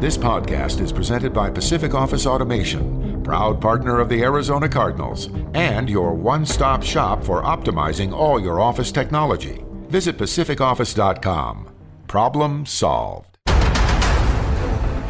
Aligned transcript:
This 0.00 0.18
podcast 0.18 0.80
is 0.80 0.92
presented 0.92 1.32
by 1.32 1.48
Pacific 1.50 1.94
Office 1.94 2.26
Automation, 2.26 3.22
proud 3.22 3.60
partner 3.60 4.00
of 4.00 4.10
the 4.10 4.22
Arizona 4.22 4.68
Cardinals, 4.68 5.30
and 5.54 5.88
your 5.88 6.12
one 6.12 6.44
stop 6.44 6.82
shop 6.82 7.24
for 7.24 7.42
optimizing 7.42 8.12
all 8.12 8.38
your 8.38 8.60
office 8.60 8.92
technology. 8.92 9.64
Visit 9.88 10.18
PacificOffice.com. 10.18 11.70
Problem 12.06 12.66
solved. 12.66 13.38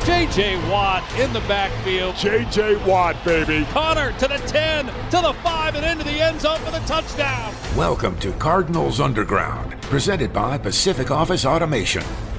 J.J. 0.04 0.70
Watt 0.70 1.02
in 1.18 1.32
the 1.32 1.40
backfield. 1.40 2.14
J.J. 2.16 2.76
Watt, 2.86 3.16
baby. 3.24 3.66
Connor 3.70 4.12
to 4.18 4.28
the 4.28 4.36
10, 4.36 4.86
to 4.86 5.20
the 5.22 5.32
5, 5.42 5.74
and 5.76 5.84
into 5.86 6.04
the 6.04 6.20
end 6.20 6.42
zone 6.42 6.60
for 6.60 6.70
the 6.70 6.78
touchdown. 6.80 7.54
Welcome 7.74 8.16
to 8.20 8.32
Cardinals 8.34 9.00
Underground, 9.00 9.80
presented 9.82 10.32
by 10.32 10.58
Pacific 10.58 11.10
Office 11.10 11.46
Automation. 11.46 12.04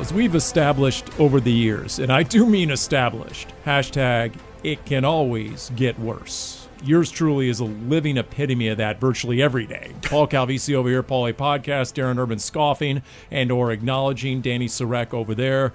As 0.00 0.14
we've 0.14 0.34
established 0.34 1.04
over 1.20 1.40
the 1.40 1.52
years, 1.52 1.98
and 1.98 2.10
I 2.10 2.22
do 2.22 2.46
mean 2.46 2.70
established, 2.70 3.52
hashtag 3.66 4.32
it 4.64 4.82
can 4.86 5.04
always 5.04 5.70
get 5.76 5.98
worse. 6.00 6.66
Yours 6.82 7.10
truly 7.10 7.50
is 7.50 7.60
a 7.60 7.64
living 7.64 8.16
epitome 8.16 8.68
of 8.68 8.78
that 8.78 8.98
virtually 8.98 9.42
every 9.42 9.66
day. 9.66 9.92
Paul 10.00 10.26
Calvisi 10.26 10.74
over 10.74 10.88
here, 10.88 11.02
Paulie 11.02 11.34
Podcast, 11.34 11.92
Darren 11.92 12.16
Urban 12.16 12.38
scoffing 12.38 13.02
and 13.30 13.52
or 13.52 13.72
acknowledging 13.72 14.40
Danny 14.40 14.68
Sureck 14.68 15.12
over 15.12 15.34
there. 15.34 15.74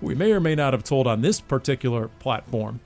We 0.00 0.14
may 0.14 0.32
or 0.32 0.40
may 0.40 0.54
not 0.54 0.72
have 0.72 0.82
told 0.82 1.06
on 1.06 1.20
this 1.20 1.38
particular 1.38 2.08
platform 2.08 2.80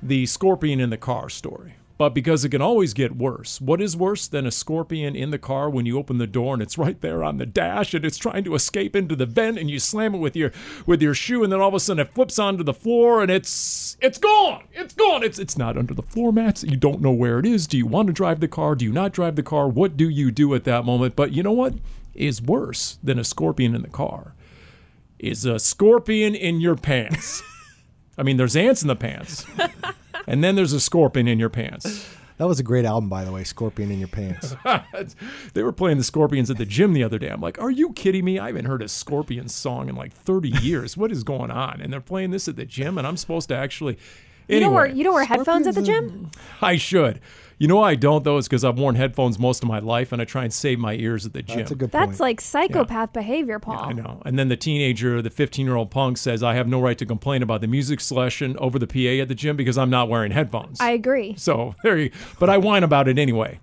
the 0.00 0.26
scorpion 0.26 0.78
in 0.78 0.90
the 0.90 0.96
car 0.96 1.28
story 1.28 1.74
but 2.00 2.14
because 2.14 2.46
it 2.46 2.48
can 2.48 2.62
always 2.62 2.94
get 2.94 3.14
worse. 3.14 3.60
What 3.60 3.82
is 3.82 3.94
worse 3.94 4.26
than 4.26 4.46
a 4.46 4.50
scorpion 4.50 5.14
in 5.14 5.32
the 5.32 5.38
car 5.38 5.68
when 5.68 5.84
you 5.84 5.98
open 5.98 6.16
the 6.16 6.26
door 6.26 6.54
and 6.54 6.62
it's 6.62 6.78
right 6.78 6.98
there 7.02 7.22
on 7.22 7.36
the 7.36 7.44
dash 7.44 7.92
and 7.92 8.06
it's 8.06 8.16
trying 8.16 8.42
to 8.44 8.54
escape 8.54 8.96
into 8.96 9.14
the 9.14 9.26
vent 9.26 9.58
and 9.58 9.68
you 9.68 9.78
slam 9.78 10.14
it 10.14 10.18
with 10.18 10.34
your 10.34 10.50
with 10.86 11.02
your 11.02 11.12
shoe 11.12 11.44
and 11.44 11.52
then 11.52 11.60
all 11.60 11.68
of 11.68 11.74
a 11.74 11.78
sudden 11.78 12.00
it 12.00 12.14
flips 12.14 12.38
onto 12.38 12.64
the 12.64 12.72
floor 12.72 13.20
and 13.20 13.30
it's 13.30 13.98
it's 14.00 14.16
gone. 14.16 14.64
It's 14.72 14.94
gone. 14.94 15.22
It's 15.22 15.38
it's 15.38 15.58
not 15.58 15.76
under 15.76 15.92
the 15.92 16.00
floor 16.00 16.32
mats. 16.32 16.64
You 16.64 16.78
don't 16.78 17.02
know 17.02 17.12
where 17.12 17.38
it 17.38 17.44
is. 17.44 17.66
Do 17.66 17.76
you 17.76 17.86
want 17.86 18.06
to 18.06 18.14
drive 18.14 18.40
the 18.40 18.48
car? 18.48 18.74
Do 18.74 18.86
you 18.86 18.92
not 18.92 19.12
drive 19.12 19.36
the 19.36 19.42
car? 19.42 19.68
What 19.68 19.98
do 19.98 20.08
you 20.08 20.30
do 20.30 20.54
at 20.54 20.64
that 20.64 20.86
moment? 20.86 21.16
But 21.16 21.32
you 21.32 21.42
know 21.42 21.52
what 21.52 21.74
is 22.14 22.40
worse 22.40 22.98
than 23.04 23.18
a 23.18 23.24
scorpion 23.24 23.74
in 23.74 23.82
the 23.82 23.88
car? 23.88 24.34
Is 25.18 25.44
a 25.44 25.58
scorpion 25.58 26.34
in 26.34 26.62
your 26.62 26.76
pants. 26.76 27.42
I 28.16 28.22
mean, 28.22 28.38
there's 28.38 28.56
ants 28.56 28.80
in 28.80 28.88
the 28.88 28.96
pants 28.96 29.44
and 30.26 30.42
then 30.42 30.56
there's 30.56 30.72
a 30.72 30.80
scorpion 30.80 31.28
in 31.28 31.38
your 31.38 31.48
pants. 31.48 32.06
That 32.40 32.46
was 32.46 32.58
a 32.58 32.62
great 32.62 32.86
album, 32.86 33.10
by 33.10 33.24
the 33.26 33.32
way, 33.32 33.44
Scorpion 33.44 33.90
in 33.90 33.98
Your 33.98 34.08
Pants. 34.08 34.56
they 35.52 35.62
were 35.62 35.72
playing 35.72 35.98
the 35.98 36.04
Scorpions 36.04 36.50
at 36.50 36.56
the 36.56 36.64
gym 36.64 36.94
the 36.94 37.04
other 37.04 37.18
day. 37.18 37.28
I'm 37.28 37.42
like, 37.42 37.60
are 37.60 37.70
you 37.70 37.92
kidding 37.92 38.24
me? 38.24 38.38
I 38.38 38.46
haven't 38.46 38.64
heard 38.64 38.80
a 38.80 38.88
Scorpion 38.88 39.46
song 39.50 39.90
in 39.90 39.94
like 39.94 40.14
30 40.14 40.48
years. 40.48 40.96
what 40.96 41.12
is 41.12 41.22
going 41.22 41.50
on? 41.50 41.82
And 41.82 41.92
they're 41.92 42.00
playing 42.00 42.30
this 42.30 42.48
at 42.48 42.56
the 42.56 42.64
gym, 42.64 42.96
and 42.96 43.06
I'm 43.06 43.18
supposed 43.18 43.50
to 43.50 43.56
actually. 43.56 43.98
Anyway, 44.50 44.58
you 44.58 44.60
don't 44.60 44.74
wear 44.74 44.86
you 44.86 45.04
don't 45.04 45.14
wear 45.14 45.24
headphones 45.24 45.66
at 45.66 45.74
the 45.74 45.82
gym. 45.82 46.30
I 46.60 46.76
should. 46.76 47.20
You 47.58 47.68
know 47.68 47.76
why 47.76 47.90
I 47.90 47.94
don't 47.94 48.24
though 48.24 48.38
is 48.38 48.48
because 48.48 48.64
I've 48.64 48.78
worn 48.78 48.94
headphones 48.94 49.38
most 49.38 49.62
of 49.62 49.68
my 49.68 49.80
life, 49.80 50.12
and 50.12 50.22
I 50.22 50.24
try 50.24 50.44
and 50.44 50.52
save 50.52 50.78
my 50.78 50.94
ears 50.94 51.26
at 51.26 51.34
the 51.34 51.42
gym. 51.42 51.58
That's 51.58 51.70
a 51.70 51.74
good 51.74 51.92
That's 51.92 52.06
point. 52.06 52.20
like 52.20 52.40
psychopath 52.40 53.12
behavior, 53.12 53.58
Paul. 53.58 53.84
I 53.84 53.92
know. 53.92 54.22
And 54.24 54.38
then 54.38 54.48
the 54.48 54.56
teenager, 54.56 55.20
the 55.20 55.28
15 55.28 55.66
year 55.66 55.76
old 55.76 55.90
punk, 55.90 56.16
says 56.16 56.42
I 56.42 56.54
have 56.54 56.66
no 56.66 56.80
right 56.80 56.96
to 56.96 57.04
complain 57.04 57.42
about 57.42 57.60
the 57.60 57.66
music 57.66 58.00
selection 58.00 58.56
over 58.58 58.78
the 58.78 58.86
PA 58.86 59.22
at 59.22 59.28
the 59.28 59.34
gym 59.34 59.56
because 59.56 59.76
I'm 59.76 59.90
not 59.90 60.08
wearing 60.08 60.32
headphones. 60.32 60.80
I 60.80 60.92
agree. 60.92 61.34
So 61.36 61.74
there 61.82 61.98
you. 61.98 62.10
But 62.38 62.48
I 62.48 62.56
whine 62.56 62.82
about 62.82 63.08
it 63.08 63.18
anyway. 63.18 63.60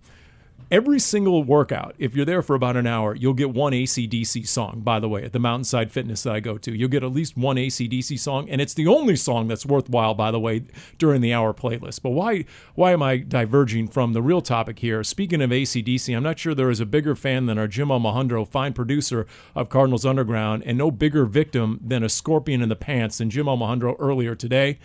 Every 0.69 0.99
single 0.99 1.45
workout, 1.45 1.95
if 1.97 2.13
you're 2.13 2.25
there 2.25 2.41
for 2.41 2.53
about 2.53 2.75
an 2.75 2.85
hour, 2.85 3.15
you'll 3.15 3.33
get 3.33 3.51
one 3.51 3.71
ACDC 3.71 4.45
song, 4.45 4.81
by 4.81 4.99
the 4.99 5.07
way, 5.07 5.23
at 5.23 5.31
the 5.31 5.39
Mountainside 5.39 5.93
Fitness 5.93 6.23
that 6.23 6.33
I 6.33 6.41
go 6.41 6.57
to. 6.57 6.75
You'll 6.75 6.89
get 6.89 7.05
at 7.05 7.13
least 7.13 7.37
one 7.37 7.55
ACDC 7.55 8.19
song, 8.19 8.49
and 8.49 8.59
it's 8.59 8.73
the 8.73 8.85
only 8.85 9.15
song 9.15 9.47
that's 9.47 9.65
worthwhile, 9.65 10.13
by 10.13 10.29
the 10.29 10.41
way, 10.41 10.63
during 10.97 11.21
the 11.21 11.33
hour 11.33 11.53
playlist. 11.53 12.01
But 12.01 12.09
why 12.09 12.43
why 12.75 12.91
am 12.91 13.01
I 13.01 13.15
diverging 13.15 13.87
from 13.87 14.11
the 14.11 14.21
real 14.21 14.41
topic 14.41 14.79
here? 14.79 15.05
Speaking 15.05 15.41
of 15.41 15.51
ACDC, 15.51 16.13
I'm 16.13 16.23
not 16.23 16.37
sure 16.37 16.53
there 16.53 16.69
is 16.69 16.81
a 16.81 16.85
bigger 16.85 17.15
fan 17.15 17.45
than 17.45 17.57
our 17.57 17.69
Jim 17.69 17.87
Omohundro, 17.87 18.45
fine 18.45 18.73
producer 18.73 19.25
of 19.55 19.69
Cardinals 19.69 20.05
Underground, 20.05 20.63
and 20.65 20.77
no 20.77 20.91
bigger 20.91 21.23
victim 21.23 21.79
than 21.81 22.03
a 22.03 22.09
scorpion 22.09 22.61
in 22.61 22.67
the 22.67 22.75
pants 22.75 23.19
than 23.19 23.29
Jim 23.29 23.45
Omohundro 23.45 23.95
earlier 23.99 24.35
today. 24.35 24.79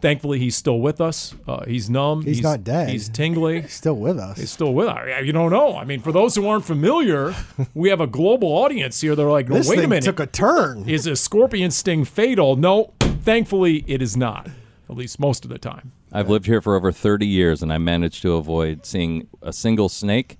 Thankfully, 0.00 0.38
he's 0.38 0.56
still 0.56 0.78
with 0.78 1.00
us. 1.00 1.34
Uh, 1.46 1.64
he's 1.64 1.90
numb. 1.90 2.22
He's 2.22 2.40
not 2.40 2.62
dead. 2.62 2.88
He's 2.88 3.08
tingly. 3.08 3.62
He's 3.62 3.72
still 3.72 3.96
with 3.96 4.16
us. 4.18 4.38
He's 4.38 4.50
still 4.50 4.72
with 4.72 4.86
us. 4.86 5.24
You 5.24 5.32
don't 5.32 5.50
know. 5.50 5.76
I 5.76 5.84
mean, 5.84 6.00
for 6.00 6.12
those 6.12 6.36
who 6.36 6.46
aren't 6.46 6.64
familiar, 6.64 7.34
we 7.74 7.88
have 7.88 8.00
a 8.00 8.06
global 8.06 8.48
audience 8.48 9.00
here. 9.00 9.16
They're 9.16 9.26
like, 9.26 9.48
this 9.48 9.68
wait 9.68 9.76
thing 9.76 9.84
a 9.86 9.88
minute. 9.88 10.04
took 10.04 10.20
a 10.20 10.26
turn. 10.26 10.88
is 10.88 11.06
a 11.08 11.16
scorpion 11.16 11.72
sting 11.72 12.04
fatal? 12.04 12.54
No, 12.54 12.92
thankfully, 13.00 13.84
it 13.88 14.00
is 14.00 14.16
not. 14.16 14.48
At 14.88 14.96
least 14.96 15.18
most 15.18 15.44
of 15.44 15.50
the 15.50 15.58
time. 15.58 15.92
I've 16.12 16.30
lived 16.30 16.46
here 16.46 16.62
for 16.62 16.76
over 16.76 16.92
30 16.92 17.26
years, 17.26 17.62
and 17.62 17.72
I 17.72 17.78
managed 17.78 18.22
to 18.22 18.34
avoid 18.34 18.86
seeing 18.86 19.28
a 19.42 19.52
single 19.52 19.88
snake 19.88 20.38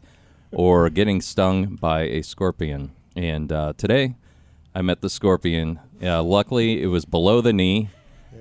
or 0.52 0.88
getting 0.88 1.20
stung 1.20 1.74
by 1.76 2.02
a 2.02 2.22
scorpion. 2.22 2.92
And 3.16 3.52
uh, 3.52 3.72
today, 3.76 4.14
I 4.74 4.82
met 4.82 5.00
the 5.02 5.10
scorpion. 5.10 5.80
Uh, 6.02 6.22
luckily, 6.22 6.80
it 6.82 6.86
was 6.86 7.04
below 7.04 7.40
the 7.40 7.52
knee. 7.52 7.90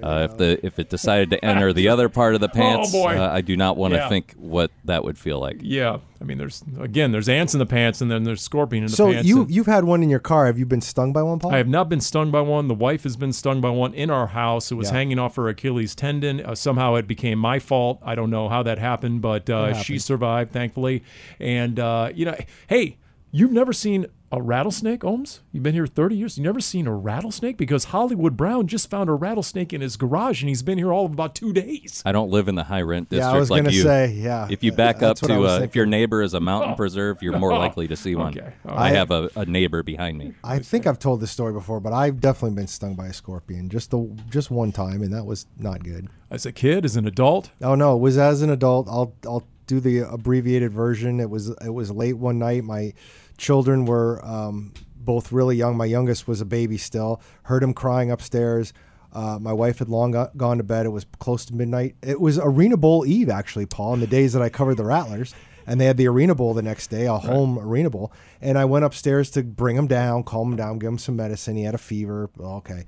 Uh, 0.03 0.27
if 0.29 0.37
the 0.37 0.65
if 0.65 0.79
it 0.79 0.89
decided 0.89 1.29
to 1.31 1.43
enter 1.43 1.73
the 1.73 1.87
other 1.89 2.09
part 2.09 2.35
of 2.35 2.41
the 2.41 2.49
pants, 2.59 2.91
Oh, 2.93 3.07
uh, 3.07 3.29
I 3.31 3.41
do 3.41 3.57
not 3.57 3.77
want 3.77 3.93
to 3.93 3.97
Yeah. 3.99 4.09
think 4.09 4.33
what 4.37 4.71
that 4.85 5.03
would 5.03 5.17
feel 5.17 5.39
like. 5.39 5.57
Yeah, 5.61 5.97
I 6.21 6.23
mean, 6.23 6.37
there's 6.37 6.63
again, 6.79 7.11
there's 7.11 7.27
ants 7.29 7.53
in 7.53 7.59
the 7.59 7.65
pants, 7.65 7.99
and 8.01 8.09
then 8.11 8.23
there's 8.23 8.41
scorpion 8.41 8.83
in 8.83 8.89
the 8.91 8.95
So 8.95 9.11
pants. 9.11 9.27
you 9.27 9.41
and- 9.41 9.51
you've 9.51 9.65
had 9.65 9.83
one 9.85 10.03
in 10.03 10.09
your 10.09 10.19
car. 10.19 10.45
Have 10.45 10.59
you 10.59 10.65
been 10.65 10.81
stung 10.81 11.13
by 11.13 11.21
one, 11.23 11.39
Paul? 11.39 11.51
I 11.53 11.57
have 11.57 11.67
not 11.67 11.89
been 11.89 12.01
stung 12.01 12.31
by 12.31 12.41
one. 12.41 12.67
The 12.67 12.73
wife 12.75 13.03
has 13.03 13.15
been 13.15 13.33
stung 13.33 13.59
by 13.61 13.69
one 13.69 13.93
in 13.93 14.09
our 14.09 14.27
house. 14.27 14.71
It 14.71 14.75
was 14.75 14.89
Yeah. 14.89 14.97
hanging 14.97 15.19
off 15.19 15.35
her 15.35 15.47
Achilles 15.49 15.95
tendon. 15.95 16.41
Uh, 16.45 16.53
somehow 16.55 16.95
it 16.95 17.07
became 17.07 17.39
my 17.39 17.59
fault. 17.59 17.99
I 18.03 18.15
don't 18.15 18.29
know 18.29 18.49
how 18.49 18.63
that 18.63 18.77
happened, 18.79 19.21
but 19.21 19.49
uh, 19.49 19.73
she 19.73 19.97
survived, 19.99 20.51
thankfully. 20.51 21.03
And, 21.39 21.79
uh, 21.79 22.09
you 22.13 22.25
know, 22.25 22.35
hey, 22.67 22.97
you've 23.37 23.51
never 23.51 23.73
seen 23.73 24.07
a 24.31 24.41
rattlesnake, 24.41 25.01
Ohms? 25.01 25.39
You've 25.53 25.63
been 25.63 25.73
here 25.73 25.87
30 25.87 26.15
years. 26.15 26.37
You've 26.37 26.43
never 26.45 26.59
seen 26.59 26.85
a 26.85 26.93
rattlesnake? 26.93 27.55
Because 27.55 27.85
Hollywood 27.85 28.35
Brown 28.35 28.67
just 28.67 28.89
found 28.89 29.09
a 29.09 29.13
rattlesnake 29.13 29.71
in 29.71 29.79
his 29.79 29.95
garage, 29.95 30.41
and 30.41 30.49
he's 30.49 30.63
been 30.63 30.77
here 30.77 30.91
all 30.91 31.05
of 31.05 31.13
about 31.13 31.33
two 31.33 31.53
days. 31.53 32.01
I 32.05 32.11
don't 32.11 32.29
live 32.29 32.47
in 32.49 32.55
the 32.55 32.65
high 32.65 32.81
rent 32.81 33.09
district 33.09 33.23
Yeah, 33.23 33.31
I 33.31 33.39
district 33.39 33.39
was 33.39 33.49
like 33.51 33.63
gonna 33.63 33.75
you. 33.75 33.83
say, 33.83 34.11
yeah. 34.13 34.47
If 34.49 34.63
you 34.63 34.71
back 34.73 34.95
up 35.03 35.17
That's 35.17 35.21
what 35.21 35.27
to 35.29 35.45
uh, 35.47 35.59
if 35.59 35.75
your 35.75 35.85
neighbor 35.85 36.21
is 36.21 36.33
a 36.33 36.39
mountain 36.41 36.75
preserve, 36.75 37.21
you're 37.21 37.39
more 37.39 37.53
likely 37.53 37.87
to 37.87 37.95
see 37.95 38.15
one. 38.15 38.37
Okay, 38.37 38.51
all 38.67 38.77
I 38.77 38.89
have 38.89 39.11
a, 39.11 39.29
a 39.35 39.45
neighbor 39.45 39.81
behind 39.83 40.17
me. 40.17 40.33
I 40.43 40.59
think 40.59 40.85
I've 40.87 40.99
told 40.99 41.21
this 41.21 41.31
story 41.31 41.53
before, 41.53 41.79
but 41.79 41.93
I've 41.93 42.19
definitely 42.19 42.55
been 42.55 42.67
stung 42.67 42.95
by 42.95 43.07
a 43.07 43.13
scorpion 43.13 43.69
just 43.69 43.91
the 43.91 44.09
just 44.29 44.51
one 44.51 44.71
time, 44.73 45.01
and 45.01 45.13
that 45.13 45.25
was 45.25 45.45
not 45.57 45.83
good. 45.83 46.09
As 46.29 46.45
a 46.45 46.51
kid, 46.51 46.83
as 46.83 46.97
an 46.97 47.07
adult, 47.07 47.51
Oh 47.61 47.75
no, 47.75 47.95
it 47.95 47.99
was 47.99 48.17
as 48.17 48.41
an 48.41 48.49
adult. 48.49 48.87
I'll 48.89 49.13
I'll 49.25 49.47
do 49.67 49.79
the 49.79 49.99
abbreviated 49.99 50.71
version. 50.73 51.19
It 51.21 51.29
was 51.29 51.49
it 51.49 51.73
was 51.73 51.91
late 51.91 52.17
one 52.17 52.39
night. 52.39 52.63
My 52.65 52.93
children 53.37 53.85
were 53.85 54.23
um, 54.25 54.73
both 54.95 55.31
really 55.31 55.55
young. 55.55 55.77
My 55.77 55.85
youngest 55.85 56.27
was 56.27 56.41
a 56.41 56.45
baby 56.45 56.77
still. 56.77 57.21
Heard 57.43 57.63
him 57.63 57.73
crying 57.73 58.11
upstairs. 58.11 58.73
Uh, 59.13 59.39
my 59.39 59.53
wife 59.53 59.79
had 59.79 59.89
long 59.89 60.11
go- 60.11 60.29
gone 60.35 60.57
to 60.57 60.63
bed. 60.63 60.85
It 60.85 60.89
was 60.89 61.05
close 61.19 61.45
to 61.45 61.55
midnight. 61.55 61.95
It 62.03 62.19
was 62.19 62.37
Arena 62.37 62.77
Bowl 62.77 63.05
Eve, 63.05 63.29
actually, 63.29 63.65
Paul, 63.65 63.95
in 63.95 63.99
the 63.99 64.07
days 64.07 64.33
that 64.33 64.41
I 64.41 64.49
covered 64.49 64.75
the 64.75 64.85
Rattlers. 64.85 65.33
And 65.65 65.81
they 65.81 65.85
had 65.85 65.97
the 65.97 66.07
Arena 66.07 66.33
Bowl 66.33 66.53
the 66.53 66.61
next 66.61 66.87
day, 66.87 67.07
a 67.07 67.17
home 67.17 67.59
Arena 67.59 67.89
Bowl. 67.89 68.13
And 68.39 68.57
I 68.57 68.63
went 68.63 68.85
upstairs 68.85 69.29
to 69.31 69.43
bring 69.43 69.75
him 69.75 69.87
down, 69.87 70.23
calm 70.23 70.51
him 70.51 70.55
down, 70.55 70.79
give 70.79 70.87
him 70.89 70.97
some 70.97 71.17
medicine. 71.17 71.57
He 71.57 71.63
had 71.63 71.75
a 71.75 71.79
fever. 71.79 72.29
Okay. 72.39 72.85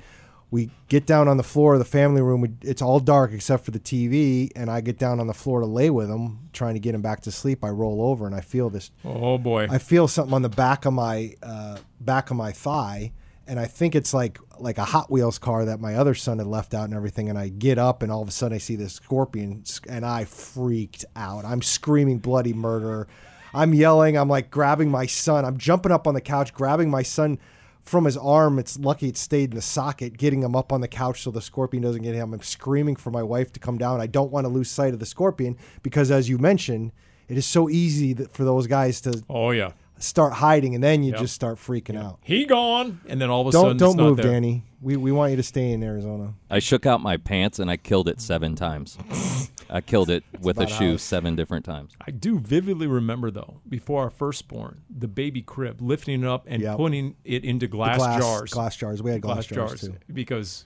We 0.51 0.71
get 0.87 1.05
down 1.05 1.27
on 1.27 1.37
the 1.37 1.43
floor 1.43 1.73
of 1.73 1.79
the 1.79 1.85
family 1.85 2.21
room. 2.21 2.41
We, 2.41 2.49
it's 2.61 2.81
all 2.81 2.99
dark 2.99 3.31
except 3.31 3.65
for 3.65 3.71
the 3.71 3.79
TV. 3.79 4.51
And 4.55 4.69
I 4.69 4.81
get 4.81 4.97
down 4.97 5.19
on 5.19 5.27
the 5.27 5.33
floor 5.33 5.59
to 5.59 5.65
lay 5.65 5.89
with 5.89 6.09
him, 6.09 6.49
trying 6.53 6.73
to 6.73 6.79
get 6.79 6.95
him 6.95 7.01
back 7.01 7.21
to 7.21 7.31
sleep. 7.31 7.63
I 7.63 7.69
roll 7.69 8.01
over 8.01 8.25
and 8.25 8.35
I 8.35 8.41
feel 8.41 8.69
this 8.69 8.91
oh 9.05 9.37
boy. 9.37 9.67
I 9.69 9.77
feel 9.77 10.07
something 10.07 10.33
on 10.33 10.41
the 10.41 10.49
back 10.49 10.85
of 10.85 10.93
my 10.93 11.35
uh, 11.43 11.77
back 12.01 12.31
of 12.31 12.37
my 12.37 12.51
thigh, 12.51 13.11
and 13.47 13.59
I 13.59 13.65
think 13.65 13.95
it's 13.95 14.13
like 14.13 14.39
like 14.59 14.77
a 14.77 14.85
Hot 14.85 15.11
Wheels 15.11 15.37
car 15.37 15.65
that 15.65 15.79
my 15.79 15.95
other 15.95 16.15
son 16.15 16.39
had 16.39 16.47
left 16.47 16.73
out 16.73 16.85
and 16.85 16.93
everything. 16.93 17.29
And 17.29 17.37
I 17.37 17.49
get 17.49 17.77
up, 17.77 18.01
and 18.01 18.11
all 18.11 18.21
of 18.21 18.27
a 18.27 18.31
sudden 18.31 18.55
I 18.55 18.59
see 18.59 18.75
this 18.75 18.93
scorpion, 18.93 19.63
and 19.87 20.05
I 20.05 20.25
freaked 20.25 21.05
out. 21.15 21.45
I'm 21.45 21.61
screaming 21.61 22.17
bloody 22.17 22.53
murder. 22.53 23.07
I'm 23.53 23.73
yelling. 23.73 24.17
I'm 24.17 24.29
like 24.29 24.51
grabbing 24.51 24.89
my 24.89 25.05
son. 25.05 25.45
I'm 25.45 25.57
jumping 25.57 25.91
up 25.91 26.07
on 26.07 26.13
the 26.13 26.21
couch, 26.21 26.53
grabbing 26.53 26.89
my 26.89 27.03
son 27.03 27.39
from 27.89 28.05
his 28.05 28.15
arm. 28.15 28.59
It's 28.59 28.77
lucky 28.77 29.09
it 29.09 29.17
stayed 29.17 29.49
in 29.49 29.55
the 29.55 29.61
socket, 29.61 30.17
getting 30.17 30.43
him 30.43 30.55
up 30.55 30.71
on 30.71 30.81
the 30.81 30.87
couch 30.87 31.23
so 31.23 31.31
the 31.31 31.41
scorpion 31.41 31.81
doesn't 31.81 32.03
get 32.03 32.13
him. 32.13 32.33
I'm 32.33 32.41
screaming 32.41 32.95
for 32.95 33.09
my 33.09 33.23
wife 33.23 33.51
to 33.53 33.59
come 33.59 33.77
down. 33.77 33.99
I 33.99 34.05
don't 34.07 34.31
want 34.31 34.45
to 34.45 34.49
lose 34.49 34.69
sight 34.69 34.93
of 34.93 34.99
the 34.99 35.05
scorpion 35.05 35.57
because, 35.81 36.11
as 36.11 36.29
you 36.29 36.37
mentioned, 36.37 36.91
it 37.27 37.37
is 37.37 37.45
so 37.45 37.67
easy 37.67 38.13
that 38.13 38.31
for 38.31 38.43
those 38.43 38.67
guys 38.67 39.01
to 39.01 39.23
Oh 39.29 39.51
yeah, 39.51 39.71
start 39.99 40.33
hiding, 40.33 40.75
and 40.75 40.83
then 40.83 41.03
you 41.03 41.11
Yep. 41.11 41.21
just 41.21 41.33
start 41.35 41.57
freaking 41.57 41.97
out. 41.97 42.19
he 42.21 42.45
gone, 42.45 42.99
and 43.07 43.19
then 43.21 43.29
all 43.29 43.41
of 43.41 43.47
a 43.47 43.51
Don't 43.51 43.61
sudden 43.63 43.77
don't 43.77 43.89
it's 43.91 43.97
not 43.97 44.03
move, 44.03 44.17
there. 44.17 44.31
Danny. 44.31 44.63
We 44.81 44.95
we 44.95 45.11
want 45.11 45.31
you 45.31 45.35
to 45.37 45.43
stay 45.43 45.71
in 45.71 45.83
Arizona. 45.83 46.33
I 46.49 46.59
shook 46.59 46.85
out 46.85 47.01
my 47.01 47.17
pants 47.17 47.59
and 47.59 47.69
I 47.69 47.75
killed 47.75 48.07
it 48.07 48.21
seven 48.21 48.55
times. 48.55 48.97
I 49.69 49.81
killed 49.81 50.09
it 50.09 50.23
with 50.39 50.57
a 50.57 50.67
shoe 50.67 50.91
how- 50.91 50.97
seven 50.97 51.35
different 51.35 51.65
times. 51.65 51.91
I 52.07 52.11
do 52.11 52.39
vividly 52.39 52.87
remember 52.87 53.29
though, 53.29 53.59
before 53.67 54.03
our 54.03 54.09
firstborn, 54.09 54.81
the 54.89 55.09
baby 55.09 55.41
crib, 55.41 55.81
lifting 55.81 56.23
it 56.23 56.27
up 56.27 56.45
and 56.47 56.61
Yep. 56.61 56.77
putting 56.77 57.15
it 57.25 57.43
into 57.43 57.67
glass, 57.67 57.97
glass 57.97 58.21
jars. 58.21 58.51
Glass 58.51 58.75
jars. 58.77 59.03
We 59.03 59.11
had 59.11 59.21
glass, 59.21 59.45
jars, 59.47 59.81
too. 59.81 59.95
because 60.13 60.65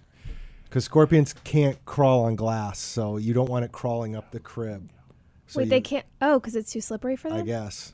Because 0.65 0.85
scorpions 0.85 1.33
can't 1.43 1.83
crawl 1.85 2.25
on 2.25 2.35
glass, 2.35 2.77
so 2.79 3.17
you 3.17 3.33
don't 3.33 3.49
want 3.49 3.65
it 3.65 3.71
crawling 3.71 4.15
up 4.15 4.31
the 4.31 4.39
crib. 4.39 4.89
So 5.47 5.57
Wait, 5.59 5.65
you- 5.65 5.69
they 5.71 5.81
can't. 5.81 6.05
Oh, 6.21 6.39
because 6.39 6.55
it's 6.55 6.71
too 6.71 6.81
slippery 6.81 7.15
for 7.15 7.29
them. 7.29 7.39
I 7.39 7.43
guess. 7.43 7.93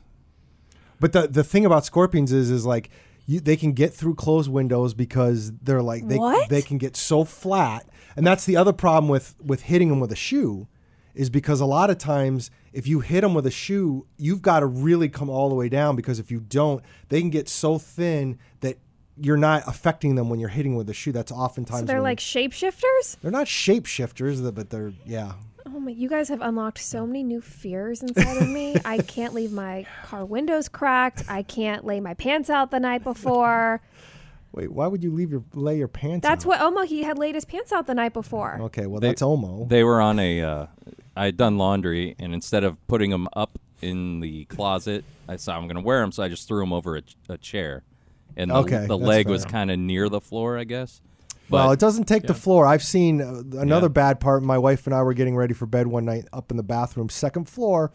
But 1.00 1.12
the 1.12 1.26
the 1.26 1.42
thing 1.44 1.66
about 1.66 1.84
scorpions 1.84 2.30
is 2.32 2.50
is 2.50 2.64
like 2.64 2.90
you, 3.26 3.40
they 3.40 3.56
can 3.56 3.72
get 3.72 3.92
through 3.94 4.14
closed 4.14 4.50
windows 4.50 4.94
because 4.94 5.52
they're 5.62 5.82
like 5.82 6.06
they 6.06 6.16
What? 6.18 6.48
they 6.48 6.62
can 6.62 6.78
get 6.78 6.96
so 6.96 7.24
flat, 7.24 7.86
and 8.16 8.26
that's 8.26 8.44
the 8.44 8.56
other 8.56 8.72
problem 8.72 9.08
with 9.08 9.34
with 9.42 9.62
hitting 9.62 9.88
them 9.88 9.98
with 10.00 10.12
a 10.12 10.16
shoe, 10.16 10.68
is 11.14 11.30
because 11.30 11.60
a 11.60 11.66
lot 11.66 11.90
of 11.90 11.98
times 11.98 12.50
if 12.72 12.86
you 12.86 13.00
hit 13.00 13.22
them 13.22 13.34
with 13.34 13.46
a 13.46 13.50
shoe, 13.50 14.06
you've 14.16 14.42
got 14.42 14.60
to 14.60 14.66
really 14.66 15.08
come 15.08 15.28
all 15.28 15.48
the 15.48 15.54
way 15.56 15.68
down 15.68 15.96
because 15.96 16.18
if 16.20 16.30
you 16.30 16.38
don't, 16.40 16.84
they 17.08 17.20
can 17.20 17.30
get 17.30 17.48
so 17.48 17.78
thin 17.78 18.38
that 18.60 18.78
you're 19.22 19.36
not 19.36 19.62
affecting 19.66 20.14
them 20.14 20.28
when 20.30 20.38
you're 20.40 20.48
hitting 20.48 20.76
with 20.76 20.88
a 20.88 20.94
shoe. 20.94 21.12
That's 21.12 21.32
oftentimes 21.32 21.80
So 21.80 21.86
they're 21.86 21.96
when- 21.96 22.04
like 22.04 22.20
shapeshifters. 22.20 23.16
they're 23.22 23.30
not 23.32 23.46
shapeshifters, 23.46 24.54
but 24.54 24.70
they're 24.70 24.92
yeah. 25.04 25.32
Oh 25.72 25.78
my! 25.80 25.90
You 25.92 26.08
guys 26.08 26.28
have 26.28 26.40
unlocked 26.40 26.78
so 26.78 27.06
many 27.06 27.22
new 27.22 27.40
fears 27.40 28.02
inside 28.02 28.38
of 28.38 28.48
me. 28.48 28.76
I 28.84 28.98
can't 29.06 29.34
leave 29.34 29.52
my 29.52 29.86
car 30.04 30.24
windows 30.24 30.68
cracked. 30.68 31.24
I 31.28 31.42
can't 31.42 31.84
lay 31.84 32.00
my 32.00 32.14
pants 32.14 32.50
out 32.50 32.70
the 32.70 32.80
night 32.80 33.04
before. 33.04 33.80
Wait, 34.52 34.72
why 34.72 34.88
would 34.88 35.04
you 35.04 35.12
leave 35.12 35.30
your 35.30 35.44
lay 35.54 35.78
your 35.78 35.86
pants? 35.88 36.24
That's 36.26 36.44
out? 36.44 36.48
what 36.48 36.60
Omo 36.60 36.84
he 36.84 37.04
had 37.04 37.18
laid 37.18 37.36
his 37.36 37.44
pants 37.44 37.72
out 37.72 37.86
the 37.86 37.94
night 37.94 38.12
before. 38.12 38.58
Okay, 38.62 38.86
well 38.86 38.98
They- 39.00 39.08
that's 39.08 39.22
Omo. 39.22 39.68
They 39.68 39.84
were 39.84 40.00
on 40.00 40.18
a. 40.18 40.42
Uh, 40.42 40.66
I 41.16 41.26
had 41.26 41.36
done 41.36 41.56
laundry, 41.58 42.16
and 42.18 42.34
instead 42.34 42.64
of 42.64 42.84
putting 42.88 43.10
them 43.10 43.28
up 43.34 43.58
in 43.82 44.20
the 44.20 44.46
closet, 44.46 45.04
I 45.28 45.36
saw 45.36 45.54
I'm 45.56 45.64
going 45.64 45.76
to 45.76 45.82
wear 45.82 46.00
them, 46.00 46.10
so 46.12 46.22
I 46.22 46.28
just 46.28 46.48
threw 46.48 46.60
them 46.60 46.72
over 46.72 46.96
a, 46.96 47.02
a 47.28 47.38
chair, 47.38 47.82
and 48.36 48.50
the, 48.50 48.56
Okay, 48.56 48.86
the 48.86 48.96
leg 48.98 49.26
fair. 49.26 49.32
was 49.32 49.44
kind 49.44 49.70
of 49.70 49.78
near 49.78 50.08
the 50.08 50.20
floor, 50.20 50.58
I 50.58 50.64
guess. 50.64 51.00
Well, 51.50 51.72
it 51.72 51.78
doesn't 51.80 52.04
take 52.04 52.24
the 52.24 52.34
floor. 52.34 52.66
I've 52.66 52.82
seen 52.82 53.20
uh, 53.20 53.42
another 53.58 53.86
Yeah. 53.86 53.92
bad 53.92 54.20
part. 54.20 54.42
My 54.42 54.58
wife 54.58 54.86
and 54.86 54.94
I 54.94 55.02
were 55.02 55.14
getting 55.14 55.36
ready 55.36 55.54
for 55.54 55.66
bed 55.66 55.86
one 55.86 56.04
night 56.04 56.26
up 56.32 56.50
in 56.50 56.56
the 56.56 56.62
bathroom, 56.62 57.08
second 57.08 57.48
floor. 57.48 57.90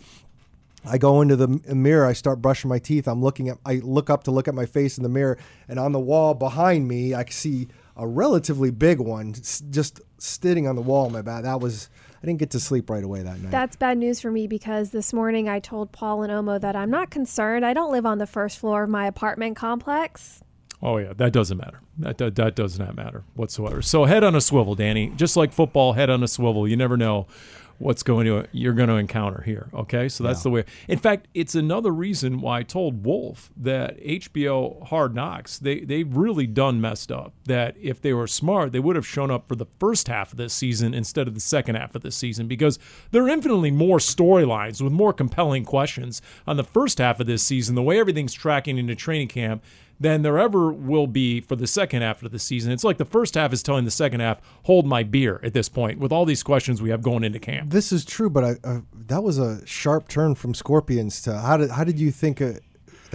I 0.87 0.99
go 0.99 1.21
into 1.21 1.35
the 1.35 1.47
mirror. 1.73 2.05
I 2.05 2.13
start 2.13 2.41
brushing 2.41 2.69
my 2.69 2.77
teeth. 2.79 3.07
I'm 3.07 3.21
looking 3.21 3.49
at. 3.49 3.57
I 3.65 3.75
look 3.83 4.09
up 4.11 4.23
to 4.25 4.31
look 4.31 4.47
at 4.47 4.53
my 4.53 4.65
face 4.67 4.97
in 4.97 5.03
the 5.03 5.09
mirror, 5.09 5.37
and 5.67 5.79
on 5.79 5.93
the 5.93 5.99
wall 5.99 6.35
behind 6.35 6.87
me, 6.87 7.13
I 7.15 7.25
see 7.25 7.67
a 7.97 8.05
relatively 8.07 8.69
big 8.69 8.99
one 8.99 9.33
just 9.33 10.01
sitting 10.19 10.67
on 10.67 10.75
the 10.75 10.81
wall 10.83 11.07
in 11.07 11.13
my 11.13 11.21
bath. 11.23 11.43
That 11.43 11.59
was. 11.59 11.89
I 12.21 12.25
didn't 12.27 12.39
get 12.39 12.51
to 12.51 12.59
sleep 12.59 12.89
right 12.89 13.03
away 13.03 13.21
that 13.21 13.39
night. 13.39 13.51
That's 13.51 13.75
bad 13.75 13.97
news 13.99 14.19
for 14.19 14.31
me 14.31 14.47
because 14.47 14.89
this 14.91 15.13
morning 15.13 15.47
I 15.47 15.59
told 15.59 15.91
Paul 15.91 16.23
and 16.23 16.31
Omo 16.31 16.59
that 16.59 16.75
I'm 16.75 16.89
not 16.89 17.11
concerned. 17.11 17.63
I 17.65 17.73
don't 17.73 17.91
live 17.91 18.05
on 18.05 18.17
the 18.17 18.25
first 18.25 18.57
floor 18.57 18.83
of 18.83 18.89
my 18.89 19.05
apartment 19.05 19.55
complex. 19.55 20.41
Oh 20.81 20.97
yeah, 20.97 21.13
that 21.13 21.31
doesn't 21.33 21.57
matter. 21.57 21.81
That, 21.97 22.17
that 22.17 22.35
that 22.35 22.55
does 22.55 22.77
not 22.77 22.95
matter 22.95 23.23
whatsoever. 23.33 23.81
So 23.81 24.05
head 24.05 24.23
on 24.23 24.35
a 24.35 24.41
swivel, 24.41 24.75
Danny. 24.75 25.11
Just 25.15 25.37
like 25.37 25.53
football, 25.53 25.93
head 25.93 26.09
on 26.09 26.23
a 26.23 26.27
swivel. 26.27 26.67
You 26.67 26.75
never 26.75 26.97
know 26.97 27.27
what's 27.77 28.03
going 28.03 28.25
to 28.25 28.47
you're 28.51 28.73
going 28.73 28.89
to 28.89 28.95
encounter 28.95 29.41
here. 29.43 29.67
Okay, 29.73 30.07
so 30.07 30.23
that's 30.23 30.43
the 30.43 30.49
way. 30.49 30.65
In 30.87 30.97
fact, 30.97 31.27
it's 31.33 31.55
another 31.55 31.91
reason 31.91 32.39
why 32.39 32.59
I 32.59 32.63
told 32.63 33.05
Wolf 33.05 33.49
that 33.57 33.99
HBO 33.99 34.85
Hard 34.87 35.13
Knocks 35.13 35.59
they 35.59 35.81
they 35.81 36.03
really 36.03 36.47
done 36.47 36.79
messed 36.79 37.11
up. 37.11 37.33
That 37.45 37.75
if 37.81 38.01
they 38.01 38.13
were 38.13 38.27
smart, 38.27 38.71
they 38.71 38.79
would 38.79 38.95
have 38.95 39.07
shown 39.07 39.31
up 39.31 39.47
for 39.47 39.55
the 39.55 39.67
first 39.79 40.07
half 40.07 40.31
of 40.31 40.37
this 40.37 40.53
season 40.53 40.93
instead 40.93 41.27
of 41.27 41.33
the 41.33 41.39
second 41.39 41.75
half 41.75 41.95
of 41.95 42.01
this 42.01 42.15
season 42.15 42.47
because 42.47 42.79
there 43.11 43.23
are 43.23 43.29
infinitely 43.29 43.71
more 43.71 43.97
storylines 43.97 44.81
with 44.81 44.93
more 44.93 45.13
compelling 45.13 45.65
questions 45.65 46.21
on 46.47 46.57
the 46.57 46.63
first 46.63 46.99
half 46.99 47.19
of 47.19 47.27
this 47.27 47.43
season. 47.43 47.75
The 47.75 47.83
way 47.83 47.99
everything's 47.99 48.33
tracking 48.33 48.77
into 48.77 48.95
training 48.95 49.27
camp 49.27 49.63
than 49.99 50.21
there 50.21 50.37
ever 50.37 50.71
will 50.71 51.07
be 51.07 51.39
for 51.39 51.55
the 51.55 51.67
second 51.67 52.01
half 52.01 52.21
of 52.23 52.31
the 52.31 52.39
season. 52.39 52.71
It's 52.71 52.83
like 52.83 52.97
the 52.97 53.05
first 53.05 53.35
half 53.35 53.53
is 53.53 53.63
telling 53.63 53.85
the 53.85 53.91
second 53.91 54.19
half, 54.19 54.39
hold 54.63 54.85
my 54.85 55.03
beer 55.03 55.39
at 55.43 55.53
this 55.53 55.69
point 55.69 55.99
with 55.99 56.11
all 56.11 56.25
these 56.25 56.43
questions 56.43 56.81
we 56.81 56.89
have 56.89 57.01
going 57.01 57.23
into 57.23 57.39
camp. 57.39 57.71
This 57.71 57.91
is 57.91 58.03
true, 58.03 58.29
but 58.29 58.43
I, 58.43 58.55
uh, 58.63 58.81
that 58.93 59.23
was 59.23 59.37
a 59.37 59.65
sharp 59.65 60.07
turn 60.07 60.35
from 60.35 60.53
Scorpions 60.53 61.21
to 61.23 61.39
how 61.39 61.57
did 61.57 61.71
how 61.71 61.83
did 61.83 61.99
you 61.99 62.11
think 62.11 62.41
uh, 62.41 62.53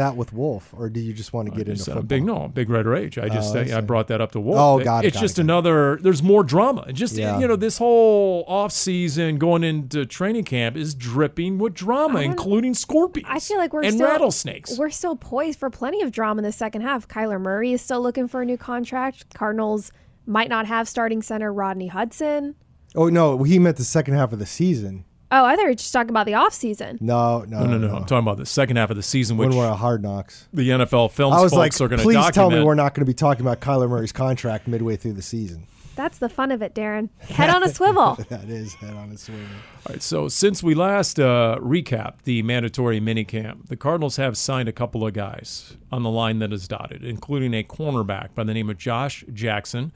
that 0.00 0.16
with 0.16 0.32
Wolf, 0.32 0.74
or 0.76 0.90
do 0.90 0.98
you 1.00 1.12
just 1.12 1.32
want 1.32 1.46
to 1.48 1.50
get 1.52 1.60
into 1.68 1.76
Just, 1.76 1.86
football? 1.86 2.02
big 2.02 2.24
no, 2.24 2.48
big 2.48 2.68
red 2.68 2.86
rage. 2.86 3.16
I 3.18 3.28
just 3.28 3.54
Oh, 3.54 3.60
I 3.60 3.70
I, 3.74 3.78
I 3.78 3.80
brought 3.80 4.08
that 4.08 4.20
up 4.20 4.32
to 4.32 4.40
Wolf. 4.40 4.58
Oh, 4.58 4.78
It- 4.78 4.84
got 4.84 5.04
it, 5.04 5.08
It's 5.08 5.16
got 5.16 5.20
just 5.22 5.38
it. 5.38 5.42
another. 5.42 5.98
There's 6.02 6.22
more 6.22 6.42
drama. 6.42 6.92
Just 6.92 7.14
Yeah. 7.16 7.38
you 7.38 7.46
know, 7.46 7.56
this 7.56 7.78
whole 7.78 8.44
off 8.48 8.72
season 8.72 9.38
going 9.38 9.62
into 9.64 10.04
training 10.06 10.44
camp 10.44 10.76
is 10.76 10.94
dripping 10.94 11.58
with 11.58 11.74
drama, 11.74 12.20
including 12.20 12.74
scorpions. 12.74 13.28
I 13.30 13.38
feel 13.38 13.58
like 13.58 13.72
we're 13.72 13.84
and 13.84 13.94
still 13.94 14.08
rattlesnakes. 14.08 14.76
We're 14.78 14.90
still 14.90 15.16
poised 15.16 15.58
for 15.58 15.70
plenty 15.70 16.02
of 16.02 16.10
drama 16.12 16.40
in 16.40 16.44
the 16.44 16.52
second 16.52 16.82
half. 16.82 17.06
Kyler 17.06 17.40
Murray 17.40 17.72
is 17.72 17.80
still 17.80 18.00
looking 18.02 18.26
for 18.28 18.42
a 18.42 18.44
new 18.44 18.56
contract. 18.58 19.32
Cardinals 19.34 19.92
might 20.26 20.48
not 20.48 20.66
have 20.66 20.88
starting 20.88 21.22
center 21.22 21.52
Rodney 21.52 21.88
Hudson. 21.88 22.54
Oh 22.94 23.08
no, 23.08 23.42
he 23.44 23.58
meant 23.58 23.76
the 23.76 23.84
second 23.84 24.14
half 24.14 24.32
of 24.32 24.38
the 24.38 24.46
season. 24.46 25.04
Oh, 25.32 25.44
I 25.44 25.54
thought 25.54 25.62
you 25.62 25.68
were 25.68 25.74
just 25.74 25.92
talking 25.92 26.10
about 26.10 26.26
the 26.26 26.32
offseason. 26.32 27.00
No, 27.00 27.40
no, 27.46 27.64
no, 27.64 27.78
no, 27.78 27.88
no. 27.88 27.96
I'm 27.96 28.04
talking 28.04 28.18
about 28.18 28.38
the 28.38 28.46
second 28.46 28.76
half 28.76 28.90
of 28.90 28.96
the 28.96 29.02
season, 29.02 29.36
which 29.36 29.50
When 29.50 29.58
we're 29.58 29.70
at 29.70 29.76
Hard 29.76 30.02
Knocks, 30.02 30.48
the 30.52 30.70
NFL 30.70 31.12
films 31.12 31.36
I 31.36 31.40
was 31.40 31.52
like, 31.52 31.72
folks 31.72 31.80
are 31.80 31.88
going 31.88 31.98
to 31.98 32.02
please 32.04 32.14
document. 32.14 32.34
tell 32.34 32.50
me 32.50 32.64
we're 32.64 32.74
not 32.74 32.94
going 32.94 33.02
to 33.02 33.10
be 33.10 33.14
talking 33.14 33.42
about 33.42 33.60
Kyler 33.60 33.88
Murray's 33.88 34.12
contract 34.12 34.66
midway 34.66 34.96
through 34.96 35.12
the 35.12 35.22
season. 35.22 35.66
That's 35.96 36.18
the 36.18 36.28
fun 36.30 36.50
of 36.50 36.62
it, 36.62 36.74
Darren. 36.74 37.10
Head 37.18 37.50
on 37.50 37.62
a 37.62 37.68
swivel. 37.68 38.16
That 38.28 38.48
is 38.48 38.72
head 38.74 38.94
on 38.94 39.12
its 39.12 39.24
swivel. 39.24 39.44
All 39.86 39.92
right, 39.92 40.02
so 40.02 40.28
since 40.28 40.62
we 40.62 40.74
last 40.74 41.20
uh, 41.20 41.58
recapped 41.60 42.22
the 42.24 42.42
mandatory 42.42 43.00
minicamp, 43.00 43.66
the 43.66 43.76
Cardinals 43.76 44.16
have 44.16 44.38
signed 44.38 44.68
a 44.68 44.72
couple 44.72 45.06
of 45.06 45.12
guys 45.12 45.76
on 45.92 46.02
the 46.02 46.10
line 46.10 46.38
that 46.38 46.52
is 46.52 46.66
dotted, 46.66 47.04
including 47.04 47.52
a 47.54 47.62
cornerback 47.62 48.34
by 48.34 48.44
the 48.44 48.54
name 48.54 48.70
of 48.70 48.78
Josh 48.78 49.24
Jackson, 49.32 49.92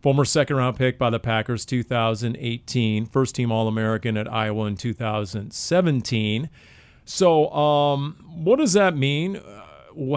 former 0.00 0.24
second 0.24 0.56
round 0.56 0.76
pick 0.76 0.98
by 0.98 1.10
the 1.10 1.18
Packers 1.18 1.64
2018, 1.64 3.06
first 3.06 3.34
team 3.34 3.52
All 3.52 3.68
American 3.68 4.16
at 4.16 4.32
Iowa 4.32 4.66
in 4.66 4.76
2017. 4.76 6.50
So, 7.04 7.50
um, 7.50 8.16
what 8.28 8.58
does 8.58 8.74
that 8.74 8.96
mean? 8.96 9.36
Uh, 9.36 9.64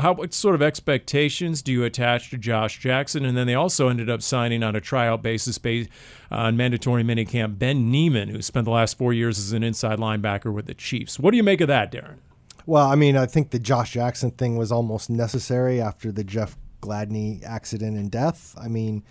how 0.02 0.14
what 0.14 0.34
sort 0.34 0.54
of 0.54 0.62
expectations 0.62 1.62
do 1.62 1.72
you 1.72 1.84
attach 1.84 2.30
to 2.30 2.38
Josh 2.38 2.80
Jackson? 2.80 3.26
And 3.26 3.36
then 3.36 3.48
they 3.48 3.56
also 3.56 3.88
ended 3.88 4.10
up 4.10 4.22
signing 4.22 4.62
on 4.62 4.76
a 4.76 4.82
tryout 4.82 5.24
basis 5.24 5.58
based 5.58 5.90
on 6.30 6.56
mandatory 6.56 7.04
minicamp 7.04 7.58
Ben 7.58 7.90
Niemann, 7.90 8.30
who 8.30 8.42
spent 8.42 8.66
the 8.66 8.72
last 8.72 8.98
four 8.98 9.14
years 9.14 9.40
as 9.40 9.54
an 9.54 9.64
inside 9.64 9.98
linebacker 9.98 10.54
with 10.54 10.68
the 10.68 10.74
Chiefs. 10.74 11.18
What 11.18 11.32
do 11.32 11.38
you 11.38 11.44
make 11.44 11.62
of 11.62 11.68
that, 11.68 11.92
Darren? 11.92 12.18
Well, 12.66 12.88
I 12.88 12.96
mean, 12.96 13.18
I 13.18 13.26
think 13.26 13.50
the 13.50 13.60
Josh 13.60 13.94
Jackson 13.94 14.32
thing 14.32 14.56
was 14.56 14.72
almost 14.72 15.10
necessary 15.10 15.82
after 15.82 16.12
the 16.12 16.24
Jeff 16.24 16.58
Gladney 16.82 17.44
accident 17.44 17.98
and 17.98 18.12
death. 18.12 18.56
I 18.58 18.68
mean, 18.68 19.04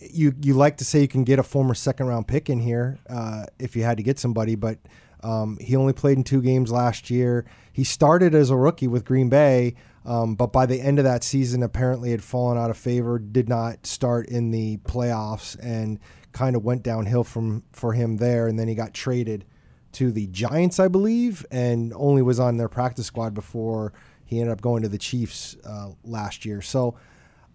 you 0.00 0.34
you 0.42 0.54
like 0.54 0.76
to 0.78 0.84
say 0.84 1.00
you 1.00 1.08
can 1.08 1.24
get 1.24 1.38
a 1.38 1.42
former 1.42 1.74
second 1.74 2.06
round 2.06 2.28
pick 2.28 2.50
in 2.50 2.60
here 2.60 2.98
uh, 3.08 3.46
if 3.58 3.74
you 3.74 3.82
had 3.82 3.96
to 3.96 4.02
get 4.02 4.18
somebody, 4.18 4.54
but 4.54 4.78
um, 5.22 5.58
he 5.60 5.74
only 5.76 5.92
played 5.92 6.18
in 6.18 6.24
two 6.24 6.42
games 6.42 6.70
last 6.70 7.10
year. 7.10 7.44
He 7.72 7.84
started 7.84 8.34
as 8.34 8.50
a 8.50 8.56
rookie 8.56 8.88
with 8.88 9.04
Green 9.04 9.28
Bay, 9.28 9.74
um, 10.04 10.34
but 10.34 10.52
by 10.52 10.66
the 10.66 10.80
end 10.80 10.98
of 10.98 11.04
that 11.04 11.24
season, 11.24 11.62
apparently 11.62 12.10
had 12.10 12.22
fallen 12.22 12.58
out 12.58 12.70
of 12.70 12.76
favor. 12.76 13.18
Did 13.18 13.48
not 13.48 13.86
start 13.86 14.28
in 14.28 14.50
the 14.50 14.76
playoffs 14.78 15.56
and 15.60 15.98
kind 16.32 16.54
of 16.54 16.62
went 16.64 16.82
downhill 16.82 17.24
from 17.24 17.64
for 17.72 17.94
him 17.94 18.18
there, 18.18 18.46
and 18.46 18.58
then 18.58 18.68
he 18.68 18.74
got 18.74 18.94
traded 18.94 19.44
to 19.92 20.12
the 20.12 20.26
Giants, 20.28 20.78
I 20.78 20.88
believe, 20.88 21.46
and 21.50 21.92
only 21.94 22.22
was 22.22 22.38
on 22.38 22.58
their 22.58 22.68
practice 22.68 23.06
squad 23.06 23.32
before 23.34 23.92
he 24.24 24.38
ended 24.40 24.52
up 24.52 24.60
going 24.60 24.82
to 24.82 24.88
the 24.88 24.98
Chiefs 24.98 25.56
uh, 25.64 25.88
last 26.04 26.44
year. 26.44 26.60
So, 26.60 26.96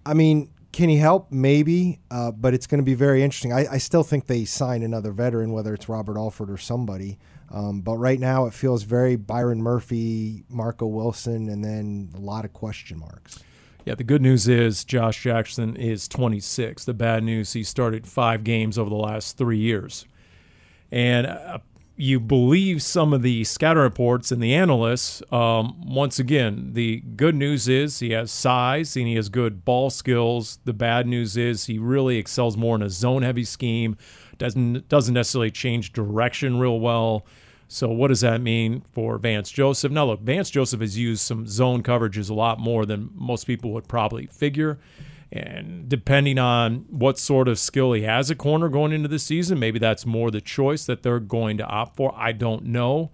I 0.05 0.15
mean, 0.15 0.49
can 0.73 0.89
he 0.89 0.97
help? 0.97 1.31
Maybe, 1.31 1.99
uh, 2.11 2.31
but 2.31 2.53
it's 2.53 2.67
going 2.67 2.79
to 2.79 2.85
be 2.85 2.95
very 2.95 3.23
interesting. 3.23 3.53
I, 3.53 3.73
I 3.73 3.77
still 3.77 4.03
think 4.03 4.25
they 4.25 4.43
sign 4.43 4.81
another 4.81 5.11
veteran, 5.11 5.53
whether 5.53 5.73
it's 5.73 5.87
Robert 5.87 6.17
Alford 6.17 6.49
or 6.49 6.57
somebody. 6.57 7.19
Um, 7.51 7.81
but 7.81 7.97
right 7.97 8.19
now, 8.19 8.47
it 8.47 8.53
feels 8.53 8.81
very 8.81 9.15
Byron 9.15 9.61
Murphy, 9.61 10.43
Marco 10.49 10.87
Wilson, 10.87 11.47
and 11.47 11.63
then 11.63 12.09
a 12.15 12.19
lot 12.19 12.43
of 12.43 12.53
question 12.53 12.97
marks. 12.99 13.39
Yeah, 13.85 13.93
the 13.93 14.03
good 14.03 14.21
news 14.21 14.47
is 14.47 14.83
Josh 14.83 15.21
Jackson 15.21 15.75
is 15.75 16.07
26. 16.07 16.85
The 16.85 16.93
bad 16.93 17.23
news, 17.23 17.53
he 17.53 17.63
started 17.63 18.07
five 18.07 18.43
games 18.43 18.77
over 18.77 18.89
the 18.89 18.95
last 18.95 19.37
three 19.37 19.59
years. 19.59 20.07
And 20.91 21.27
uh, 21.27 21.59
you 21.95 22.19
believe 22.19 22.81
some 22.81 23.13
of 23.13 23.21
the 23.21 23.43
scatter 23.43 23.81
reports 23.81 24.31
and 24.31 24.41
the 24.41 24.53
analysts, 24.53 25.21
um, 25.31 25.79
once 25.85 26.17
again, 26.17 26.71
the 26.73 27.01
good 27.15 27.35
news 27.35 27.67
is 27.67 27.99
he 27.99 28.11
has 28.11 28.31
size 28.31 28.95
and 28.95 29.07
he 29.07 29.15
has 29.15 29.29
good 29.29 29.63
ball 29.63 29.89
skills. 29.89 30.59
The 30.65 30.73
bad 30.73 31.05
news 31.05 31.37
is 31.37 31.65
he 31.65 31.77
really 31.77 32.17
excels 32.17 32.57
more 32.57 32.75
in 32.75 32.81
a 32.81 32.89
zone 32.89 33.21
heavy 33.21 33.43
scheme, 33.43 33.95
doesn't 34.39 34.89
doesn't 34.89 35.13
necessarily 35.13 35.51
change 35.51 35.93
direction 35.93 36.59
real 36.59 36.79
well. 36.79 37.25
So 37.67 37.89
what 37.89 38.09
does 38.09 38.21
that 38.21 38.41
mean 38.41 38.83
for 38.91 39.17
Vance 39.17 39.51
Joseph? 39.51 39.91
Now 39.91 40.05
look, 40.05 40.21
Vance 40.21 40.49
Joseph 40.49 40.81
has 40.81 40.97
used 40.97 41.21
some 41.21 41.47
zone 41.47 41.83
coverages 41.83 42.29
a 42.29 42.33
lot 42.33 42.59
more 42.59 42.85
than 42.85 43.09
most 43.13 43.45
people 43.45 43.71
would 43.71 43.87
probably 43.87 44.25
figure. 44.27 44.79
And 45.35 45.89
depending 45.89 46.37
on 46.37 46.85
what 46.89 47.17
sort 47.17 47.47
of 47.47 47.57
skill 47.57 47.93
he 47.93 48.03
has 48.03 48.29
at 48.29 48.37
corner 48.37 48.69
going 48.69 48.91
into 48.91 49.07
the 49.07 49.17
season, 49.17 49.57
maybe 49.57 49.79
that's 49.79 50.05
more 50.05 50.29
the 50.29 50.41
choice 50.41 50.85
that 50.85 51.01
they're 51.01 51.19
going 51.19 51.57
to 51.57 51.65
opt 51.65 51.95
for. 51.95 52.13
I 52.15 52.33
don't 52.33 52.65
know. 52.65 53.09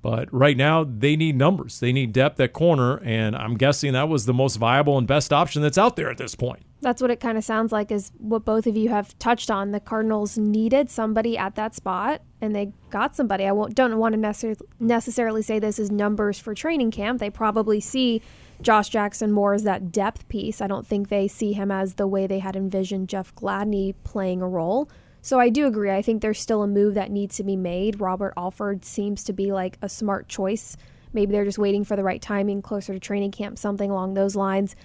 But 0.00 0.32
right 0.32 0.56
now, 0.56 0.84
they 0.84 1.14
need 1.14 1.36
numbers. 1.36 1.80
They 1.80 1.92
need 1.92 2.14
depth 2.14 2.40
at 2.40 2.54
corner. 2.54 3.02
And 3.04 3.36
I'm 3.36 3.56
guessing 3.56 3.92
that 3.92 4.08
was 4.08 4.24
the 4.24 4.32
most 4.32 4.56
viable 4.56 4.96
and 4.96 5.06
best 5.06 5.30
option 5.30 5.60
that's 5.60 5.76
out 5.76 5.96
there 5.96 6.08
at 6.08 6.16
this 6.16 6.34
point. 6.34 6.62
That's 6.80 7.02
what 7.02 7.10
it 7.10 7.20
kind 7.20 7.36
of 7.36 7.44
sounds 7.44 7.70
like, 7.70 7.90
is 7.90 8.12
what 8.16 8.46
both 8.46 8.66
of 8.66 8.74
you 8.74 8.88
have 8.88 9.18
touched 9.18 9.50
on. 9.50 9.72
The 9.72 9.80
Cardinals 9.80 10.38
needed 10.38 10.88
somebody 10.88 11.36
at 11.36 11.54
that 11.56 11.74
spot, 11.74 12.22
and 12.40 12.54
they 12.54 12.72
got 12.88 13.14
somebody. 13.14 13.44
I 13.44 13.48
don't 13.48 13.98
want 13.98 14.14
to 14.14 14.18
necessarily 14.18 14.60
necessarily 14.80 15.42
say 15.42 15.58
this 15.58 15.78
is 15.78 15.90
numbers 15.90 16.38
for 16.38 16.54
training 16.54 16.92
camp. 16.92 17.18
They 17.18 17.28
probably 17.28 17.80
see 17.80 18.22
Josh 18.60 18.88
Jackson 18.88 19.30
more 19.32 19.54
as 19.54 19.62
that 19.62 19.92
depth 19.92 20.28
piece. 20.28 20.60
I 20.60 20.66
don't 20.66 20.86
think 20.86 21.08
they 21.08 21.28
see 21.28 21.52
him 21.52 21.70
as 21.70 21.94
the 21.94 22.06
way 22.06 22.26
they 22.26 22.40
had 22.40 22.56
envisioned 22.56 23.08
Jeff 23.08 23.34
Gladney 23.34 23.94
playing 24.04 24.42
a 24.42 24.48
role. 24.48 24.90
So 25.22 25.38
I 25.38 25.48
do 25.48 25.66
agree. 25.66 25.90
I 25.90 26.02
think 26.02 26.22
there's 26.22 26.40
still 26.40 26.62
a 26.62 26.66
move 26.66 26.94
that 26.94 27.10
needs 27.10 27.36
to 27.36 27.44
be 27.44 27.56
made. 27.56 28.00
Robert 28.00 28.34
Alford 28.36 28.84
seems 28.84 29.22
to 29.24 29.32
be 29.32 29.52
like 29.52 29.78
a 29.82 29.88
smart 29.88 30.28
choice. 30.28 30.76
Maybe 31.12 31.32
they're 31.32 31.44
just 31.44 31.58
waiting 31.58 31.84
for 31.84 31.96
the 31.96 32.04
right 32.04 32.20
timing, 32.20 32.62
closer 32.62 32.92
to 32.92 33.00
training 33.00 33.30
camp, 33.30 33.58
something 33.58 33.90
along 33.90 34.14
those 34.14 34.36
lines. 34.36 34.76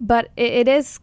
But 0.00 0.30
it, 0.36 0.52
it 0.52 0.68
is, 0.68 1.00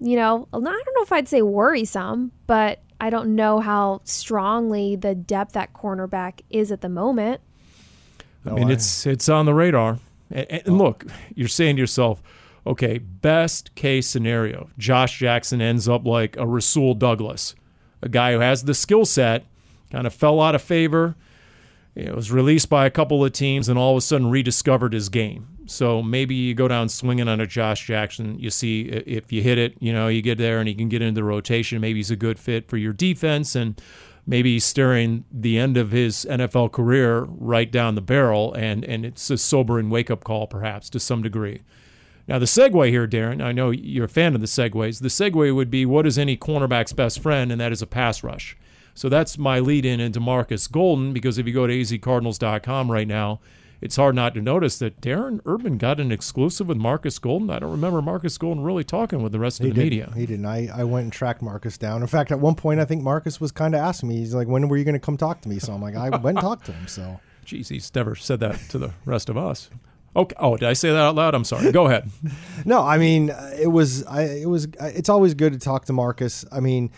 you 0.00 0.16
know, 0.16 0.48
I 0.52 0.58
don't 0.58 0.64
know 0.64 1.02
if 1.02 1.12
I'd 1.12 1.28
say 1.28 1.42
worrisome, 1.42 2.32
but 2.46 2.80
I 3.00 3.10
don't 3.10 3.34
know 3.34 3.60
how 3.60 4.02
strongly 4.04 4.96
the 4.96 5.14
depth 5.14 5.56
at 5.56 5.72
cornerback 5.72 6.40
is 6.50 6.70
at 6.70 6.80
the 6.80 6.88
moment. 6.88 7.40
I 8.46 8.50
mean, 8.50 8.70
it's 8.70 9.06
it's 9.06 9.28
on 9.28 9.44
the 9.44 9.52
radar. 9.52 9.98
And, 10.30 10.50
and 10.50 10.62
oh. 10.68 10.72
look, 10.72 11.06
you're 11.34 11.48
saying 11.48 11.76
to 11.76 11.80
yourself, 11.80 12.22
okay, 12.66 12.98
best 12.98 13.74
case 13.74 14.06
scenario, 14.06 14.70
Josh 14.78 15.18
Jackson 15.18 15.60
ends 15.60 15.88
up 15.88 16.06
like 16.06 16.36
a 16.36 16.46
Rasul 16.46 16.94
Douglas, 16.94 17.54
a 18.02 18.08
guy 18.08 18.32
who 18.32 18.40
has 18.40 18.64
the 18.64 18.74
skill 18.74 19.04
set, 19.04 19.46
kind 19.90 20.06
of 20.06 20.14
fell 20.14 20.40
out 20.40 20.54
of 20.54 20.62
favor. 20.62 21.16
It 21.94 22.14
was 22.14 22.30
released 22.30 22.68
by 22.68 22.86
a 22.86 22.90
couple 22.90 23.24
of 23.24 23.32
teams 23.32 23.68
and 23.68 23.78
all 23.78 23.92
of 23.92 23.98
a 23.98 24.00
sudden 24.00 24.30
rediscovered 24.30 24.92
his 24.92 25.08
game. 25.08 25.48
So 25.66 26.02
maybe 26.02 26.34
you 26.34 26.54
go 26.54 26.68
down 26.68 26.88
swinging 26.88 27.28
on 27.28 27.40
a 27.40 27.46
Josh 27.46 27.86
Jackson. 27.86 28.38
You 28.38 28.50
see 28.50 28.82
if 28.82 29.32
you 29.32 29.42
hit 29.42 29.58
it, 29.58 29.76
you 29.80 29.92
know, 29.92 30.08
you 30.08 30.22
get 30.22 30.38
there 30.38 30.58
and 30.58 30.68
he 30.68 30.74
can 30.74 30.88
get 30.88 31.02
into 31.02 31.20
the 31.20 31.24
rotation. 31.24 31.80
Maybe 31.80 31.98
he's 31.98 32.10
a 32.10 32.16
good 32.16 32.38
fit 32.38 32.68
for 32.68 32.76
your 32.76 32.92
defense 32.92 33.54
and 33.54 33.80
maybe 34.26 34.52
he's 34.54 34.64
staring 34.64 35.24
the 35.30 35.58
end 35.58 35.76
of 35.76 35.90
his 35.90 36.26
NFL 36.28 36.72
career 36.72 37.22
right 37.22 37.70
down 37.70 37.94
the 37.94 38.00
barrel, 38.00 38.52
and, 38.54 38.84
and 38.84 39.04
it's 39.04 39.30
a 39.30 39.38
sobering 39.38 39.90
wake 39.90 40.10
up 40.10 40.24
call, 40.24 40.46
perhaps, 40.46 40.90
to 40.90 41.00
some 41.00 41.22
degree. 41.22 41.62
Now, 42.28 42.38
the 42.38 42.46
segue 42.46 42.88
here, 42.90 43.08
Darren, 43.08 43.42
I 43.42 43.52
know 43.52 43.70
you're 43.70 44.04
a 44.04 44.08
fan 44.08 44.34
of 44.34 44.40
the 44.40 44.46
segues. 44.46 45.00
The 45.00 45.08
segue 45.08 45.54
would 45.54 45.70
be 45.70 45.84
what 45.84 46.06
is 46.06 46.18
any 46.18 46.36
cornerback's 46.36 46.92
best 46.92 47.20
friend, 47.20 47.50
and 47.50 47.60
that 47.60 47.72
is 47.72 47.82
a 47.82 47.86
pass 47.86 48.22
rush. 48.22 48.56
So 48.94 49.08
that's 49.08 49.38
my 49.38 49.58
lead 49.58 49.84
in 49.84 49.98
into 49.98 50.20
Marcus 50.20 50.66
Golden, 50.66 51.12
because 51.12 51.38
if 51.38 51.46
you 51.46 51.52
go 51.52 51.66
to 51.66 51.72
azcardinals.com 51.72 52.90
right 52.90 53.08
now, 53.08 53.40
it's 53.80 53.96
hard 53.96 54.14
not 54.14 54.34
to 54.34 54.42
notice 54.42 54.78
that 54.78 55.00
Darren 55.00 55.40
Urban 55.46 55.78
got 55.78 56.00
an 56.00 56.12
exclusive 56.12 56.68
with 56.68 56.76
Marcus 56.76 57.18
Golden. 57.18 57.50
I 57.50 57.58
don't 57.58 57.70
remember 57.70 58.02
Marcus 58.02 58.36
Golden 58.36 58.62
really 58.62 58.84
talking 58.84 59.22
with 59.22 59.32
the 59.32 59.38
rest 59.38 59.60
of 59.60 59.64
he 59.64 59.70
the 59.70 59.74
did, 59.76 59.82
media. 59.84 60.12
He 60.14 60.26
didn't. 60.26 60.46
I, 60.46 60.68
I 60.74 60.84
went 60.84 61.04
and 61.04 61.12
tracked 61.12 61.40
Marcus 61.40 61.78
down. 61.78 62.02
In 62.02 62.08
fact, 62.08 62.30
at 62.30 62.40
one 62.40 62.54
point, 62.54 62.80
I 62.80 62.84
think 62.84 63.02
Marcus 63.02 63.40
was 63.40 63.52
kind 63.52 63.74
of 63.74 63.80
asking 63.80 64.10
me, 64.10 64.18
he's 64.18 64.34
like, 64.34 64.48
when 64.48 64.68
were 64.68 64.76
you 64.76 64.84
going 64.84 64.94
to 64.94 65.00
come 65.00 65.16
talk 65.16 65.40
to 65.42 65.48
me? 65.48 65.58
So 65.58 65.72
I'm 65.72 65.80
like, 65.80 65.96
I 65.96 66.10
went 66.10 66.38
and 66.38 66.40
talked 66.40 66.66
to 66.66 66.72
him. 66.72 66.86
So, 66.88 67.20
Jeez, 67.46 67.68
he's 67.68 67.92
never 67.94 68.14
said 68.14 68.40
that 68.40 68.58
to 68.68 68.78
the 68.78 68.92
rest 69.04 69.28
of 69.28 69.36
us. 69.36 69.70
Okay. 70.14 70.36
Oh, 70.38 70.56
did 70.56 70.68
I 70.68 70.72
say 70.72 70.90
that 70.90 70.98
out 70.98 71.14
loud? 71.14 71.34
I'm 71.34 71.44
sorry. 71.44 71.72
Go 71.72 71.86
ahead. 71.86 72.10
no, 72.64 72.82
I 72.82 72.98
mean, 72.98 73.30
it 73.60 73.70
was, 73.70 74.04
I, 74.06 74.22
it 74.22 74.48
was, 74.48 74.68
it's 74.80 75.08
always 75.08 75.34
good 75.34 75.52
to 75.52 75.58
talk 75.58 75.86
to 75.86 75.92
Marcus. 75.92 76.44
I 76.52 76.60
mean, 76.60 76.90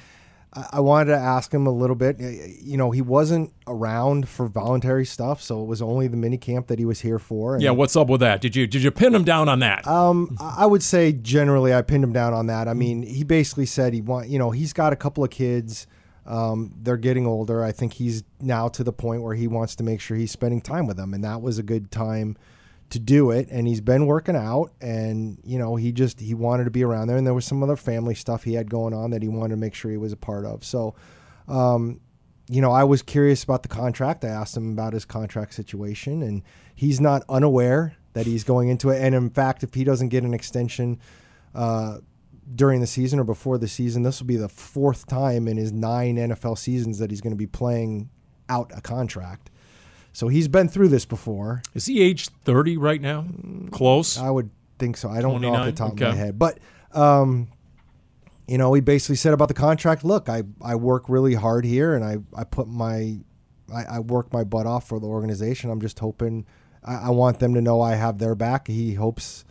I 0.55 0.81
wanted 0.81 1.13
to 1.13 1.17
ask 1.17 1.53
him 1.53 1.67
a 1.67 1.71
little 1.71 1.97
bit. 1.97 2.19
You 2.21 2.77
know, 2.77 2.91
he 2.91 3.01
wasn't 3.01 3.55
around 3.67 4.29
for 4.29 4.49
voluntary 4.49 5.07
stuff, 5.07 5.41
so 5.41 5.63
it 5.63 5.67
was 5.67 5.81
only 5.81 6.09
the 6.09 6.17
mini 6.19 6.37
camp 6.37 6.67
that 6.67 6.79
he 6.79 6.85
was 6.85 7.01
here 7.01 7.19
for. 7.19 7.59
yeah, 7.59 7.71
what's 7.71 7.97
up 7.97 8.09
with 8.09 8.21
that? 8.21 8.43
Did 8.43 8.55
you 8.55 8.67
did 8.67 8.83
you 8.83 8.91
pin 8.91 9.15
him 9.15 9.25
down 9.25 9.49
on 9.49 9.61
that? 9.61 9.87
Um, 9.87 10.37
I 10.41 10.67
would 10.67 10.83
say 10.83 11.13
generally 11.13 11.73
I 11.73 11.81
pinned 11.81 12.05
him 12.05 12.13
down 12.13 12.35
on 12.35 12.49
that. 12.49 12.69
I 12.69 12.75
mean, 12.75 13.03
he 13.03 13.25
basically 13.25 13.67
said 13.67 13.95
he 13.95 14.03
want, 14.03 14.29
you 14.29 14.39
know, 14.39 14.51
he's 14.51 14.75
got 14.75 14.93
a 14.93 14.97
couple 14.97 15.25
of 15.25 15.31
kids. 15.31 15.87
Um, 16.27 16.73
they're 16.81 16.99
getting 16.99 17.27
older. 17.27 17.65
I 17.65 17.73
think 17.73 17.95
he's 17.95 18.23
now 18.41 18.69
to 18.69 18.85
the 18.85 18.93
point 18.93 19.23
where 19.23 19.35
he 19.35 19.49
wants 19.49 19.75
to 19.77 19.83
make 19.83 20.01
sure 20.01 20.17
he's 20.17 20.31
spending 20.31 20.61
time 20.61 20.87
with 20.87 20.99
them, 20.99 21.15
and 21.15 21.25
that 21.25 21.41
was 21.41 21.59
a 21.59 21.63
good 21.63 21.91
time 21.91 22.37
to 22.93 22.99
do 22.99 23.31
it 23.31 23.49
and 23.51 23.67
he's 23.67 23.81
been 23.81 24.05
working 24.05 24.37
out 24.37 24.71
and 24.83 25.39
you 25.45 25.59
know 25.59 25.77
he 25.77 25.93
just 25.93 26.21
he 26.21 26.35
wanted 26.35 26.65
to 26.65 26.71
be 26.71 26.85
around 26.85 27.09
there 27.09 27.17
and 27.17 27.27
there 27.27 27.33
was 27.33 27.47
some 27.47 27.63
other 27.63 27.75
family 27.75 28.15
stuff 28.15 28.45
he 28.45 28.53
had 28.53 28.69
going 28.69 28.93
on 28.93 29.11
that 29.11 29.23
he 29.23 29.29
wanted 29.29 29.55
to 29.55 29.57
make 29.57 29.75
sure 29.75 29.91
he 29.91 29.97
was 29.97 30.13
a 30.13 30.17
part 30.17 30.45
of. 30.45 30.63
So 30.63 30.95
um, 31.49 32.01
you 32.49 32.61
know 32.61 32.71
i 32.71 32.85
was 32.85 33.01
curious 33.01 33.43
about 33.43 33.63
the 33.63 33.69
contract. 33.69 34.27
I 34.27 34.29
asked 34.29 34.55
him 34.55 34.73
about 34.73 34.93
his 34.93 35.07
contract 35.07 35.55
situation 35.55 36.23
and 36.23 36.43
he's 36.75 37.01
not 37.01 37.25
unaware 37.31 37.97
that 38.13 38.27
he's 38.27 38.45
going 38.45 38.69
into 38.69 38.91
it. 38.91 39.01
And 39.01 39.15
in 39.15 39.31
fact 39.31 39.63
if 39.63 39.73
he 39.73 39.85
doesn't 39.85 40.11
get 40.11 40.23
an 40.23 40.35
extension 40.35 41.01
uh, 41.55 41.99
during 42.55 42.83
the 42.83 42.87
season 42.87 43.19
or 43.19 43.25
before 43.25 43.57
the 43.57 43.69
season 43.69 44.03
this 44.03 44.21
will 44.21 44.27
be 44.27 44.37
the 44.37 44.51
fourth 44.51 45.07
time 45.07 45.49
in 45.49 45.57
his 45.57 45.73
nine 45.73 46.17
nfl 46.17 46.59
seasons 46.59 46.99
that 46.99 47.11
he's 47.11 47.21
going 47.21 47.33
to 47.33 47.37
be 47.37 47.47
playing 47.47 48.11
out 48.49 48.71
a 48.77 48.81
contract 48.81 49.51
so 50.13 50.29
he's 50.29 50.49
been 50.49 50.69
through 50.69 50.89
this 50.89 51.05
before. 51.05 51.63
Is 51.75 51.87
he 51.87 52.03
age 52.03 52.29
30 52.29 52.77
right 52.77 53.01
now? 53.01 53.27
Close? 53.71 54.19
I 54.19 54.31
would 54.31 54.51
think 54.79 54.97
so. 54.97 55.09
I 55.09 55.21
don't 55.21 55.41
29? 55.41 55.53
know 55.53 55.59
off 55.59 55.67
the 55.67 55.73
top 55.73 55.93
okay. 55.93 56.05
of 56.05 56.11
my 56.11 56.17
head. 56.17 56.39
But, 56.39 56.59
um, 56.93 57.49
you 58.47 58.59
know, 58.59 58.73
he 58.75 58.81
basically 58.81 59.17
said 59.17 59.33
about 59.33 59.49
the 59.49 59.55
contract 59.55 60.05
look, 60.05 60.29
I, 60.29 60.43
I 60.61 60.75
work 60.75 61.09
really 61.09 61.35
hard 61.35 61.65
here 61.65 61.95
and 61.95 62.05
I, 62.05 62.19
I 62.37 62.45
put 62.45 62.69
my, 62.69 63.19
I, 63.73 63.85
I 63.85 63.99
work 64.01 64.33
my 64.33 64.45
butt 64.45 64.67
off 64.67 64.87
for 64.87 65.01
the 65.01 65.07
organization. 65.07 65.71
I'm 65.71 65.81
just 65.81 65.99
hoping, 65.99 66.47
I, 66.85 66.95
I 67.07 67.11
want 67.11 67.39
them 67.39 67.55
to 67.55 67.63
know 67.63 67.81
I 67.81 67.95
have 67.95 68.19
their 68.19 68.35
back. 68.35 68.69
He 68.69 68.95
hopes 68.95 69.45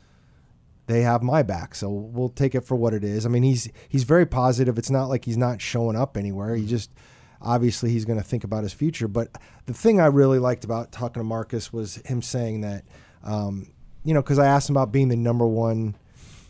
they 0.88 1.02
have 1.02 1.24
my 1.24 1.42
back. 1.42 1.74
So 1.74 1.90
we'll 1.90 2.30
take 2.30 2.54
it 2.54 2.66
for 2.66 2.76
what 2.76 2.94
it 2.94 3.04
is. 3.04 3.26
I 3.26 3.30
mean, 3.30 3.44
he's 3.44 3.70
he's 3.88 4.04
very 4.04 4.26
positive. 4.26 4.78
It's 4.78 4.90
not 4.90 5.06
like 5.06 5.26
he's 5.26 5.38
not 5.38 5.62
showing 5.62 5.96
up 5.96 6.18
anywhere. 6.18 6.56
He 6.56 6.66
just 6.66 6.92
obviously 7.42 7.92
he's 7.92 8.06
going 8.06 8.20
to 8.20 8.24
think 8.24 8.44
about 8.44 8.64
his 8.64 8.74
future. 8.74 9.08
But 9.08 9.30
the 9.66 9.74
thing 9.74 10.00
I 10.00 10.08
really 10.08 10.40
liked 10.40 10.64
about 10.64 10.92
talking 10.92 11.20
to 11.20 11.24
Marcus 11.24 11.72
was 11.74 11.96
him 12.06 12.22
saying 12.22 12.62
that, 12.62 12.84
um, 13.24 13.72
you 14.04 14.14
know, 14.14 14.22
because 14.22 14.40
I 14.40 14.48
asked 14.48 14.70
him 14.70 14.76
about 14.76 14.92
being 14.92 15.08
the 15.10 15.16
number 15.16 15.48
one 15.48 15.96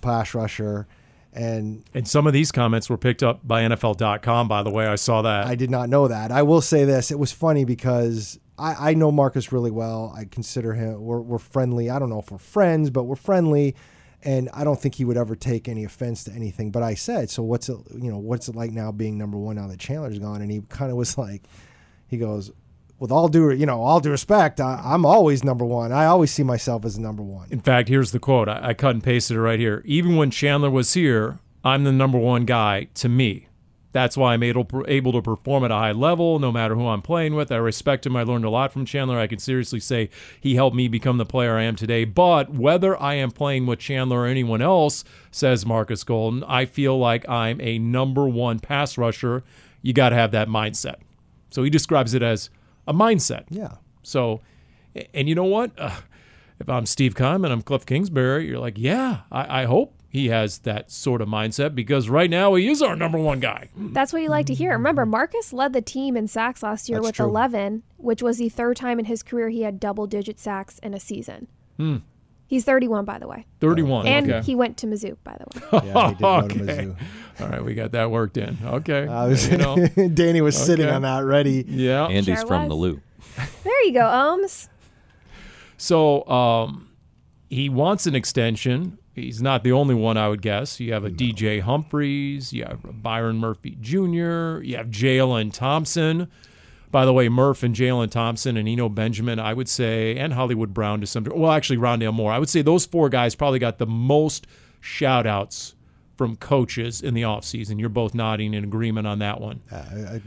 pass 0.01 0.33
rusher. 0.33 0.87
And 1.33 1.83
and 1.93 2.05
some 2.05 2.27
of 2.27 2.33
these 2.33 2.51
comments 2.51 2.89
were 2.89 2.97
picked 2.97 3.23
up 3.23 3.47
by 3.47 3.61
NFL.com, 3.61 4.49
by 4.49 4.63
the 4.63 4.69
way. 4.69 4.85
I 4.85 4.95
saw 4.95 5.21
that. 5.21 5.47
I 5.47 5.55
did 5.55 5.71
not 5.71 5.87
know 5.87 6.09
that. 6.09 6.31
I 6.31 6.41
will 6.41 6.61
say 6.61 6.83
this. 6.83 7.09
It 7.09 7.19
was 7.19 7.31
funny 7.31 7.63
because 7.63 8.37
I, 8.61 8.91
I 8.91 8.93
know 8.93 9.11
Marcus 9.11 9.51
really 9.51 9.71
well. 9.71 10.13
I 10.15 10.25
consider 10.25 10.73
him, 10.73 11.01
we're, 11.01 11.21
we're 11.21 11.39
friendly. 11.39 11.89
I 11.89 11.99
don't 11.99 12.09
know 12.09 12.19
if 12.19 12.31
we're 12.31 12.37
friends, 12.37 12.89
but 12.89 13.03
we're 13.03 13.15
friendly 13.15 13.75
and 14.23 14.49
I 14.53 14.63
don't 14.63 14.79
think 14.79 14.95
he 14.95 15.05
would 15.05 15.17
ever 15.17 15.35
take 15.35 15.67
any 15.67 15.83
offense 15.83 16.23
to 16.25 16.31
anything. 16.31 16.71
But 16.71 16.83
I 16.83 16.93
said, 16.93 17.29
so 17.29 17.43
what's 17.43 17.69
it? 17.69 17.77
You 17.91 18.11
know, 18.11 18.17
what's 18.17 18.47
it 18.47 18.55
like 18.55 18.71
now 18.71 18.91
being 18.91 19.17
number 19.17 19.37
one 19.37 19.55
now 19.55 19.67
that 19.67 19.79
Chandler's 19.79 20.19
gone? 20.19 20.41
And 20.41 20.51
he 20.51 20.61
kind 20.69 20.91
of 20.91 20.97
was 20.97 21.17
like, 21.17 21.43
he 22.07 22.17
goes, 22.17 22.51
with 22.99 23.11
all 23.11 23.27
due, 23.27 23.49
you 23.51 23.65
know, 23.65 23.81
all 23.81 23.99
due 23.99 24.11
respect, 24.11 24.61
I, 24.61 24.93
am 24.93 25.05
always 25.05 25.43
number 25.43 25.65
one. 25.65 25.91
I 25.91 26.05
always 26.05 26.31
see 26.31 26.43
myself 26.43 26.85
as 26.85 26.99
number 26.99 27.23
one. 27.23 27.47
In 27.49 27.59
fact, 27.59 27.89
here's 27.89 28.11
the 28.11 28.19
quote. 28.19 28.47
I, 28.47 28.59
I 28.69 28.73
cut 28.75 28.91
and 28.91 29.03
pasted 29.03 29.37
it 29.37 29.41
right 29.41 29.59
here. 29.59 29.81
Even 29.85 30.17
when 30.17 30.29
Chandler 30.29 30.69
was 30.69 30.93
here, 30.93 31.39
I'm 31.63 31.83
the 31.83 31.91
number 31.91 32.19
one 32.19 32.45
guy 32.45 32.89
to 32.95 33.09
me. 33.09 33.47
That's 33.93 34.15
why 34.15 34.33
I'm 34.33 34.43
able, 34.43 34.67
able 34.87 35.11
to 35.11 35.21
perform 35.21 35.65
at 35.65 35.71
a 35.71 35.75
high 35.75 35.91
level 35.91 36.39
no 36.39 36.51
matter 36.51 36.75
who 36.75 36.87
I'm 36.87 37.01
playing 37.01 37.35
with. 37.35 37.51
I 37.51 37.57
respect 37.57 38.05
him. 38.05 38.15
I 38.15 38.23
learned 38.23 38.45
a 38.45 38.49
lot 38.49 38.71
from 38.71 38.85
Chandler. 38.85 39.19
I 39.19 39.27
can 39.27 39.39
seriously 39.39 39.79
say 39.79 40.09
he 40.39 40.55
helped 40.55 40.75
me 40.75 40.87
become 40.87 41.17
the 41.17 41.25
player 41.25 41.57
I 41.57 41.63
am 41.63 41.75
today. 41.75 42.05
But 42.05 42.53
whether 42.53 42.99
I 43.01 43.15
am 43.15 43.31
playing 43.31 43.65
with 43.65 43.79
Chandler 43.79 44.21
or 44.21 44.27
anyone 44.27 44.61
else, 44.61 45.03
says 45.29 45.65
Marcus 45.65 46.03
Golden, 46.03 46.43
I 46.45 46.65
feel 46.65 46.97
like 46.97 47.27
I'm 47.27 47.59
a 47.59 47.79
number 47.79 48.27
one 48.27 48.59
pass 48.59 48.97
rusher. 48.97 49.43
You 49.81 49.93
got 49.93 50.09
to 50.09 50.15
have 50.15 50.31
that 50.31 50.47
mindset. 50.47 50.95
So 51.49 51.63
he 51.63 51.69
describes 51.69 52.13
it 52.13 52.23
as 52.23 52.49
a 52.87 52.93
mindset. 52.93 53.43
Yeah. 53.49 53.75
So, 54.03 54.41
and 55.13 55.27
you 55.27 55.35
know 55.35 55.43
what? 55.43 55.71
Uh, 55.77 55.97
if 56.59 56.69
I'm 56.69 56.85
Steve 56.85 57.15
Keim 57.15 57.43
and 57.43 57.51
I'm 57.51 57.61
Cliff 57.61 57.85
Kingsbury, 57.85 58.47
you're 58.47 58.59
like, 58.59 58.77
yeah, 58.77 59.21
I, 59.31 59.63
I 59.63 59.65
hope 59.65 59.95
he 60.11 60.27
has 60.27 60.59
that 60.59 60.91
sort 60.91 61.21
of 61.21 61.29
mindset 61.29 61.73
because 61.73 62.09
right 62.09 62.29
now 62.29 62.53
he 62.55 62.67
is 62.67 62.81
our 62.81 62.97
number 62.97 63.17
one 63.17 63.39
guy. 63.39 63.69
That's 63.77 64.11
what 64.11 64.21
you 64.21 64.27
like 64.27 64.45
to 64.47 64.53
hear. 64.53 64.71
Remember, 64.71 65.05
Marcus 65.05 65.53
led 65.53 65.71
the 65.71 65.81
team 65.81 66.17
in 66.17 66.27
sacks 66.27 66.61
last 66.61 66.89
year 66.89 66.97
That's 66.97 67.07
with 67.07 67.15
true. 67.15 67.27
11, 67.27 67.83
which 67.95 68.21
was 68.21 68.37
the 68.37 68.49
third 68.49 68.75
time 68.75 68.99
in 68.99 69.05
his 69.05 69.23
career 69.23 69.47
he 69.47 69.61
had 69.61 69.79
double 69.79 70.07
digit 70.07 70.37
sacks 70.37 70.79
in 70.79 70.93
a 70.93 70.99
season. 70.99 71.47
Hmm. 71.77 71.97
He's 72.45 72.65
31, 72.65 73.05
by 73.05 73.19
the 73.19 73.27
way. 73.29 73.45
31. 73.61 74.05
And 74.05 74.29
okay. 74.29 74.45
he 74.45 74.53
went 74.53 74.75
to 74.79 74.87
Mizzou, 74.87 75.15
by 75.23 75.37
the 75.39 75.45
way. 75.77 75.81
Yeah, 75.87 76.09
he 76.09 76.13
did 76.15 76.21
go 76.21 76.41
to 76.41 76.45
Okay. 76.45 76.59
Mizzou. 76.59 76.97
All 77.39 77.47
right, 77.47 77.63
we 77.63 77.73
got 77.73 77.93
that 77.93 78.11
worked 78.11 78.35
in. 78.35 78.57
Okay. 78.61 79.07
I 79.07 79.27
was, 79.27 79.47
you 79.49 79.57
know, 79.57 79.77
Danny 80.13 80.41
was 80.41 80.57
sitting 80.57 80.89
on 80.89 81.03
that 81.03 81.23
ready. 81.23 81.63
yeah. 81.65 82.07
Andy's 82.07 82.39
Sure 82.39 82.47
from 82.47 82.67
the 82.67 82.75
was. 82.75 82.95
Lou. 82.95 83.01
there 83.63 83.83
you 83.85 83.93
go, 83.93 84.01
Ohms. 84.01 84.67
So 85.77 86.27
um, 86.27 86.89
he 87.49 87.69
wants 87.69 88.05
an 88.07 88.15
extension. 88.15 88.97
He's 89.13 89.41
not 89.41 89.63
the 89.63 89.71
only 89.73 89.95
one, 89.95 90.17
I 90.17 90.29
would 90.29 90.41
guess. 90.41 90.79
You 90.79 90.93
have 90.93 91.03
a 91.03 91.09
DJ 91.09 91.61
Humphries, 91.61 92.53
you 92.53 92.63
have 92.63 92.79
Byron 93.03 93.37
Murphy 93.37 93.77
Jr., 93.81 94.61
you 94.63 94.77
have 94.77 94.87
Jalen 94.87 95.51
Thompson. 95.53 96.29
By 96.91 97.05
the 97.05 97.13
way, 97.13 97.29
Murph 97.29 97.63
and 97.63 97.73
Jalen 97.75 98.11
Thompson 98.11 98.57
and 98.57 98.67
Eno 98.67 98.89
Benjamin, 98.89 99.39
I 99.39 99.53
would 99.53 99.69
say, 99.69 100.17
and 100.17 100.33
Hollywood 100.33 100.73
Brown 100.73 100.99
to 101.01 101.07
some 101.07 101.23
degree. 101.23 101.39
Well, 101.39 101.51
actually, 101.51 101.77
Rondale 101.77 102.13
Moore. 102.13 102.31
I 102.33 102.39
would 102.39 102.49
say 102.49 102.61
those 102.61 102.85
four 102.85 103.07
guys 103.09 103.33
probably 103.35 103.59
got 103.59 103.77
the 103.77 103.85
most 103.85 104.45
shout 104.81 105.25
outs 105.25 105.75
from 106.17 106.35
coaches 106.35 107.01
in 107.01 107.13
the 107.13 107.21
offseason. 107.21 107.79
You're 107.79 107.89
both 107.89 108.13
nodding 108.13 108.53
in 108.53 108.63
agreement 108.63 109.07
on 109.07 109.19
that 109.19 109.39
one. 109.39 109.61
Uh, 109.71 110.19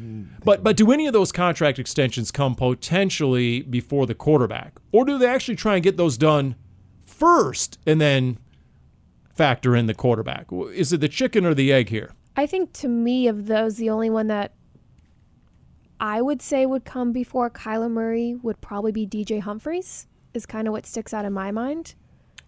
But 0.43 0.65
but 0.65 0.77
do 0.77 0.91
any 0.91 1.07
of 1.07 1.13
those 1.13 1.33
contract 1.33 1.79
extensions 1.79 2.31
come 2.31 2.55
potentially 2.55 3.61
before 3.63 4.07
the 4.07 4.15
quarterback, 4.15 4.79
or 4.91 5.05
do 5.05 5.19
they 5.19 5.27
actually 5.27 5.57
try 5.57 5.75
and 5.75 5.85
get 5.85 5.97
those 5.99 6.17
done 6.17 6.57
first 7.05 7.79
and 7.87 8.01
then 8.01 8.39
factor 9.35 9.77
in 9.77 9.87
the 9.87 9.95
quarterback? 9.95 10.47
Is 10.53 10.93
it 10.93 11.01
the 11.01 11.09
chicken 11.09 11.45
or 11.45 11.55
the 11.55 11.73
egg 11.73 11.89
here? 11.89 12.13
I 12.37 12.47
think 12.47 12.73
to 12.75 12.89
me, 12.89 13.29
of 13.29 13.47
those, 13.47 13.77
the 13.77 13.91
only 13.91 14.11
one 14.11 14.27
that 14.29 14.53
I 16.01 16.21
would 16.21 16.43
say 16.43 16.67
would 16.67 16.85
come 16.85 17.13
before 17.13 17.51
Kyler 17.51 17.91
Murray 17.91 18.35
would 18.43 18.61
probably 18.61 18.93
be 18.93 19.07
DJ 19.07 19.41
Humphries, 19.41 20.07
is 20.33 20.47
kind 20.47 20.67
of 20.67 20.73
what 20.73 20.87
sticks 20.87 21.15
out 21.15 21.25
in 21.25 21.33
my 21.33 21.51
mind. 21.51 21.95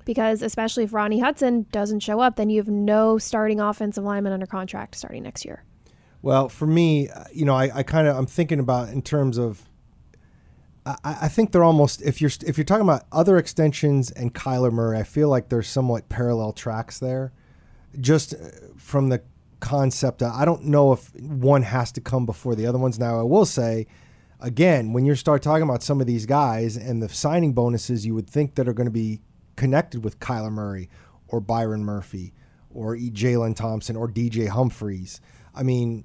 Because 0.05 0.43
especially 0.43 0.85
if 0.85 0.93
Ronnie 0.93 1.21
Hudson 1.21 1.67
doesn't 1.73 2.01
show 2.01 2.21
up, 2.21 2.37
then 2.37 2.49
you 2.49 2.59
have 2.59 2.69
no 2.69 3.19
starting 3.19 3.61
offensive 3.61 4.05
lineman 4.05 4.33
under 4.33 4.47
contract 4.47 4.95
starting 4.95 5.25
next 5.25 5.45
year. 5.45 5.65
Well, 6.23 6.49
for 6.49 6.67
me, 6.67 7.09
uh, 7.09 7.25
you 7.33 7.45
know, 7.45 7.55
I, 7.55 7.79
I 7.79 7.83
kind 7.83 8.07
of 8.07 8.17
I'm 8.17 8.27
thinking 8.27 8.59
about 8.61 8.89
in 8.91 9.03
terms 9.03 9.39
of. 9.39 9.69
I, 10.87 11.17
I 11.23 11.29
think 11.29 11.53
they're 11.53 11.65
almost 11.65 12.01
if 12.03 12.21
you're 12.21 12.31
if 12.47 12.57
you're 12.57 12.65
talking 12.65 12.85
about 12.85 13.05
other 13.11 13.37
extensions 13.39 14.11
and 14.13 14.33
Kyler 14.33 14.73
Murray, 14.73 14.99
I 14.99 15.03
feel 15.03 15.29
like 15.29 15.49
there's 15.49 15.69
somewhat 15.69 16.09
parallel 16.09 16.53
tracks 16.53 16.99
there, 16.99 17.33
just 18.01 18.35
uh, 18.35 18.37
from 18.77 19.09
the 19.09 19.23
concept. 19.61 20.23
I 20.23 20.45
don't 20.45 20.65
know 20.65 20.93
if 20.93 21.15
one 21.17 21.63
has 21.63 21.91
to 21.93 22.01
come 22.01 22.25
before 22.25 22.55
the 22.55 22.67
other 22.67 22.79
ones. 22.79 22.99
Now, 22.99 23.19
I 23.19 23.25
will 23.25 23.47
say, 23.47 23.87
again, 24.41 24.93
when 24.93 25.05
you 25.05 25.15
start 25.17 25.43
talking 25.43 25.65
about 25.65 25.83
some 25.83 26.01
of 26.01 26.07
these 26.07 26.25
guys 26.25 26.77
and 26.77 27.03
the 27.03 27.09
signing 27.09 27.53
bonuses, 27.53 28.07
you 28.07 28.15
would 28.15 28.31
think 28.31 28.55
that 28.55 28.69
are 28.69 28.75
going 28.75 28.87
to 28.87 28.93
be 28.93 29.21
connected 29.57 30.05
with 30.05 30.21
Kyler 30.21 30.53
Murray 30.53 30.89
or 31.27 31.41
Byron 31.41 31.85
Murphy 31.85 32.33
or 32.71 32.95
E- 32.95 33.11
Jalen 33.11 33.57
Thompson 33.57 33.97
or 33.97 34.09
DJ 34.09 34.49
Humphries. 34.49 35.21
I 35.55 35.63
mean, 35.63 36.05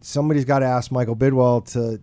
somebody's 0.00 0.44
got 0.44 0.60
to 0.60 0.66
ask 0.66 0.92
Michael 0.92 1.16
Bidwill 1.16 1.64
to 1.72 2.00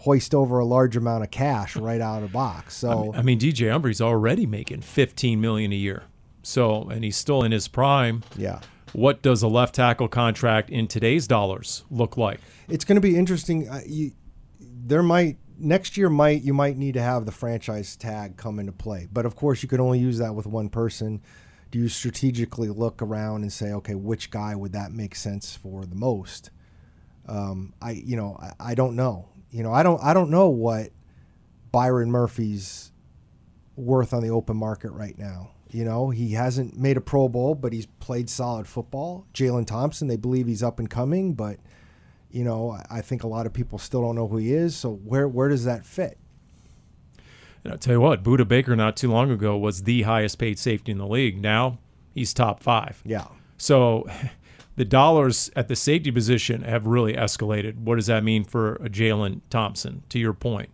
hoist 0.00 0.34
over 0.34 0.58
a 0.58 0.64
large 0.64 0.96
amount 0.96 1.22
of 1.24 1.30
cash 1.30 1.76
right 1.76 2.00
out 2.00 2.22
of 2.22 2.28
the 2.30 2.32
box. 2.32 2.74
So 2.76 3.12
I 3.14 3.22
mean, 3.22 3.38
DJ 3.38 3.70
Humphrey's 3.70 4.00
already 4.00 4.46
making 4.46 4.80
15 4.80 5.40
million 5.40 5.72
a 5.72 5.76
year, 5.76 6.04
so 6.42 6.88
and 6.88 7.04
he's 7.04 7.16
still 7.16 7.42
in 7.42 7.52
his 7.52 7.68
prime. 7.68 8.22
yeah, 8.36 8.60
What 8.92 9.20
does 9.22 9.42
a 9.42 9.48
left 9.48 9.74
tackle 9.74 10.08
contract 10.08 10.70
in 10.70 10.86
today's 10.88 11.26
dollars 11.26 11.84
look 11.90 12.16
like? 12.16 12.40
it's 12.68 12.84
going 12.84 12.96
to 12.96 13.00
be 13.02 13.16
interesting. 13.16 13.68
Uh, 13.68 13.80
you, 13.86 14.12
there 14.58 15.02
might 15.02 15.36
next 15.58 15.96
year 15.98 16.08
might 16.08 16.40
you 16.42 16.54
might 16.54 16.78
need 16.78 16.94
to 16.94 17.02
have 17.02 17.26
the 17.26 17.32
franchise 17.32 17.94
tag 17.96 18.36
come 18.38 18.58
into 18.58 18.72
play, 18.72 19.06
but 19.12 19.26
of 19.26 19.36
course 19.36 19.62
you 19.62 19.68
could 19.68 19.80
only 19.80 19.98
use 19.98 20.16
that 20.18 20.34
with 20.34 20.46
one 20.46 20.68
person. 20.70 21.20
Do 21.70 21.78
you 21.78 21.88
strategically 21.88 22.68
look 22.68 23.00
around 23.02 23.42
and 23.42 23.52
say, 23.52 23.72
okay, 23.74 23.94
which 23.94 24.30
guy 24.30 24.56
would 24.56 24.72
that 24.72 24.90
make 24.92 25.14
sense 25.14 25.54
for 25.54 25.84
the 25.84 25.94
most? 25.94 26.50
Um, 27.28 27.74
I 27.82 27.90
you 27.90 28.16
know 28.16 28.38
I, 28.40 28.70
I 28.70 28.74
don't 28.74 28.96
know. 28.96 29.28
You 29.50 29.62
know 29.62 29.72
I 29.72 29.82
don't 29.82 30.02
I 30.02 30.14
don't 30.14 30.30
know 30.30 30.48
what 30.48 30.90
Byron 31.72 32.10
Murphy's 32.10 32.92
worth 33.76 34.12
on 34.12 34.22
the 34.22 34.30
open 34.30 34.56
market 34.56 34.90
right 34.90 35.18
now. 35.18 35.50
You 35.70 35.84
know, 35.84 36.10
he 36.10 36.32
hasn't 36.32 36.76
made 36.76 36.96
a 36.96 37.00
Pro 37.00 37.28
Bowl, 37.28 37.54
but 37.54 37.72
he's 37.72 37.86
played 37.86 38.28
solid 38.28 38.66
football. 38.66 39.24
Jalen 39.32 39.66
Thompson, 39.66 40.08
they 40.08 40.16
believe 40.16 40.48
he's 40.48 40.62
up 40.64 40.78
and 40.80 40.90
coming, 40.90 41.34
but 41.34 41.58
you 42.32 42.44
know, 42.44 42.78
I- 42.90 43.00
think 43.00 43.22
a 43.24 43.28
lot 43.28 43.46
of 43.46 43.52
people 43.52 43.78
still 43.78 44.02
don't 44.02 44.14
know 44.14 44.28
who 44.28 44.36
he 44.36 44.52
is. 44.52 44.76
So 44.76 44.92
where 44.92 45.26
where 45.28 45.48
does 45.48 45.64
that 45.64 45.84
fit? 45.84 46.18
And 47.64 47.72
I'll 47.72 47.78
tell 47.78 47.94
you 47.94 48.00
what, 48.00 48.22
Budda 48.22 48.46
Baker 48.48 48.74
not 48.74 48.96
too 48.96 49.10
long 49.10 49.30
ago 49.30 49.56
was 49.56 49.82
the 49.82 50.02
highest 50.02 50.38
paid 50.38 50.58
safety 50.58 50.92
in 50.92 50.98
the 50.98 51.06
league. 51.06 51.40
Now 51.40 51.78
he's 52.14 52.32
top 52.32 52.60
five. 52.62 53.02
Yeah. 53.04 53.26
So 53.58 54.06
the 54.80 54.84
dollars 54.86 55.50
at 55.54 55.68
the 55.68 55.76
safety 55.76 56.10
position 56.10 56.62
have 56.62 56.86
really 56.86 57.12
escalated. 57.12 57.76
What 57.76 57.96
does 57.96 58.06
that 58.06 58.24
mean 58.24 58.44
for 58.44 58.76
a 58.76 58.88
Jalen 58.88 59.42
Thompson? 59.50 60.04
To 60.08 60.18
your 60.18 60.32
point, 60.32 60.70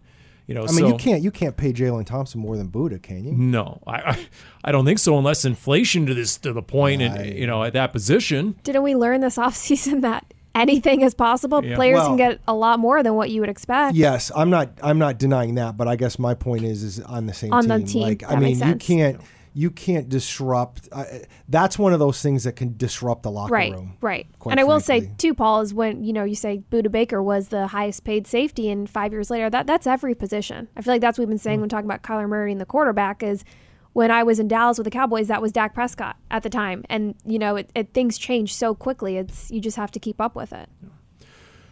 you 0.47 0.55
know, 0.55 0.62
I 0.62 0.66
mean, 0.69 0.77
so, 0.79 0.87
you 0.87 0.95
can't 0.97 1.25
you 1.25 1.33
can't 1.33 1.57
pay 1.57 1.73
Jalen 1.73 2.07
Thompson 2.07 2.40
more 2.40 2.57
than 2.57 2.69
Budda, 2.69 3.03
can 3.03 3.25
you? 3.25 3.33
No, 3.33 3.83
I, 3.85 3.95
I 3.97 4.27
I 4.62 4.71
don't 4.71 4.85
think 4.85 5.01
so 5.01 5.19
unless 5.19 5.45
inflation 5.45 6.07
to 6.07 6.14
this 6.14 6.37
to 6.38 6.53
the 6.53 6.62
point, 6.62 7.03
I- 7.03 7.07
and 7.07 7.37
you 7.37 7.49
know, 7.49 7.64
at 7.64 7.73
that 7.73 7.92
position. 7.92 8.55
Didn't 8.62 8.85
we 8.85 8.95
learn 8.95 9.23
this 9.23 9.37
offseason 9.47 10.03
that 10.03 10.33
anything 10.55 11.01
is 11.01 11.12
possible? 11.12 11.64
Yeah. 11.64 11.75
Players 11.75 11.97
Well- 11.97 12.07
can 12.11 12.16
get 12.16 12.40
a 12.47 12.55
lot 12.55 12.79
more 12.79 13.03
than 13.03 13.16
what 13.16 13.31
you 13.31 13.40
would 13.40 13.51
expect. 13.51 13.97
Yes, 13.97 14.31
I'm 14.37 14.51
not 14.51 14.71
I'm 14.85 14.99
not 15.01 15.19
denying 15.19 15.57
that, 15.57 15.77
but 15.77 15.88
I 15.88 15.97
guess 15.97 16.16
my 16.16 16.35
point 16.35 16.62
is 16.62 16.85
is 16.85 17.01
on 17.01 17.27
the 17.27 17.35
same 17.35 17.53
On 17.53 17.64
team. 17.64 17.81
the 17.81 17.87
team, 17.87 18.03
Like 18.03 18.23
I 18.23 18.37
mean, 18.37 18.57
makes 18.61 18.88
you 18.88 18.97
can't 18.97 19.21
you 19.59 19.71
can't 19.71 20.11
disrupt. 20.11 20.87
Uh, 20.92 21.05
that's 21.49 21.79
one 21.79 21.95
of 21.95 21.99
those 21.99 22.21
things 22.21 22.45
that 22.45 22.57
can 22.57 22.77
disrupt 22.77 23.23
the 23.23 23.31
locker 23.31 23.55
Right, 23.55 23.73
room. 23.73 23.97
right. 24.03 24.27
right. 24.45 24.51
And 24.53 24.61
I 24.61 24.64
will 24.64 24.81
say 24.81 25.11
too, 25.16 25.33
Paul, 25.33 25.62
is 25.62 25.73
when 25.73 26.05
you 26.05 26.12
know 26.12 26.25
you 26.25 26.35
say 26.35 26.62
Budda 26.71 26.90
Baker 26.90 27.23
was 27.23 27.49
the 27.49 27.69
highest 27.69 28.05
paid 28.05 28.27
safety, 28.27 28.69
and 28.69 28.88
five 28.88 29.12
years 29.12 29.31
later, 29.31 29.49
that 29.49 29.66
that's 29.66 29.87
every 29.87 30.14
position. 30.14 30.69
I 30.77 30.83
feel 30.83 30.92
like 30.92 31.01
that's 31.01 31.16
what 31.19 31.23
we've 31.23 31.31
been 31.31 31.38
saying 31.38 31.61
when 31.61 31.71
talking 31.71 31.87
about 31.87 32.03
Kyler 32.03 32.29
Murray 32.29 32.53
and 32.53 32.61
the 32.61 32.66
quarterback 32.66 33.23
is. 33.23 33.45
When 33.95 34.11
I 34.11 34.25
was 34.25 34.38
in 34.38 34.47
Dallas 34.47 34.77
with 34.77 34.85
the 34.85 34.90
Cowboys, 34.90 35.29
that 35.29 35.40
was 35.40 35.53
Dak 35.53 35.73
Prescott 35.73 36.16
at 36.31 36.42
the 36.42 36.51
time, 36.51 36.85
and 36.90 37.14
you 37.25 37.38
know 37.38 37.57
it, 37.57 37.71
it 37.75 37.95
things 37.95 38.19
change 38.19 38.55
so 38.55 38.75
quickly. 38.75 39.16
It's 39.16 39.51
you 39.51 39.59
just 39.59 39.79
have 39.79 39.90
to 39.92 39.99
keep 39.99 40.21
up 40.21 40.37
with 40.37 40.53
it. 40.53 40.69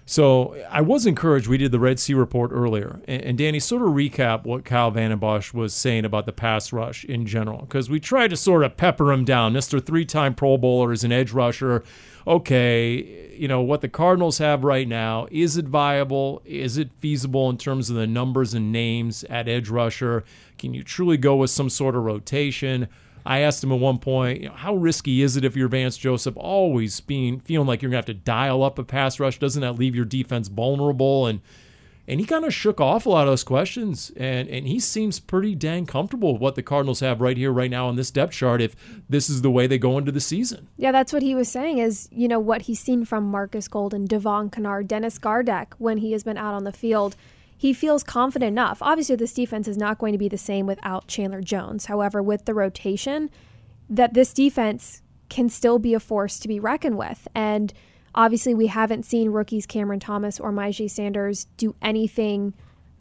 So 0.07 0.55
I 0.71 0.83
was 0.83 1.07
encouraged. 1.07 1.47
We 1.47 1.57
did 1.57 1.73
the 1.73 1.79
Red 1.79 1.99
Sea 1.99 2.13
report 2.13 2.51
earlier, 2.53 3.01
and, 3.09 3.39
Danny 3.39 3.59
sort 3.59 3.81
of 3.81 3.89
recap 3.89 4.45
what 4.45 4.65
Kyle 4.65 4.91
Vanden 4.91 5.19
Bosch 5.19 5.55
was 5.55 5.73
saying 5.73 6.05
about 6.05 6.27
the 6.27 6.33
pass 6.33 6.75
rush 6.75 7.05
in 7.05 7.25
general, 7.25 7.61
because 7.61 7.89
we 7.89 7.99
tried 8.01 8.29
to 8.29 8.37
sort 8.37 8.65
of 8.65 8.77
pepper 8.77 9.13
him 9.13 9.25
down. 9.25 9.55
Mister 9.55 9.81
three-time 9.81 10.35
Pro 10.35 10.59
Bowler 10.59 10.93
is 10.93 11.05
an 11.05 11.13
edge 11.13 11.33
rusher. 11.33 11.83
Okay, 12.27 13.35
you 13.35 13.49
know 13.49 13.63
what 13.63 13.81
the 13.81 13.89
Cardinals 13.89 14.39
have 14.39 14.63
right 14.63 14.89
now 14.89 15.27
is 15.31 15.57
it 15.57 15.67
viable? 15.67 16.43
Is 16.45 16.77
it 16.77 16.91
feasible 16.99 17.49
in 17.49 17.57
terms 17.57 17.89
of 17.89 17.97
the 17.97 18.07
numbers 18.07 18.53
and 18.53 18.71
names 18.71 19.25
at 19.25 19.49
edge 19.49 19.71
rusher? 19.71 20.23
Can 20.59 20.75
you 20.75 20.83
truly 20.85 21.17
go 21.17 21.37
with 21.37 21.51
some 21.51 21.71
sort 21.71 21.97
of 21.97 22.05
rotation? 22.05 22.89
I 23.27 23.41
asked 23.41 23.65
him 23.65 23.73
at 23.73 23.79
one 23.79 23.99
point, 23.99 24.41
you 24.43 24.49
know, 24.49 24.55
how 24.55 24.75
risky 24.75 25.23
is 25.23 25.37
it 25.37 25.45
if 25.45 25.57
you're 25.57 25.69
Vance 25.69 25.97
Joseph 25.97 26.37
always 26.37 27.01
being 27.01 27.41
feeling 27.41 27.67
like 27.67 27.81
you're 27.81 27.91
gonna 27.91 27.99
have 27.99 28.07
to 28.07 28.15
dial 28.15 28.63
up 28.63 28.79
a 28.79 28.85
pass 28.85 29.19
rush? 29.19 29.39
Doesn't 29.39 29.63
that 29.63 29.79
leave 29.79 29.95
your 29.95 30.05
defense 30.05 30.49
vulnerable? 30.49 31.27
And 31.27 31.41
and 32.07 32.21
he 32.21 32.27
kind 32.27 32.45
of 32.45 32.53
shook 32.53 32.83
off 32.83 33.07
a 33.07 33.09
lot 33.09 33.23
of 33.23 33.29
those 33.29 33.45
questions, 33.45 34.13
and 34.17 34.49
and 34.49 34.67
he 34.67 34.79
seems 34.79 35.21
pretty 35.21 35.55
dang 35.55 35.87
comfortable 35.87 36.35
with 36.35 36.43
what 36.43 36.55
the 36.55 36.63
Cardinals 36.63 37.01
have 37.01 37.23
right 37.23 37.37
here, 37.37 37.51
right 37.51 37.71
now 37.71 37.89
on 37.89 37.97
this 37.97 38.11
depth 38.11 38.35
chart. 38.35 38.61
If 38.61 38.77
this 39.09 39.31
is 39.31 39.41
the 39.41 39.51
way 39.51 39.67
they 39.67 39.79
go 39.79 39.97
into 39.97 40.13
the 40.13 40.21
season, 40.21 40.69
Yeah, 40.77 40.93
that's 40.93 41.13
what 41.13 41.23
he 41.23 41.35
was 41.35 41.49
saying 41.49 41.79
is, 41.79 42.09
you 42.13 42.29
know, 42.29 42.39
what 42.39 42.63
he's 42.63 42.81
seen 42.81 43.07
from 43.07 43.25
Marcus 43.25 43.69
Golden, 43.69 44.05
Devon 44.05 44.51
Kennard, 44.51 44.87
Dennis 44.87 45.19
Gardeck 45.19 45.75
when 45.79 45.99
he 45.99 46.13
has 46.13 46.23
been 46.25 46.37
out 46.37 46.53
on 46.53 46.65
the 46.65 46.73
field. 46.73 47.17
He 47.65 47.73
feels 47.73 48.05
confident 48.05 48.49
enough. 48.49 48.83
Obviously, 48.83 49.17
this 49.17 49.33
defense 49.33 49.67
is 49.67 49.79
not 49.79 49.97
going 49.97 50.13
to 50.13 50.19
be 50.19 50.29
the 50.29 50.37
same 50.37 50.67
without 50.67 51.09
Chandler 51.09 51.41
Jones. 51.41 51.87
However, 51.87 52.23
with 52.23 52.45
the 52.45 52.53
rotation, 52.53 53.31
that 53.89 54.13
this 54.13 54.35
defense 54.35 55.01
can 55.31 55.49
still 55.49 55.79
be 55.79 55.95
a 55.95 55.99
force 55.99 56.39
to 56.41 56.47
be 56.47 56.61
reckoned 56.61 56.99
with. 56.99 57.27
And 57.35 57.73
obviously, 58.15 58.53
we 58.53 58.67
haven't 58.67 59.07
seen 59.07 59.31
rookies 59.31 59.65
Cameron 59.65 59.99
Thomas 59.99 60.39
or 60.39 60.53
Myjai 60.53 60.91
Sanders 60.91 61.47
do 61.57 61.75
anything 61.81 62.53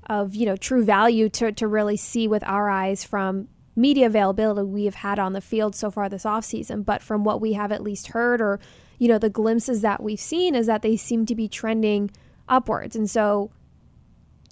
of 0.09 0.33
you 0.33 0.45
know 0.45 0.55
true 0.55 0.85
value 0.85 1.27
to, 1.27 1.51
to 1.51 1.67
really 1.67 1.97
see 1.97 2.25
with 2.25 2.45
our 2.45 2.69
eyes 2.69 3.03
from 3.03 3.49
media 3.75 4.05
availability 4.05 4.65
we 4.65 4.85
have 4.85 4.95
had 4.95 5.19
on 5.19 5.33
the 5.33 5.41
field 5.41 5.75
so 5.75 5.91
far 5.91 6.07
this 6.07 6.23
offseason 6.23 6.85
but 6.85 7.01
from 7.01 7.25
what 7.25 7.41
we 7.41 7.51
have 7.51 7.71
at 7.71 7.83
least 7.83 8.07
heard 8.07 8.41
or 8.41 8.61
you 8.97 9.07
know 9.07 9.17
the 9.17 9.29
glimpses 9.29 9.81
that 9.81 10.03
we've 10.03 10.19
seen 10.19 10.55
is 10.55 10.67
that 10.67 10.81
they 10.81 10.97
seem 10.97 11.25
to 11.25 11.35
be 11.35 11.47
trending 11.47 12.11
upwards 12.49 12.97
and 12.97 13.09
so 13.09 13.49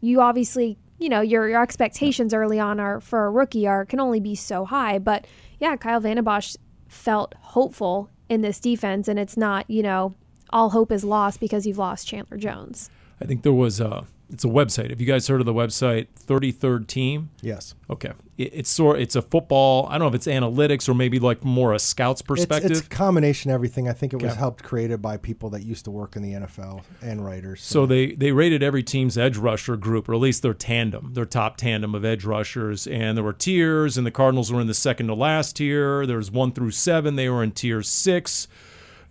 you 0.02 0.20
obviously 0.22 0.78
you 1.00 1.08
know 1.08 1.22
your 1.22 1.48
your 1.48 1.64
expectations 1.64 2.34
early 2.34 2.60
on 2.60 2.80
are 2.80 3.00
for 3.00 3.26
a 3.26 3.32
rookie 3.32 3.66
are 3.68 3.86
can 3.86 4.00
only 4.00 4.20
be 4.20 4.36
so 4.36 4.66
high 4.66 5.00
but 5.00 5.26
yeah 5.60 5.76
Kyle 5.76 6.00
Vanden 6.00 6.24
Bosch 6.24 6.56
felt 6.92 7.34
hopeful 7.40 8.10
in 8.32 8.42
this 8.42 8.62
defense, 8.62 9.10
and 9.10 9.20
it's 9.20 9.36
not, 9.36 9.70
you 9.70 9.84
know, 9.84 10.14
all 10.52 10.70
hope 10.70 10.90
is 10.90 11.04
lost 11.04 11.42
because 11.42 11.68
you've 11.68 11.78
lost 11.78 12.08
Chandler 12.08 12.38
Jones. 12.38 12.90
I 13.22 13.26
think 13.26 13.44
there 13.44 13.54
was 13.54 13.82
a 13.82 14.06
it's 14.32 14.46
a 14.46 14.48
website. 14.48 14.90
Have 14.90 15.02
you 15.02 15.08
guys 15.08 15.28
heard 15.28 15.42
of 15.42 15.46
the 15.46 15.54
website 15.54 16.08
33rd 16.26 16.88
Team? 16.88 17.30
Yes. 17.42 17.76
Okay, 17.90 18.12
it, 18.38 18.52
it's 18.54 18.70
sort 18.70 19.00
it's 19.00 19.16
a 19.16 19.22
football. 19.22 19.86
I 19.88 19.94
don't 19.94 20.02
know 20.02 20.08
if 20.08 20.16
it's 20.16 20.28
analytics 20.28 20.88
or 20.88 20.94
maybe 20.94 21.20
like 21.20 21.44
more 21.44 21.74
a 21.74 21.80
scout's 21.80 22.22
perspective. 22.22 22.72
it's 22.72 22.80
a 22.82 22.84
combination 22.90 23.52
of 23.52 23.56
everything. 23.56 23.90
I 23.90 23.94
think 23.94 24.14
it 24.14 24.22
was 24.22 24.32
Okay. 24.32 24.40
helped 24.40 24.64
created 24.64 25.02
by 25.02 25.18
people 25.18 25.50
that 25.52 25.64
used 25.64 25.86
to 25.86 25.92
work 25.92 26.16
in 26.16 26.22
the 26.22 26.34
NFL 26.34 26.82
and 27.02 27.24
writers. 27.26 27.62
So 27.62 27.86
they 27.86 28.14
they 28.14 28.32
rated 28.32 28.64
every 28.64 28.84
team's 28.84 29.18
edge 29.18 29.38
rusher 29.38 29.76
group, 29.78 30.08
or 30.08 30.14
at 30.14 30.20
least 30.22 30.42
their 30.42 30.54
tandem, 30.54 31.14
their 31.14 31.26
top 31.26 31.58
tandem 31.58 31.94
of 31.94 32.06
edge 32.06 32.24
rushers, 32.24 32.88
and 32.88 33.18
there 33.18 33.24
were 33.24 33.34
tiers, 33.34 33.98
and 33.98 34.08
the 34.08 34.12
Cardinals 34.12 34.52
were 34.52 34.62
in 34.62 34.68
the 34.68 34.74
second 34.74 35.08
to 35.08 35.14
last 35.14 35.58
tier. 35.58 36.06
There 36.06 36.18
was 36.18 36.32
one 36.32 36.52
through 36.54 36.72
seven; 36.72 37.16
they 37.18 37.28
were 37.30 37.44
in 37.44 37.52
tier 37.52 37.82
six, 37.84 38.48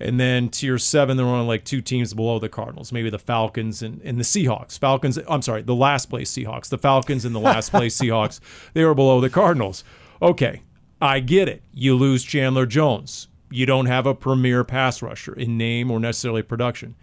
and 0.01 0.19
then 0.19 0.49
tier 0.49 0.79
seven, 0.79 1.17
there 1.17 1.27
were 1.27 1.33
only 1.33 1.47
like 1.47 1.65
two 1.65 1.83
teams 1.83 2.15
below 2.15 2.39
the 2.39 2.49
Cardinals, 2.49 2.91
maybe 2.91 3.11
the 3.11 3.19
Falcons 3.19 3.83
and, 3.83 4.01
and 4.03 4.19
the 4.19 4.25
Seahawks. 4.25 4.79
Falcons, 4.79 5.19
I'm 5.29 5.43
sorry, 5.43 5.63
the 5.63 5.75
last 5.75 6.07
place 6.07 6.33
Seahawks, 6.33 6.71
the 6.71 6.79
Falcons 6.79 7.25
and 7.25 7.35
the 7.35 7.41
last 7.41 7.71
place 7.71 7.99
Seahawks, 7.99 8.41
they 8.73 8.85
were 8.85 8.95
below 8.95 9.21
the 9.21 9.29
Cardinals. 9.29 9.85
Okay, 10.23 10.63
I 11.03 11.21
get 11.21 11.49
it. 11.49 11.63
You 11.73 11.95
lose 11.95 12.25
Chandler 12.25 12.65
Jones. 12.65 13.29
You 13.51 13.67
don't 13.67 13.87
have 13.87 14.07
a 14.07 14.15
premier 14.15 14.65
pass 14.65 15.03
rusher 15.03 15.35
in 15.35 15.59
name 15.59 15.91
or 15.91 16.01
necessarily 16.01 16.43
production. 16.43 16.95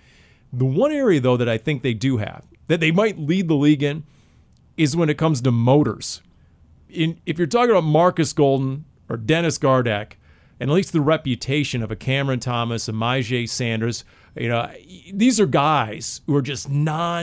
The 0.51 0.65
one 0.65 0.91
area, 0.91 1.19
though, 1.19 1.37
that 1.37 1.49
I 1.49 1.57
think 1.57 1.81
they 1.81 1.93
do 1.93 2.17
have, 2.17 2.45
that 2.67 2.79
they 2.79 2.91
might 2.91 3.19
lead 3.19 3.47
the 3.47 3.55
league 3.55 3.83
in, 3.83 4.05
is 4.75 4.95
when 4.95 5.09
it 5.09 5.17
comes 5.17 5.41
to 5.41 5.51
motors. 5.51 6.21
In, 6.89 7.19
if 7.25 7.37
you're 7.37 7.47
talking 7.47 7.71
about 7.71 7.83
Marcus 7.83 8.33
Golden 8.33 8.85
or 9.09 9.17
Dennis 9.17 9.57
Gardeck, 9.57 10.13
and 10.59 10.69
at 10.69 10.73
least 10.73 10.93
the 10.93 11.01
reputation 11.01 11.83
of 11.83 11.91
a 11.91 11.95
Cameron 11.95 12.39
Thomas, 12.39 12.87
a 12.87 12.91
Myjai 12.91 13.47
Sanders, 13.49 14.03
you 14.35 14.49
know, 14.49 14.69
these 15.13 15.39
are 15.39 15.45
guys 15.47 16.21
who 16.27 16.35
are 16.35 16.41
just 16.41 16.69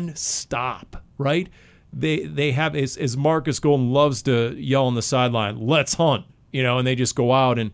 non-stop, 0.09 1.03
right? 1.19 1.49
They 1.93 2.25
they 2.27 2.53
have 2.53 2.75
as, 2.75 2.97
as 2.97 3.17
Marcus 3.17 3.61
Golden 3.61 3.93
loves 3.93 4.23
to 4.23 4.55
yell 4.59 4.87
on 4.87 4.95
the 4.95 5.03
sideline, 5.03 5.59
"Let's 5.67 5.95
hunt," 5.95 6.25
you 6.53 6.63
know, 6.63 6.79
and 6.79 6.87
they 6.87 6.95
just 6.97 7.15
go 7.15 7.33
out 7.33 7.59
and 7.59 7.71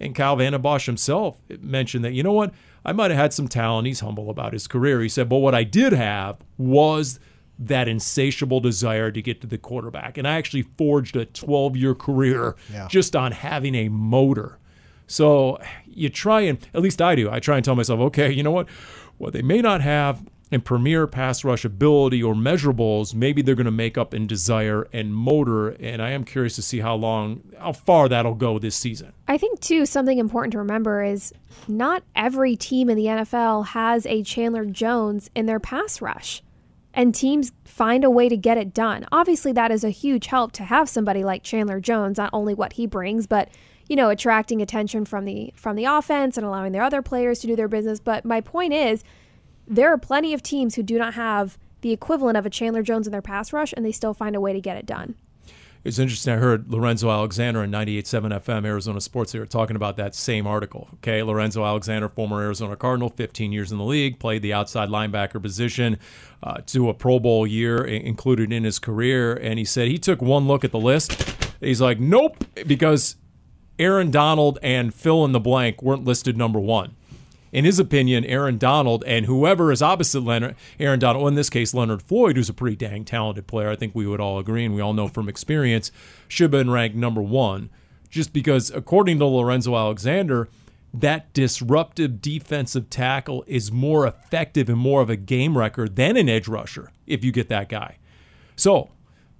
and 0.00 0.14
Kyle 0.14 0.36
Van 0.36 0.60
Bosch 0.60 0.86
himself 0.86 1.40
mentioned 1.60 2.04
that, 2.04 2.12
you 2.12 2.22
know 2.22 2.32
what, 2.32 2.52
I 2.84 2.92
might 2.92 3.10
have 3.12 3.18
had 3.18 3.32
some 3.32 3.46
talent. 3.48 3.86
He's 3.86 4.00
humble 4.00 4.28
about 4.28 4.52
his 4.52 4.66
career. 4.66 5.00
He 5.00 5.08
said, 5.08 5.28
but 5.28 5.38
what 5.38 5.54
I 5.54 5.62
did 5.62 5.92
have 5.92 6.38
was 6.58 7.20
that 7.60 7.86
insatiable 7.86 8.58
desire 8.58 9.12
to 9.12 9.22
get 9.22 9.40
to 9.42 9.46
the 9.46 9.56
quarterback. 9.56 10.18
And 10.18 10.26
I 10.26 10.34
actually 10.34 10.62
forged 10.76 11.14
a 11.14 11.24
12 11.24 11.76
year 11.76 11.94
career 11.94 12.56
Yeah. 12.72 12.88
just 12.88 13.14
on 13.14 13.30
having 13.30 13.76
a 13.76 13.88
motor. 13.88 14.58
So 15.06 15.58
you 15.86 16.08
try 16.08 16.42
and, 16.42 16.58
at 16.74 16.82
least 16.82 17.00
I 17.02 17.14
do, 17.14 17.30
I 17.30 17.40
try 17.40 17.56
and 17.56 17.64
tell 17.64 17.76
myself, 17.76 18.00
okay, 18.00 18.30
you 18.30 18.42
know 18.42 18.50
what? 18.50 18.68
What 19.18 19.32
they 19.32 19.42
may 19.42 19.60
not 19.60 19.80
have 19.80 20.24
in 20.50 20.60
premier 20.60 21.06
pass 21.06 21.42
rush 21.44 21.64
ability 21.64 22.22
or 22.22 22.34
measurables, 22.34 23.14
maybe 23.14 23.42
they're 23.42 23.54
going 23.54 23.64
to 23.64 23.72
make 23.72 23.98
up 23.98 24.14
in 24.14 24.26
desire 24.26 24.86
and 24.92 25.14
motor. 25.14 25.70
And 25.70 26.00
I 26.00 26.10
am 26.10 26.24
curious 26.24 26.54
to 26.56 26.62
see 26.62 26.80
how 26.80 26.94
long, 26.94 27.42
how 27.58 27.72
far 27.72 28.08
that'll 28.08 28.34
go 28.34 28.58
this 28.58 28.76
season. 28.76 29.12
I 29.26 29.38
think 29.38 29.60
too 29.60 29.86
something 29.86 30.18
important 30.18 30.52
to 30.52 30.58
remember 30.58 31.02
is 31.02 31.32
not 31.66 32.02
every 32.14 32.56
team 32.56 32.88
in 32.88 32.96
the 32.96 33.06
NFL 33.06 33.68
has 33.68 34.06
a 34.06 34.22
Chandler 34.22 34.64
Jones 34.64 35.30
in 35.34 35.46
their 35.46 35.60
pass 35.60 36.00
rush. 36.00 36.42
And 36.92 37.12
teams 37.12 37.52
find 37.64 38.04
a 38.04 38.10
way 38.10 38.28
to 38.28 38.36
get 38.36 38.56
it 38.56 38.72
done. 38.72 39.06
Obviously 39.10 39.50
that 39.52 39.72
is 39.72 39.82
a 39.82 39.90
huge 39.90 40.26
help 40.26 40.52
to 40.52 40.64
have 40.64 40.88
somebody 40.88 41.24
like 41.24 41.42
Chandler 41.42 41.80
Jones, 41.80 42.18
not 42.18 42.30
only 42.32 42.54
what 42.54 42.74
he 42.74 42.86
brings, 42.86 43.26
but 43.26 43.48
you 43.88 43.96
know, 43.96 44.10
attracting 44.10 44.62
attention 44.62 45.04
from 45.04 45.24
the 45.24 45.52
from 45.56 45.76
the 45.76 45.84
offense 45.84 46.36
and 46.36 46.46
allowing 46.46 46.72
their 46.72 46.82
other 46.82 47.02
players 47.02 47.38
to 47.40 47.46
do 47.46 47.56
their 47.56 47.68
business. 47.68 48.00
But 48.00 48.24
my 48.24 48.40
point 48.40 48.72
is 48.72 49.04
there 49.66 49.92
are 49.92 49.98
plenty 49.98 50.34
of 50.34 50.42
teams 50.42 50.74
who 50.74 50.82
do 50.82 50.98
not 50.98 51.14
have 51.14 51.58
the 51.80 51.92
equivalent 51.92 52.36
of 52.36 52.46
a 52.46 52.50
Chandler 52.50 52.82
Jones 52.82 53.06
in 53.06 53.12
their 53.12 53.22
pass 53.22 53.52
rush 53.52 53.74
and 53.76 53.84
they 53.84 53.92
still 53.92 54.14
find 54.14 54.34
a 54.34 54.40
way 54.40 54.52
to 54.52 54.60
get 54.60 54.76
it 54.76 54.86
done. 54.86 55.16
It's 55.84 55.98
interesting. 55.98 56.32
I 56.32 56.38
heard 56.38 56.70
Lorenzo 56.72 57.10
Alexander 57.10 57.62
in 57.62 57.70
98.7 57.70 58.40
FM, 58.40 58.64
Arizona 58.64 59.02
Sports. 59.02 59.32
They 59.32 59.38
were 59.38 59.44
talking 59.44 59.76
about 59.76 59.98
that 59.98 60.14
same 60.14 60.46
article. 60.46 60.88
Okay, 60.94 61.22
Lorenzo 61.22 61.62
Alexander, 61.62 62.08
former 62.08 62.40
Arizona 62.40 62.74
Cardinal, 62.74 63.10
15 63.10 63.52
years 63.52 63.70
in 63.70 63.76
the 63.76 63.84
league, 63.84 64.18
played 64.18 64.40
the 64.40 64.54
outside 64.54 64.88
linebacker 64.88 65.42
position 65.42 65.98
uh, 66.42 66.62
to 66.68 66.88
a 66.88 66.94
Pro 66.94 67.20
Bowl 67.20 67.46
year 67.46 67.84
included 67.84 68.50
in 68.50 68.64
his 68.64 68.78
career. 68.78 69.34
And 69.34 69.58
he 69.58 69.66
said 69.66 69.88
he 69.88 69.98
took 69.98 70.22
one 70.22 70.48
look 70.48 70.64
at 70.64 70.72
the 70.72 70.80
list. 70.80 71.22
He's 71.60 71.82
like, 71.82 72.00
nope, 72.00 72.42
because 72.66 73.16
Aaron 73.78 74.10
Donald 74.10 74.58
and 74.62 74.94
fill 74.94 75.24
in 75.24 75.32
the 75.32 75.40
blank 75.40 75.82
weren't 75.82 76.04
listed 76.04 76.36
number 76.36 76.60
one. 76.60 76.94
In 77.52 77.64
his 77.64 77.78
opinion, 77.78 78.24
Aaron 78.24 78.58
Donald 78.58 79.04
and 79.06 79.26
whoever 79.26 79.70
is 79.70 79.80
opposite 79.80 80.24
Leonard, 80.24 80.56
Aaron 80.80 80.98
Donald, 80.98 81.22
well, 81.22 81.28
in 81.28 81.36
this 81.36 81.50
case, 81.50 81.72
Leonard 81.72 82.02
Floyd, 82.02 82.36
who's 82.36 82.48
a 82.48 82.54
pretty 82.54 82.74
dang 82.74 83.04
talented 83.04 83.46
player, 83.46 83.70
I 83.70 83.76
think 83.76 83.94
we 83.94 84.08
would 84.08 84.20
all 84.20 84.40
agree, 84.40 84.64
and 84.64 84.74
we 84.74 84.80
all 84.80 84.92
know 84.92 85.06
from 85.06 85.28
experience, 85.28 85.92
should 86.26 86.44
have 86.44 86.50
been 86.50 86.70
ranked 86.70 86.96
number 86.96 87.22
one. 87.22 87.70
Just 88.10 88.32
because, 88.32 88.70
according 88.70 89.20
to 89.20 89.26
Lorenzo 89.26 89.76
Alexander, 89.76 90.48
that 90.92 91.32
disruptive 91.32 92.20
defensive 92.20 92.90
tackle 92.90 93.44
is 93.46 93.70
more 93.70 94.06
effective 94.06 94.68
and 94.68 94.78
more 94.78 95.00
of 95.00 95.10
a 95.10 95.16
game 95.16 95.56
record 95.56 95.94
than 95.94 96.16
an 96.16 96.28
edge 96.28 96.48
rusher 96.48 96.90
if 97.06 97.24
you 97.24 97.30
get 97.30 97.48
that 97.48 97.68
guy. 97.68 97.98
So, 98.56 98.90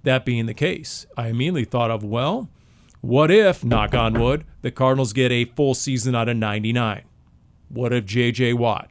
that 0.03 0.23
being 0.23 0.45
the 0.45 0.53
case, 0.53 1.05
I 1.17 1.27
immediately 1.27 1.65
thought 1.65 1.91
of, 1.91 2.03
well, 2.03 2.49
what 3.05 3.31
if, 3.31 3.63
knock 3.63 3.93
on 3.93 4.13
wood, 4.19 4.45
the 4.61 4.71
Cardinals 4.71 5.13
get 5.13 5.31
a 5.31 5.45
full 5.45 5.73
season 5.73 6.15
out 6.15 6.27
of 6.29 6.37
99? 6.37 7.03
What 7.69 7.93
if 7.93 8.05
J.J. 8.05 8.53
Watt 8.53 8.89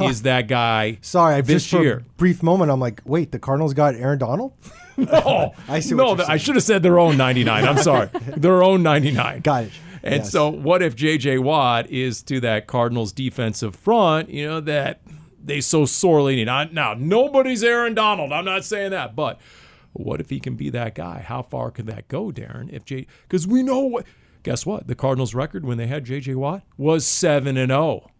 is 0.00 0.22
that 0.22 0.48
guy 0.48 0.98
Sorry, 1.00 1.34
I 1.36 1.40
this 1.42 1.62
just 1.64 1.70
for 1.70 1.82
year? 1.82 1.98
a 1.98 2.10
brief 2.16 2.42
moment 2.42 2.70
I'm 2.70 2.80
like, 2.80 3.02
wait, 3.04 3.30
the 3.30 3.38
Cardinals 3.38 3.74
got 3.74 3.94
Aaron 3.94 4.18
Donald? 4.18 4.52
No, 4.98 5.54
I 5.68 5.80
see 5.80 5.94
no, 5.94 6.14
th- 6.14 6.28
I 6.28 6.36
should 6.36 6.54
have 6.54 6.62
said 6.64 6.82
their 6.82 6.98
own 6.98 7.16
99. 7.16 7.64
I'm 7.64 7.78
sorry. 7.78 8.08
their 8.36 8.62
own 8.62 8.82
99. 8.82 9.40
Got 9.40 9.64
it. 9.64 9.72
And 10.02 10.16
Yes. 10.16 10.30
so, 10.30 10.48
what 10.50 10.82
if 10.82 10.94
J.J. 10.94 11.38
Watt 11.38 11.88
is 11.90 12.22
to 12.24 12.40
that 12.40 12.66
Cardinals 12.66 13.10
defensive 13.12 13.74
front, 13.74 14.28
you 14.28 14.46
know, 14.46 14.60
that 14.60 15.00
they 15.42 15.60
so 15.62 15.86
sorely 15.86 16.36
need? 16.36 16.48
I- 16.48 16.68
Now, 16.72 16.94
nobody's 16.94 17.64
Aaron 17.64 17.94
Donald. 17.94 18.32
I'm 18.32 18.44
not 18.44 18.64
saying 18.64 18.90
that. 18.90 19.16
But 19.16 19.40
what 19.92 20.20
if 20.20 20.30
he 20.30 20.40
can 20.40 20.54
be 20.54 20.70
that 20.70 20.94
guy? 20.94 21.24
How 21.26 21.42
far 21.42 21.70
could 21.70 21.86
that 21.86 22.08
go, 22.08 22.30
Darren? 22.30 22.72
If 22.72 22.84
J, 22.84 23.06
Because 23.22 23.46
we 23.46 23.62
know 23.62 23.80
what. 23.80 24.06
Guess 24.42 24.66
what? 24.66 24.88
The 24.88 24.94
Cardinals' 24.94 25.34
record 25.34 25.64
when 25.64 25.78
they 25.78 25.86
had 25.86 26.04
J.J. 26.04 26.34
Watt 26.34 26.62
was 26.76 27.06
7 27.06 27.56
and 27.56 27.70
0. 27.70 28.10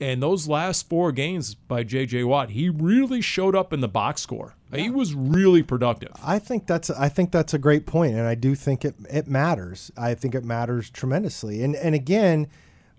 And 0.00 0.22
those 0.22 0.48
last 0.48 0.88
four 0.88 1.12
games 1.12 1.54
by 1.54 1.84
J.J. 1.84 2.24
Watt, 2.24 2.50
he 2.50 2.68
really 2.68 3.20
showed 3.20 3.54
up 3.54 3.72
in 3.72 3.80
the 3.80 3.88
box 3.88 4.20
score. 4.20 4.56
He 4.74 4.90
was 4.90 5.14
really 5.14 5.62
productive. 5.62 6.12
I 6.24 6.38
think 6.38 6.66
that's 6.66 6.90
I 6.90 7.08
think 7.08 7.30
that's 7.30 7.52
a 7.52 7.58
great 7.58 7.86
point, 7.86 8.14
and 8.14 8.26
I 8.26 8.34
do 8.34 8.54
think 8.54 8.84
it 8.84 8.94
it 9.10 9.28
matters. 9.28 9.90
I 9.96 10.14
think 10.14 10.34
it 10.34 10.44
matters 10.44 10.90
tremendously. 10.90 11.62
And 11.62 11.76
and 11.76 11.94
again, 11.94 12.48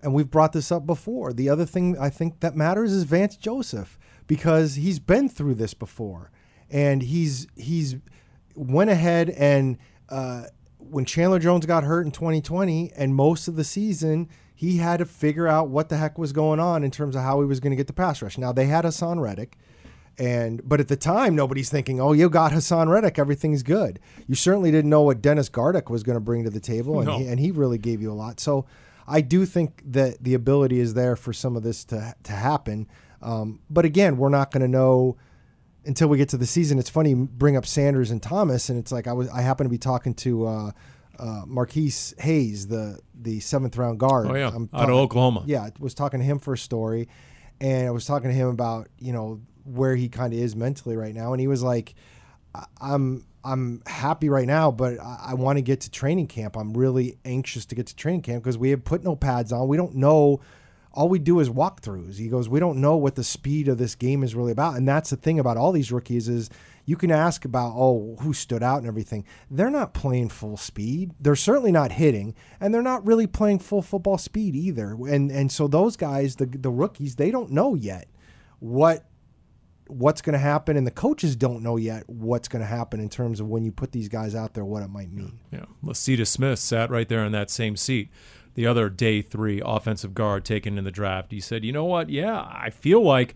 and 0.00 0.14
we've 0.14 0.30
brought 0.30 0.52
this 0.52 0.70
up 0.70 0.86
before. 0.86 1.32
The 1.32 1.48
other 1.48 1.66
thing 1.66 1.98
I 1.98 2.10
think 2.10 2.40
that 2.40 2.54
matters 2.56 2.92
is 2.92 3.02
Vance 3.04 3.36
Joseph 3.36 3.98
because 4.26 4.76
he's 4.76 5.00
been 5.00 5.28
through 5.28 5.56
this 5.56 5.74
before, 5.74 6.30
and 6.70 7.02
he's 7.02 7.48
he's 7.56 7.96
went 8.54 8.90
ahead 8.90 9.30
and 9.30 9.78
uh, 10.08 10.44
when 10.78 11.04
Chandler 11.04 11.38
Jones 11.38 11.66
got 11.66 11.84
hurt 11.84 12.04
in 12.06 12.12
2020, 12.12 12.92
and 12.96 13.14
most 13.14 13.48
of 13.48 13.56
the 13.56 13.64
season. 13.64 14.28
He 14.56 14.76
had 14.76 14.98
to 14.98 15.04
figure 15.04 15.48
out 15.48 15.68
what 15.68 15.88
the 15.88 15.96
heck 15.96 16.16
was 16.16 16.32
going 16.32 16.60
on 16.60 16.84
in 16.84 16.92
terms 16.92 17.16
of 17.16 17.22
how 17.22 17.40
he 17.40 17.46
was 17.46 17.58
going 17.58 17.72
to 17.72 17.76
get 17.76 17.88
the 17.88 17.92
pass 17.92 18.22
rush. 18.22 18.38
Now 18.38 18.52
they 18.52 18.66
had 18.66 18.84
Haason 18.84 19.20
Reddick, 19.20 19.58
and 20.16 20.66
but 20.66 20.78
at 20.78 20.86
the 20.86 20.96
time, 20.96 21.34
nobody's 21.34 21.68
thinking, 21.70 22.00
"Oh, 22.00 22.12
you 22.12 22.30
got 22.30 22.52
Haason 22.52 22.88
Reddick, 22.88 23.18
everything's 23.18 23.64
good." 23.64 23.98
You 24.28 24.36
certainly 24.36 24.70
didn't 24.70 24.90
know 24.90 25.02
what 25.02 25.20
Dennis 25.20 25.48
Gardeck 25.48 25.90
was 25.90 26.04
going 26.04 26.14
to 26.14 26.20
bring 26.20 26.44
to 26.44 26.50
the 26.50 26.60
table, 26.60 27.00
and, 27.00 27.06
No. 27.08 27.18
he, 27.18 27.26
and 27.26 27.40
he 27.40 27.50
really 27.50 27.78
gave 27.78 28.00
you 28.00 28.12
a 28.12 28.14
lot. 28.14 28.38
So, 28.38 28.64
I 29.08 29.22
do 29.22 29.44
think 29.44 29.82
that 29.86 30.22
the 30.22 30.34
ability 30.34 30.78
is 30.78 30.94
there 30.94 31.16
for 31.16 31.32
some 31.32 31.56
of 31.56 31.64
this 31.64 31.84
to 31.86 32.14
to 32.22 32.32
happen. 32.32 32.86
Um, 33.20 33.58
but 33.68 33.84
again, 33.84 34.16
we're 34.18 34.28
not 34.28 34.52
going 34.52 34.62
to 34.62 34.68
know 34.68 35.16
until 35.86 36.08
we 36.08 36.18
get 36.18 36.28
to 36.30 36.36
the 36.36 36.46
season. 36.46 36.78
It's 36.78 36.90
funny 36.90 37.14
bring 37.14 37.56
up 37.56 37.66
Sanders 37.66 38.10
and 38.10 38.22
Thomas, 38.22 38.68
and 38.68 38.78
it's 38.78 38.92
like 38.92 39.06
I 39.06 39.12
was 39.12 39.28
I 39.28 39.42
happen 39.42 39.64
to 39.64 39.70
be 39.70 39.78
talking 39.78 40.14
to 40.14 40.46
uh, 40.46 40.70
uh, 41.18 41.42
Marquis 41.46 41.92
Hayes, 42.18 42.68
the 42.68 42.98
the 43.14 43.40
seventh 43.40 43.76
round 43.76 43.98
guard. 43.98 44.26
Oh, 44.28 44.34
yeah. 44.34 44.50
I'm 44.54 44.68
Out 44.72 44.90
of 44.90 44.96
Oklahoma. 44.96 45.42
Yeah, 45.46 45.62
I 45.62 45.72
was 45.78 45.94
talking 45.94 46.20
to 46.20 46.26
him 46.26 46.38
for 46.38 46.54
a 46.54 46.58
story, 46.58 47.08
and 47.60 47.86
I 47.86 47.90
was 47.90 48.06
talking 48.06 48.30
to 48.30 48.34
him 48.34 48.48
about 48.48 48.88
you 48.98 49.12
know 49.12 49.40
where 49.64 49.96
he 49.96 50.08
kind 50.08 50.32
of 50.32 50.38
is 50.38 50.54
mentally 50.54 50.96
right 50.96 51.14
now, 51.14 51.32
and 51.32 51.40
he 51.40 51.46
was 51.46 51.62
like, 51.62 51.94
"I'm 52.80 53.26
I'm 53.44 53.82
happy 53.86 54.28
right 54.28 54.46
now, 54.46 54.70
but 54.70 54.98
I, 55.00 55.26
I 55.28 55.34
want 55.34 55.58
to 55.58 55.62
get 55.62 55.82
to 55.82 55.90
training 55.90 56.26
camp. 56.26 56.56
I'm 56.56 56.74
really 56.74 57.18
anxious 57.24 57.66
to 57.66 57.74
get 57.74 57.86
to 57.88 57.96
training 57.96 58.22
camp 58.22 58.42
because 58.42 58.58
we 58.58 58.70
have 58.70 58.84
put 58.84 59.04
no 59.04 59.16
pads 59.16 59.52
on. 59.52 59.68
We 59.68 59.76
don't 59.76 59.96
know." 59.96 60.40
All 60.94 61.08
we 61.08 61.18
do 61.18 61.40
is 61.40 61.50
walkthroughs. 61.50 62.16
He 62.16 62.28
goes, 62.28 62.48
we 62.48 62.60
don't 62.60 62.80
know 62.80 62.96
what 62.96 63.16
the 63.16 63.24
speed 63.24 63.68
of 63.68 63.78
this 63.78 63.94
game 63.94 64.22
is 64.22 64.34
really 64.34 64.52
about, 64.52 64.76
and 64.76 64.88
that's 64.88 65.10
the 65.10 65.16
thing 65.16 65.38
about 65.38 65.56
all 65.56 65.72
these 65.72 65.92
rookies 65.92 66.28
is 66.28 66.48
you 66.86 66.96
can 66.96 67.10
ask 67.10 67.44
about 67.44 67.72
oh 67.76 68.16
who 68.20 68.32
stood 68.32 68.62
out 68.62 68.78
and 68.78 68.86
everything. 68.86 69.24
They're 69.50 69.70
not 69.70 69.94
playing 69.94 70.28
full 70.28 70.56
speed. 70.56 71.12
They're 71.20 71.36
certainly 71.36 71.72
not 71.72 71.92
hitting, 71.92 72.34
and 72.60 72.72
they're 72.72 72.82
not 72.82 73.06
really 73.06 73.26
playing 73.26 73.58
full 73.58 73.82
football 73.82 74.18
speed 74.18 74.54
either. 74.54 74.92
And 74.92 75.30
and 75.30 75.50
so 75.50 75.66
those 75.66 75.96
guys, 75.96 76.36
the 76.36 76.46
the 76.46 76.70
rookies, 76.70 77.16
they 77.16 77.30
don't 77.30 77.50
know 77.50 77.74
yet 77.74 78.08
what 78.60 79.06
what's 79.86 80.22
going 80.22 80.34
to 80.34 80.38
happen, 80.38 80.76
and 80.76 80.86
the 80.86 80.90
coaches 80.90 81.36
don't 81.36 81.62
know 81.62 81.76
yet 81.76 82.04
what's 82.06 82.48
going 82.48 82.62
to 82.62 82.68
happen 82.68 83.00
in 83.00 83.08
terms 83.08 83.40
of 83.40 83.48
when 83.48 83.64
you 83.64 83.72
put 83.72 83.92
these 83.92 84.08
guys 84.08 84.34
out 84.34 84.54
there, 84.54 84.64
what 84.64 84.82
it 84.82 84.88
might 84.88 85.12
mean. 85.12 85.40
Yeah, 85.50 85.66
Lecitus 85.82 86.28
Smith 86.28 86.58
sat 86.58 86.90
right 86.90 87.08
there 87.08 87.24
in 87.24 87.32
that 87.32 87.50
same 87.50 87.76
seat. 87.76 88.10
The 88.54 88.66
other 88.66 88.88
day 88.88 89.22
three 89.22 89.60
offensive 89.64 90.14
guard 90.14 90.44
taken 90.44 90.78
in 90.78 90.84
the 90.84 90.90
draft. 90.90 91.32
He 91.32 91.40
said, 91.40 91.64
"You 91.64 91.72
know 91.72 91.84
what? 91.84 92.10
Yeah, 92.10 92.40
I 92.40 92.70
feel 92.70 93.02
like." 93.02 93.34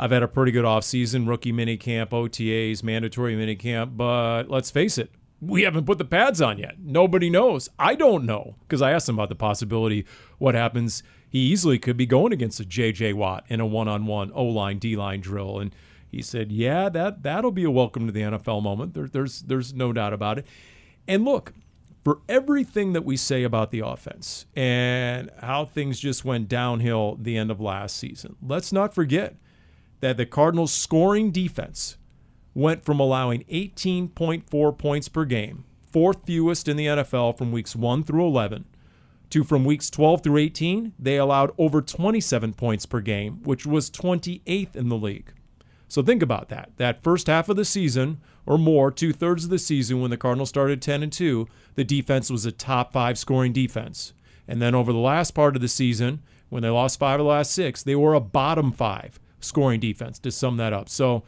I've 0.00 0.12
had 0.12 0.22
a 0.22 0.28
pretty 0.28 0.52
good 0.52 0.64
offseason, 0.64 1.26
rookie 1.26 1.52
minicamp, 1.52 2.10
OTAs, 2.10 2.84
mandatory 2.84 3.34
minicamp, 3.34 3.96
but 3.96 4.48
let's 4.48 4.70
face 4.70 4.96
it, 4.96 5.10
we 5.40 5.62
haven't 5.62 5.86
put 5.86 5.98
the 5.98 6.04
pads 6.04 6.40
on 6.40 6.58
yet. 6.58 6.76
Nobody 6.78 7.28
knows. 7.28 7.68
I 7.80 7.96
don't 7.96 8.24
know 8.24 8.54
because 8.60 8.80
I 8.80 8.92
asked 8.92 9.08
him 9.08 9.16
about 9.16 9.28
the 9.28 9.34
possibility 9.34 10.04
what 10.38 10.54
happens. 10.54 11.02
He 11.28 11.40
easily 11.40 11.80
could 11.80 11.96
be 11.96 12.06
going 12.06 12.32
against 12.32 12.60
a 12.60 12.64
JJ 12.64 13.14
Watt 13.14 13.44
in 13.48 13.58
a 13.58 13.66
one-on-one 13.66 14.30
O-line 14.34 14.78
D-line 14.78 15.20
drill 15.20 15.58
and 15.58 15.74
he 16.10 16.22
said, 16.22 16.50
"Yeah, 16.50 16.88
that 16.88 17.22
that'll 17.22 17.50
be 17.50 17.64
a 17.64 17.70
welcome 17.70 18.06
to 18.06 18.12
the 18.12 18.22
NFL 18.22 18.62
moment. 18.62 18.94
There, 18.94 19.06
there's 19.06 19.42
there's 19.42 19.74
no 19.74 19.92
doubt 19.92 20.12
about 20.12 20.38
it." 20.38 20.46
And 21.06 21.24
look, 21.24 21.52
for 22.04 22.20
everything 22.28 22.92
that 22.92 23.04
we 23.04 23.16
say 23.16 23.42
about 23.42 23.70
the 23.70 23.80
offense 23.80 24.46
and 24.56 25.30
how 25.40 25.64
things 25.64 25.98
just 25.98 26.24
went 26.24 26.48
downhill 26.48 27.16
the 27.20 27.36
end 27.36 27.50
of 27.50 27.60
last 27.60 27.96
season, 27.96 28.36
let's 28.42 28.72
not 28.72 28.94
forget 28.94 29.36
that 30.00 30.16
the 30.16 30.26
Cardinals' 30.26 30.72
scoring 30.72 31.30
defense 31.30 31.96
went 32.54 32.84
from 32.84 33.00
allowing 33.00 33.44
18.4 33.44 34.78
points 34.78 35.08
per 35.08 35.24
game, 35.24 35.64
fourth 35.92 36.24
fewest 36.24 36.68
in 36.68 36.76
the 36.76 36.86
NFL 36.86 37.36
from 37.36 37.52
weeks 37.52 37.76
1 37.76 38.04
through 38.04 38.26
11, 38.26 38.64
to 39.30 39.44
from 39.44 39.64
weeks 39.64 39.90
12 39.90 40.22
through 40.22 40.38
18, 40.38 40.94
they 40.98 41.16
allowed 41.16 41.52
over 41.58 41.82
27 41.82 42.54
points 42.54 42.86
per 42.86 43.00
game, 43.00 43.42
which 43.42 43.66
was 43.66 43.90
28th 43.90 44.74
in 44.74 44.88
the 44.88 44.96
league. 44.96 45.32
So 45.86 46.02
think 46.02 46.22
about 46.22 46.48
that. 46.48 46.70
That 46.76 47.02
first 47.02 47.26
half 47.26 47.48
of 47.48 47.56
the 47.56 47.64
season 47.64 48.20
or 48.48 48.56
more, 48.56 48.90
two 48.90 49.12
thirds 49.12 49.44
of 49.44 49.50
the 49.50 49.58
season 49.58 50.00
when 50.00 50.10
the 50.10 50.16
Cardinals 50.16 50.48
started 50.48 50.80
10 50.80 51.02
and 51.02 51.12
2, 51.12 51.46
the 51.74 51.84
defense 51.84 52.30
was 52.30 52.46
a 52.46 52.50
top 52.50 52.94
five 52.94 53.18
scoring 53.18 53.52
defense. 53.52 54.14
And 54.48 54.62
then 54.62 54.74
over 54.74 54.90
the 54.90 54.98
last 54.98 55.32
part 55.32 55.54
of 55.54 55.60
the 55.60 55.68
season, 55.68 56.22
when 56.48 56.62
they 56.62 56.70
lost 56.70 56.98
five 56.98 57.20
of 57.20 57.26
the 57.26 57.30
last 57.30 57.52
six, 57.52 57.82
they 57.82 57.94
were 57.94 58.14
a 58.14 58.20
bottom 58.20 58.72
five 58.72 59.20
scoring 59.38 59.80
defense 59.80 60.18
to 60.20 60.30
sum 60.30 60.56
that 60.56 60.72
up. 60.72 60.88
So, 60.88 61.24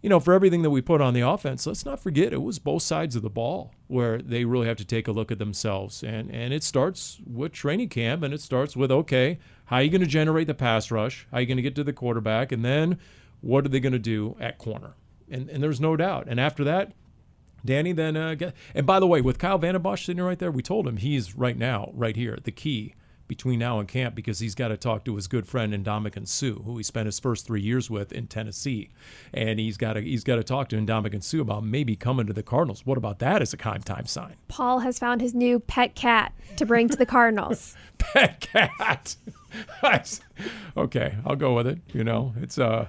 you 0.00 0.08
know, 0.08 0.18
for 0.18 0.32
everything 0.32 0.62
that 0.62 0.70
we 0.70 0.80
put 0.80 1.02
on 1.02 1.12
the 1.12 1.20
offense, 1.20 1.66
let's 1.66 1.84
not 1.84 2.00
forget 2.00 2.32
it 2.32 2.40
was 2.40 2.58
both 2.58 2.82
sides 2.82 3.16
of 3.16 3.22
the 3.22 3.28
ball 3.28 3.74
where 3.86 4.16
they 4.22 4.46
really 4.46 4.66
have 4.66 4.78
to 4.78 4.84
take 4.86 5.06
a 5.08 5.12
look 5.12 5.30
at 5.30 5.38
themselves. 5.38 6.02
And 6.02 6.30
and 6.30 6.54
it 6.54 6.64
starts 6.64 7.20
with 7.26 7.52
training 7.52 7.90
camp 7.90 8.22
and 8.22 8.32
it 8.32 8.40
starts 8.40 8.74
with 8.74 8.90
okay, 8.90 9.38
how 9.66 9.76
are 9.76 9.82
you 9.82 9.90
going 9.90 10.00
to 10.00 10.06
generate 10.06 10.46
the 10.46 10.54
pass 10.54 10.90
rush? 10.90 11.26
How 11.30 11.36
are 11.36 11.40
you 11.42 11.46
going 11.46 11.58
to 11.58 11.62
get 11.62 11.74
to 11.74 11.84
the 11.84 11.92
quarterback? 11.92 12.50
And 12.50 12.64
then 12.64 12.98
what 13.42 13.66
are 13.66 13.68
they 13.68 13.80
going 13.80 13.92
to 13.92 13.98
do 13.98 14.36
at 14.40 14.56
corner? 14.56 14.94
And 15.30 15.48
and 15.50 15.62
there's 15.62 15.80
no 15.80 15.96
doubt. 15.96 16.26
And 16.28 16.38
after 16.38 16.64
that, 16.64 16.92
Danny 17.64 17.92
then 17.92 18.16
uh, 18.16 18.34
get, 18.34 18.54
and 18.74 18.86
by 18.86 19.00
the 19.00 19.06
way, 19.06 19.20
with 19.20 19.38
Kyle 19.38 19.58
Vanden 19.58 19.82
Bosch 19.82 20.06
sitting 20.06 20.22
right 20.22 20.38
there, 20.38 20.50
we 20.50 20.62
told 20.62 20.86
him 20.86 20.98
he's 20.98 21.36
right 21.36 21.56
now 21.56 21.90
right 21.94 22.16
here 22.16 22.38
the 22.42 22.52
key 22.52 22.94
between 23.28 23.58
now 23.58 23.78
and 23.78 23.88
camp 23.88 24.14
because 24.14 24.38
he's 24.38 24.54
got 24.54 24.68
to 24.68 24.76
talk 24.76 25.04
to 25.04 25.16
his 25.16 25.26
good 25.26 25.46
friend 25.46 25.72
Ndamukong 25.72 26.28
Suh, 26.28 26.62
who 26.62 26.76
he 26.76 26.82
spent 26.82 27.06
his 27.06 27.18
first 27.18 27.46
three 27.46 27.60
years 27.60 27.90
with 27.90 28.12
in 28.12 28.26
Tennessee, 28.26 28.90
and 29.32 29.58
he's 29.58 29.76
got 29.76 29.94
to 29.94 30.00
he's 30.00 30.24
got 30.24 30.36
to 30.36 30.44
talk 30.44 30.68
to 30.70 30.76
Ndamukong 30.76 31.22
Suh 31.22 31.40
about 31.40 31.64
maybe 31.64 31.96
coming 31.96 32.26
to 32.26 32.32
the 32.32 32.42
Cardinals. 32.42 32.86
What 32.86 32.98
about 32.98 33.18
that 33.20 33.42
as 33.42 33.52
a 33.52 33.56
time 33.56 33.82
time 33.82 34.06
sign? 34.06 34.36
Paul 34.48 34.80
has 34.80 34.98
found 34.98 35.20
his 35.20 35.34
new 35.34 35.58
pet 35.58 35.94
cat 35.94 36.32
to 36.56 36.66
bring 36.66 36.88
to 36.88 36.96
the 36.96 37.06
Cardinals. 37.06 37.76
pet 37.98 38.40
cat. 38.40 39.16
okay, 40.76 41.16
I'll 41.24 41.36
go 41.36 41.54
with 41.54 41.66
it. 41.66 41.80
You 41.92 42.04
know, 42.04 42.34
it's 42.40 42.58
uh 42.58 42.88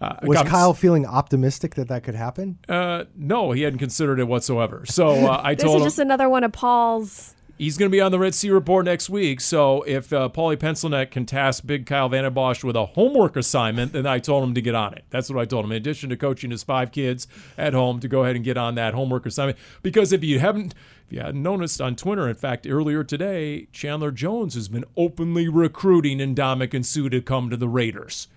uh, 0.00 0.16
was 0.22 0.42
Kyle 0.42 0.74
feeling 0.74 1.06
optimistic 1.06 1.74
that 1.74 1.88
that 1.88 2.04
could 2.04 2.14
happen? 2.14 2.58
Uh, 2.68 3.04
no, 3.16 3.52
he 3.52 3.62
hadn't 3.62 3.80
considered 3.80 4.20
it 4.20 4.28
whatsoever. 4.28 4.84
So 4.86 5.08
uh, 5.08 5.40
I 5.44 5.54
told 5.54 5.76
him. 5.76 5.80
This 5.80 5.92
is 5.92 5.96
just 5.96 5.98
another 5.98 6.28
one 6.28 6.44
of 6.44 6.52
Paul's. 6.52 7.34
He's 7.58 7.76
going 7.76 7.90
to 7.90 7.92
be 7.92 8.00
on 8.00 8.12
the 8.12 8.20
Red 8.20 8.36
Sea 8.36 8.50
Report 8.50 8.84
next 8.84 9.10
week. 9.10 9.40
So 9.40 9.82
if 9.82 10.12
uh, 10.12 10.28
Paulie 10.32 10.56
Pencilneck 10.56 11.10
can 11.10 11.26
task 11.26 11.66
Big 11.66 11.86
Kyle 11.86 12.08
Vanden 12.08 12.32
Bosch 12.32 12.62
with 12.62 12.76
a 12.76 12.86
homework 12.86 13.34
assignment, 13.34 13.92
then 13.92 14.06
I 14.06 14.20
told 14.20 14.44
him 14.44 14.54
to 14.54 14.62
get 14.62 14.76
on 14.76 14.94
it. 14.94 15.04
That's 15.10 15.28
what 15.28 15.40
I 15.40 15.44
told 15.44 15.64
him. 15.64 15.72
In 15.72 15.78
addition 15.78 16.08
to 16.10 16.16
coaching 16.16 16.52
his 16.52 16.62
five 16.62 16.92
kids 16.92 17.26
at 17.56 17.74
home, 17.74 17.98
to 17.98 18.06
go 18.06 18.22
ahead 18.22 18.36
and 18.36 18.44
get 18.44 18.56
on 18.56 18.76
that 18.76 18.94
homework 18.94 19.26
assignment. 19.26 19.58
Because 19.82 20.12
if 20.12 20.22
you 20.22 20.38
haven't, 20.38 20.72
if 21.08 21.12
you 21.12 21.18
hadn't 21.18 21.42
noticed 21.42 21.80
on 21.80 21.96
Twitter, 21.96 22.28
in 22.28 22.36
fact, 22.36 22.64
earlier 22.70 23.02
today, 23.02 23.66
Chandler 23.72 24.12
Jones 24.12 24.54
has 24.54 24.68
been 24.68 24.84
openly 24.96 25.48
recruiting 25.48 26.18
Ndamukong 26.18 26.84
Suh 26.84 27.08
to 27.08 27.20
come 27.20 27.50
to 27.50 27.56
the 27.56 27.68
Raiders. 27.68 28.28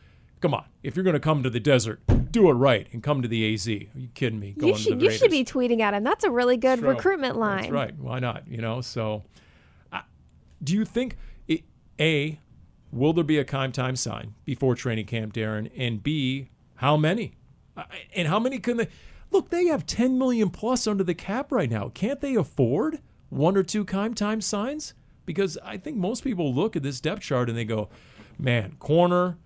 Come 0.42 0.56
on, 0.56 0.66
if 0.82 0.96
you're 0.96 1.04
going 1.04 1.14
to 1.14 1.20
come 1.20 1.44
to 1.44 1.52
the 1.52 1.60
desert, 1.60 2.02
do 2.32 2.50
it 2.50 2.54
right 2.54 2.88
and 2.92 3.04
come 3.04 3.22
to 3.22 3.28
the 3.28 3.54
AZ. 3.54 3.68
Are 3.68 3.72
you 3.72 4.10
kidding 4.16 4.40
me? 4.40 4.54
Going 4.58 4.74
you 4.74 4.80
should 4.80 5.02
you 5.02 5.12
should 5.12 5.30
be 5.30 5.46
tweeting 5.46 5.82
at 5.82 5.94
him. 5.94 6.04
That's 6.04 6.24
a 6.24 6.32
really 6.32 6.58
good 6.58 6.82
recruitment 6.82 7.38
line. 7.38 7.62
That's 7.62 7.72
right. 7.72 7.98
Why 7.98 8.20
not? 8.20 8.48
You 8.48 8.58
know. 8.58 8.82
So, 8.82 9.24
uh, 9.94 10.02
do 10.64 10.74
you 10.74 10.84
think 10.84 11.18
it, 11.48 11.62
a 12.00 12.40
will 12.92 13.14
there 13.14 13.24
be 13.24 13.38
a 13.38 13.44
time 13.44 13.72
time 13.72 13.96
sign 13.96 14.34
before 14.44 14.74
training 14.74 15.06
camp, 15.06 15.34
Darren? 15.34 15.70
And 15.78 16.02
b 16.02 16.50
how 16.76 16.98
many? 16.98 17.36
Uh, 17.78 17.84
and 18.16 18.28
how 18.28 18.40
many 18.40 18.58
can 18.58 18.78
they? 18.78 18.88
Look, 19.30 19.50
they 19.50 19.68
have 19.68 19.86
10 19.86 20.18
million 20.18 20.50
plus 20.50 20.88
under 20.88 21.04
the 21.04 21.14
cap 21.14 21.52
right 21.52 21.70
now. 21.70 21.90
Can't 21.94 22.20
they 22.20 22.36
afford 22.36 23.00
one 23.30 23.56
or 23.56 23.64
two 23.64 23.86
time 23.86 24.16
time 24.16 24.42
signs? 24.42 24.96
Because 25.26 25.60
I 25.64 25.78
think 25.78 25.98
most 25.98 26.24
people 26.24 26.52
look 26.52 26.76
at 26.76 26.82
this 26.82 27.00
depth 27.00 27.22
chart 27.22 27.48
and 27.48 27.58
they 27.58 27.66
go, 27.66 27.90
"Man, 28.40 28.76
corner." 28.80 29.38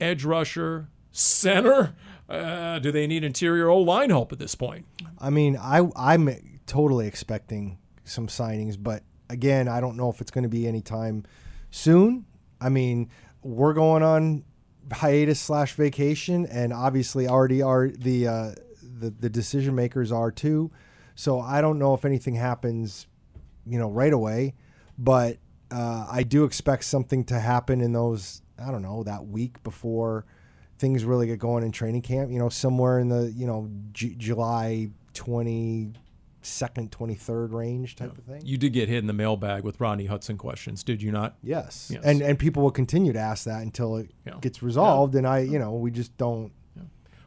Edge 0.00 0.24
rusher, 0.24 0.88
center? 1.12 1.94
Uh, 2.28 2.78
do 2.78 2.90
they 2.90 3.06
need 3.06 3.22
interior 3.22 3.68
O 3.68 3.78
line 3.78 4.10
help 4.10 4.32
at 4.32 4.38
this 4.38 4.54
point? 4.54 4.86
I 5.18 5.30
mean, 5.30 5.56
I 5.56 5.88
I'm 5.96 6.30
totally 6.66 7.06
expecting 7.06 7.78
some 8.04 8.26
signings, 8.28 8.76
but 8.82 9.02
again, 9.28 9.68
I 9.68 9.80
don't 9.80 9.96
know 9.96 10.10
if 10.10 10.20
it's 10.20 10.30
going 10.30 10.44
to 10.44 10.48
be 10.48 10.66
anytime 10.66 11.24
soon. 11.70 12.26
I 12.60 12.68
mean, 12.68 13.10
we're 13.42 13.74
going 13.74 14.02
on 14.02 14.44
hiatus 14.92 15.40
slash 15.40 15.74
vacation, 15.74 16.46
and 16.46 16.72
obviously 16.72 17.28
already 17.28 17.62
are 17.62 17.88
the 17.88 18.26
uh, 18.26 18.54
the 18.82 19.10
the 19.10 19.28
decision 19.28 19.74
makers 19.74 20.12
are 20.12 20.30
too. 20.30 20.70
So 21.14 21.40
I 21.40 21.60
don't 21.60 21.78
know 21.78 21.94
if 21.94 22.04
anything 22.04 22.34
happens, 22.34 23.06
you 23.66 23.78
know, 23.78 23.88
right 23.88 24.12
away, 24.12 24.54
but 24.98 25.38
uh, 25.70 26.06
I 26.10 26.22
do 26.22 26.44
expect 26.44 26.84
something 26.84 27.24
to 27.24 27.38
happen 27.38 27.80
in 27.80 27.92
those 27.92 28.42
I 28.58 28.70
don't 28.70 28.82
know, 28.82 29.02
that 29.04 29.26
week 29.26 29.62
before 29.62 30.24
things 30.78 31.04
really 31.04 31.26
get 31.26 31.38
going 31.38 31.64
in 31.64 31.72
training 31.72 32.02
camp, 32.02 32.30
you 32.30 32.38
know, 32.38 32.48
somewhere 32.48 32.98
in 32.98 33.08
the, 33.08 33.32
you 33.34 33.46
know, 33.46 33.70
J- 33.92 34.14
July 34.16 34.90
22nd, 35.14 35.94
23rd 36.42 37.52
range 37.52 37.96
type 37.96 38.12
yeah. 38.12 38.18
of 38.18 38.24
thing. 38.24 38.42
You 38.44 38.58
did 38.58 38.72
get 38.72 38.88
hit 38.88 38.98
in 38.98 39.06
the 39.06 39.12
mailbag 39.12 39.62
with 39.64 39.80
Ronnie 39.80 40.06
Hudson 40.06 40.36
questions, 40.36 40.82
did 40.82 41.02
you 41.02 41.12
not? 41.12 41.36
Yes. 41.42 41.90
yes. 41.92 42.02
And 42.04 42.22
and 42.22 42.38
people 42.38 42.62
will 42.62 42.70
continue 42.72 43.12
to 43.12 43.18
ask 43.18 43.44
that 43.44 43.62
until 43.62 43.96
it 43.96 44.10
yeah. 44.26 44.34
gets 44.40 44.62
resolved 44.62 45.14
yeah. 45.14 45.18
and 45.18 45.26
I, 45.26 45.38
you 45.40 45.58
know, 45.58 45.74
we 45.74 45.90
just 45.90 46.16
don't 46.16 46.52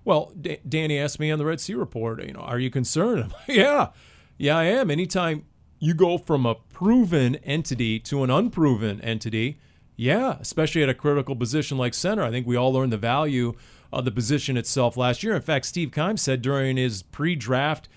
Well, 0.04 0.32
D- 0.40 0.60
Danny 0.68 1.00
asked 1.00 1.20
me 1.20 1.32
on 1.32 1.40
the 1.40 1.46
Red 1.46 1.60
Sea 1.60 1.76
report, 1.76 2.24
you 2.24 2.34
know, 2.34 2.42
are 2.42 2.60
you 2.60 2.70
concerned? 2.70 3.34
yeah. 3.48 3.90
Yeah, 4.38 4.58
I 4.58 4.66
am. 4.66 4.92
Anytime 4.92 5.46
you 5.80 5.94
go 5.94 6.18
from 6.18 6.46
a 6.46 6.56
proven 6.56 7.36
entity 7.38 8.00
to 8.00 8.24
an 8.24 8.30
unproven 8.30 9.02
entity, 9.02 9.60
yeah, 9.97 10.38
especially 10.39 10.83
at 10.83 10.89
a 10.89 10.93
critical 10.93 11.36
position 11.36 11.77
like 11.77 11.95
center. 11.95 12.23
I 12.23 12.29
think 12.29 12.45
we 12.45 12.55
all 12.55 12.71
learned 12.71 12.93
the 12.93 12.97
value 12.97 13.55
of 13.91 14.05
the 14.05 14.12
position 14.12 14.55
itself 14.55 14.95
last 14.95 15.23
year. 15.23 15.36
In 15.36 15.41
fact, 15.41 15.65
Steve 15.65 15.91
Keim 15.91 16.17
said 16.17 16.41
during 16.41 16.77
his 16.77 17.01
pre 17.01 17.36
draft 17.36 17.89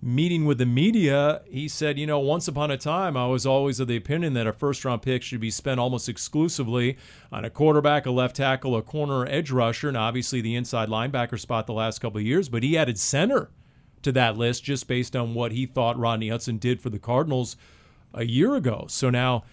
meeting 0.00 0.44
with 0.44 0.58
the 0.58 0.66
media, 0.66 1.40
he 1.50 1.66
said, 1.66 1.98
you 1.98 2.06
know, 2.06 2.18
once 2.18 2.46
upon 2.46 2.70
a 2.70 2.76
time, 2.76 3.16
I 3.16 3.26
was 3.26 3.46
always 3.46 3.80
of 3.80 3.88
the 3.88 3.96
opinion 3.96 4.34
that 4.34 4.46
a 4.46 4.52
first 4.52 4.84
round 4.84 5.02
pick 5.02 5.22
should 5.22 5.40
be 5.40 5.50
spent 5.50 5.80
almost 5.80 6.08
exclusively 6.08 6.98
on 7.32 7.44
a 7.44 7.50
quarterback, 7.50 8.04
a 8.04 8.10
left 8.10 8.36
tackle, 8.36 8.76
a 8.76 8.82
corner, 8.82 9.26
edge 9.26 9.50
rusher, 9.50 9.88
and 9.88 9.96
obviously 9.96 10.40
the 10.40 10.54
inside 10.54 10.88
linebacker 10.90 11.40
spot 11.40 11.66
the 11.66 11.72
last 11.72 12.00
couple 12.00 12.18
of 12.18 12.26
years. 12.26 12.48
But 12.48 12.62
he 12.62 12.76
added 12.76 12.98
center 12.98 13.50
to 14.02 14.12
that 14.12 14.36
list 14.36 14.62
just 14.62 14.86
based 14.86 15.16
on 15.16 15.34
what 15.34 15.52
he 15.52 15.66
thought 15.66 15.98
Rodney 15.98 16.28
Hudson 16.28 16.58
did 16.58 16.80
for 16.80 16.90
the 16.90 16.98
Cardinals 16.98 17.56
a 18.14 18.24
year 18.24 18.54
ago. 18.54 18.84
So 18.88 19.10
now 19.10 19.44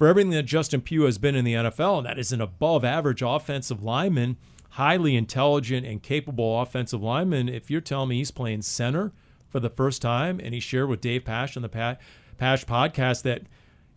for 0.00 0.06
everything 0.06 0.30
that 0.30 0.44
Justin 0.44 0.80
Pugh 0.80 1.02
has 1.02 1.18
been 1.18 1.34
in 1.34 1.44
the 1.44 1.52
NFL, 1.52 1.98
and 1.98 2.06
that 2.06 2.18
is 2.18 2.32
an 2.32 2.40
above 2.40 2.86
average 2.86 3.20
offensive 3.20 3.82
lineman, 3.82 4.38
highly 4.70 5.14
intelligent 5.14 5.86
and 5.86 6.02
capable 6.02 6.58
offensive 6.62 7.02
lineman. 7.02 7.50
If 7.50 7.70
you're 7.70 7.82
telling 7.82 8.08
me 8.08 8.16
he's 8.16 8.30
playing 8.30 8.62
center 8.62 9.12
for 9.50 9.60
the 9.60 9.68
first 9.68 10.00
time, 10.00 10.40
and 10.42 10.54
he 10.54 10.60
shared 10.60 10.88
with 10.88 11.02
Dave 11.02 11.26
Pasch 11.26 11.54
on 11.54 11.62
the 11.62 11.68
Pasch 11.68 11.98
podcast 12.64 13.24
that 13.24 13.42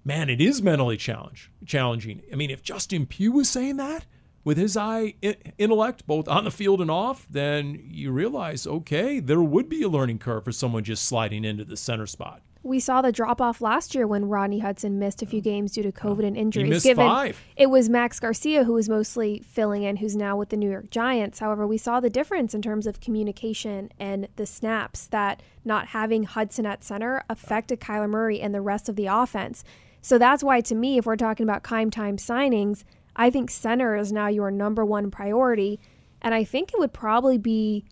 man, 0.04 0.30
it 0.30 0.42
is 0.42 0.62
mentally 0.62 0.98
challenge, 0.98 1.50
challenging. 1.66 2.22
I 2.34 2.36
mean, 2.36 2.50
if 2.50 2.62
Justin 2.62 3.06
Pugh 3.06 3.32
was 3.32 3.50
saying 3.50 3.78
that 3.78 4.06
with 4.44 4.58
his 4.58 4.76
eye 4.76 5.13
intellect, 5.58 6.06
both 6.06 6.28
on 6.28 6.44
the 6.44 6.52
field 6.52 6.82
and 6.82 6.92
off, 6.92 7.26
then 7.30 7.82
you 7.82 8.12
realize, 8.12 8.68
okay, 8.68 9.22
there 9.22 9.42
would 9.42 9.70
be 9.70 9.84
a 9.84 9.88
learning 9.88 10.20
curve 10.20 10.44
for 10.44 10.52
someone 10.52 10.84
just 10.84 11.06
sliding 11.06 11.46
into 11.46 11.63
the 11.63 11.78
center 11.78 12.08
spot. 12.08 12.42
We 12.63 12.80
saw 12.80 13.02
the 13.02 13.12
drop 13.12 13.41
off 13.41 13.60
last 13.60 13.93
year 13.93 14.08
when 14.08 14.30
Rodney 14.30 14.60
Hudson 14.60 14.97
missed 14.97 15.21
a 15.21 15.26
few 15.26 15.41
games 15.41 15.73
due 15.73 15.84
to 15.84 15.91
COVID 15.91 16.26
and 16.26 16.38
injuries. 16.38 16.69
missed 16.69 16.86
given 16.86 17.06
five. 17.06 17.41
it 17.58 17.67
was 17.67 17.89
Max 17.89 18.21
Garcia 18.21 18.63
who 18.63 18.73
was 18.73 18.88
mostly 18.88 19.43
filling 19.45 19.84
in, 19.84 19.97
who's 19.97 20.15
now 20.15 20.38
with 20.38 20.47
the 20.47 20.56
New 20.56 20.71
York 20.71 20.89
Giants. 20.89 21.39
However, 21.39 21.67
we 21.67 21.78
saw 21.78 21.99
the 21.99 22.10
difference 22.10 22.54
in 22.54 22.62
terms 22.62 22.88
of 22.88 23.02
communication 23.02 23.89
and 23.99 24.30
the 24.38 24.45
snaps 24.45 25.08
that 25.08 25.43
not 25.65 25.88
having 25.88 26.23
Hudson 26.23 26.65
at 26.65 26.86
center 26.86 27.26
affected 27.30 27.82
Kyler 27.82 28.10
Murray 28.10 28.39
and 28.39 28.56
the 28.56 28.62
rest 28.62 28.88
of 28.88 28.95
the 28.95 29.08
offense. 29.08 29.65
So 30.02 30.17
that's 30.17 30.43
why, 30.43 30.62
to 30.62 30.76
me, 30.76 30.97
if 30.97 31.06
we're 31.06 31.17
talking 31.17 31.43
about 31.45 31.63
Keim 31.63 31.91
time 31.91 32.15
signings, 32.15 32.86
I 33.15 33.30
think 33.30 33.52
center 33.52 33.95
is 33.95 34.12
now 34.12 34.28
your 34.28 34.52
number 34.52 34.86
one 34.86 35.12
priority. 35.12 35.80
And 36.21 36.34
I 36.34 36.45
think 36.45 36.71
it 36.73 36.80
would 36.80 36.93
probably 36.93 37.38
be 37.38 37.84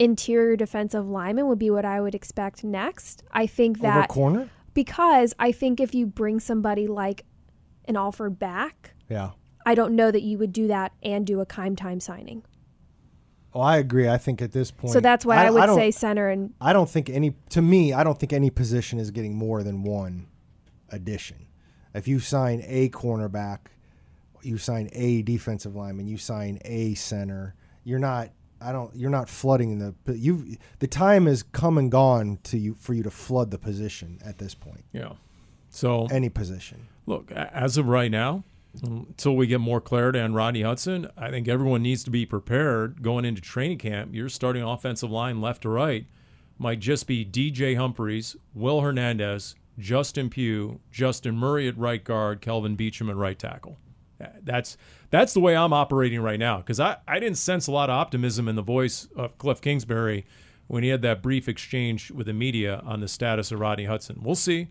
interior 0.00 0.56
defensive 0.56 1.06
lineman 1.06 1.46
would 1.46 1.58
be 1.58 1.70
what 1.70 1.84
I 1.84 2.00
would 2.00 2.14
expect 2.14 2.64
next. 2.64 3.22
I 3.30 3.46
think 3.46 3.80
that 3.80 3.96
Over 3.98 4.06
corner? 4.08 4.50
because 4.74 5.34
I 5.38 5.52
think 5.52 5.78
if 5.78 5.94
you 5.94 6.06
bring 6.06 6.40
somebody 6.40 6.86
like 6.88 7.24
an 7.86 7.96
offer 7.96 8.30
back, 8.30 8.94
Yeah. 9.08 9.30
I 9.66 9.74
don't 9.74 9.94
know 9.94 10.10
that 10.10 10.22
you 10.22 10.38
would 10.38 10.52
do 10.52 10.66
that 10.68 10.92
and 11.02 11.26
do 11.26 11.40
a 11.40 11.46
Keim 11.46 11.76
time 11.76 12.00
signing. 12.00 12.42
Oh, 13.52 13.60
I 13.60 13.76
agree. 13.78 14.08
I 14.08 14.16
think 14.16 14.40
at 14.40 14.52
this 14.52 14.70
point. 14.70 14.92
So 14.92 15.00
that's 15.00 15.26
why 15.26 15.44
I, 15.46 15.50
would 15.50 15.66
don't- 15.66 15.76
say 15.76 15.90
center 15.90 16.28
and 16.30 16.54
I 16.60 16.72
don't 16.72 16.88
think 16.88 17.10
any. 17.10 17.34
To 17.50 17.60
me, 17.60 17.92
I 17.92 18.02
don't 18.04 18.18
think 18.18 18.32
any 18.32 18.48
position 18.48 18.98
is 18.98 19.10
getting 19.10 19.34
more 19.36 19.62
than 19.62 19.82
one 19.82 20.28
addition. 20.90 21.46
If 21.92 22.06
you 22.08 22.20
sign 22.20 22.62
a 22.64 22.88
cornerback, 22.90 23.58
you 24.42 24.56
sign 24.56 24.88
a 24.92 25.22
defensive 25.22 25.74
lineman, 25.76 26.06
you 26.06 26.16
sign 26.16 26.58
a 26.64 26.94
center. 26.94 27.54
You're 27.84 27.98
not. 27.98 28.30
I 28.60 28.72
don't. 28.72 28.94
You're 28.94 29.10
not 29.10 29.28
flooding 29.28 29.78
the. 29.78 29.94
You. 30.16 30.56
The 30.78 30.86
time 30.86 31.26
has 31.26 31.42
come 31.42 31.78
and 31.78 31.90
gone 31.90 32.38
to 32.44 32.58
you 32.58 32.74
for 32.74 32.94
you 32.94 33.02
to 33.02 33.10
flood 33.10 33.50
the 33.50 33.58
position 33.58 34.18
at 34.24 34.38
this 34.38 34.54
point. 34.54 34.84
Yeah. 34.92 35.12
So 35.70 36.06
Any 36.10 36.28
position. 36.28 36.88
Look, 37.06 37.30
as 37.32 37.76
of 37.76 37.86
right 37.86 38.10
now, 38.10 38.44
um, 38.84 39.06
until 39.08 39.36
we 39.36 39.46
get 39.46 39.60
more 39.60 39.80
clarity 39.80 40.20
on 40.20 40.34
Rodney 40.34 40.62
Hudson, 40.62 41.08
I 41.16 41.30
think 41.30 41.48
everyone 41.48 41.82
needs 41.82 42.04
to 42.04 42.10
be 42.10 42.26
prepared 42.26 43.02
going 43.02 43.24
into 43.24 43.40
training 43.40 43.78
camp. 43.78 44.14
You're 44.14 44.28
starting 44.28 44.62
offensive 44.62 45.10
line, 45.10 45.40
left 45.40 45.62
to 45.62 45.68
right, 45.68 46.06
might 46.58 46.80
just 46.80 47.06
be 47.06 47.24
DJ 47.24 47.76
Humphries, 47.76 48.36
Will 48.54 48.80
Hernandez, 48.80 49.54
Justin 49.78 50.28
Pugh, 50.28 50.80
Justin 50.90 51.36
Murray 51.36 51.66
at 51.68 51.78
right 51.78 52.02
guard, 52.02 52.40
Kelvin 52.40 52.76
Beachum 52.76 53.08
at 53.08 53.16
right 53.16 53.38
tackle. 53.38 53.78
That's 54.42 54.76
that's 55.10 55.34
the 55.34 55.40
way 55.40 55.56
I'm 55.56 55.72
operating 55.72 56.20
right 56.20 56.38
now 56.38 56.58
because 56.58 56.78
I, 56.80 56.98
I 57.08 57.18
didn't 57.18 57.38
sense 57.38 57.66
a 57.66 57.72
lot 57.72 57.90
of 57.90 57.94
optimism 57.94 58.48
in 58.48 58.56
the 58.56 58.62
voice 58.62 59.08
of 59.16 59.36
Cliff 59.38 59.60
Kingsbury 59.60 60.24
when 60.66 60.82
he 60.82 60.88
had 60.88 61.02
that 61.02 61.22
brief 61.22 61.48
exchange 61.48 62.10
with 62.10 62.26
the 62.26 62.32
media 62.32 62.80
on 62.84 63.00
the 63.00 63.08
status 63.08 63.50
of 63.50 63.58
Rodney 63.58 63.86
Hudson. 63.86 64.20
We'll 64.22 64.36
see. 64.36 64.68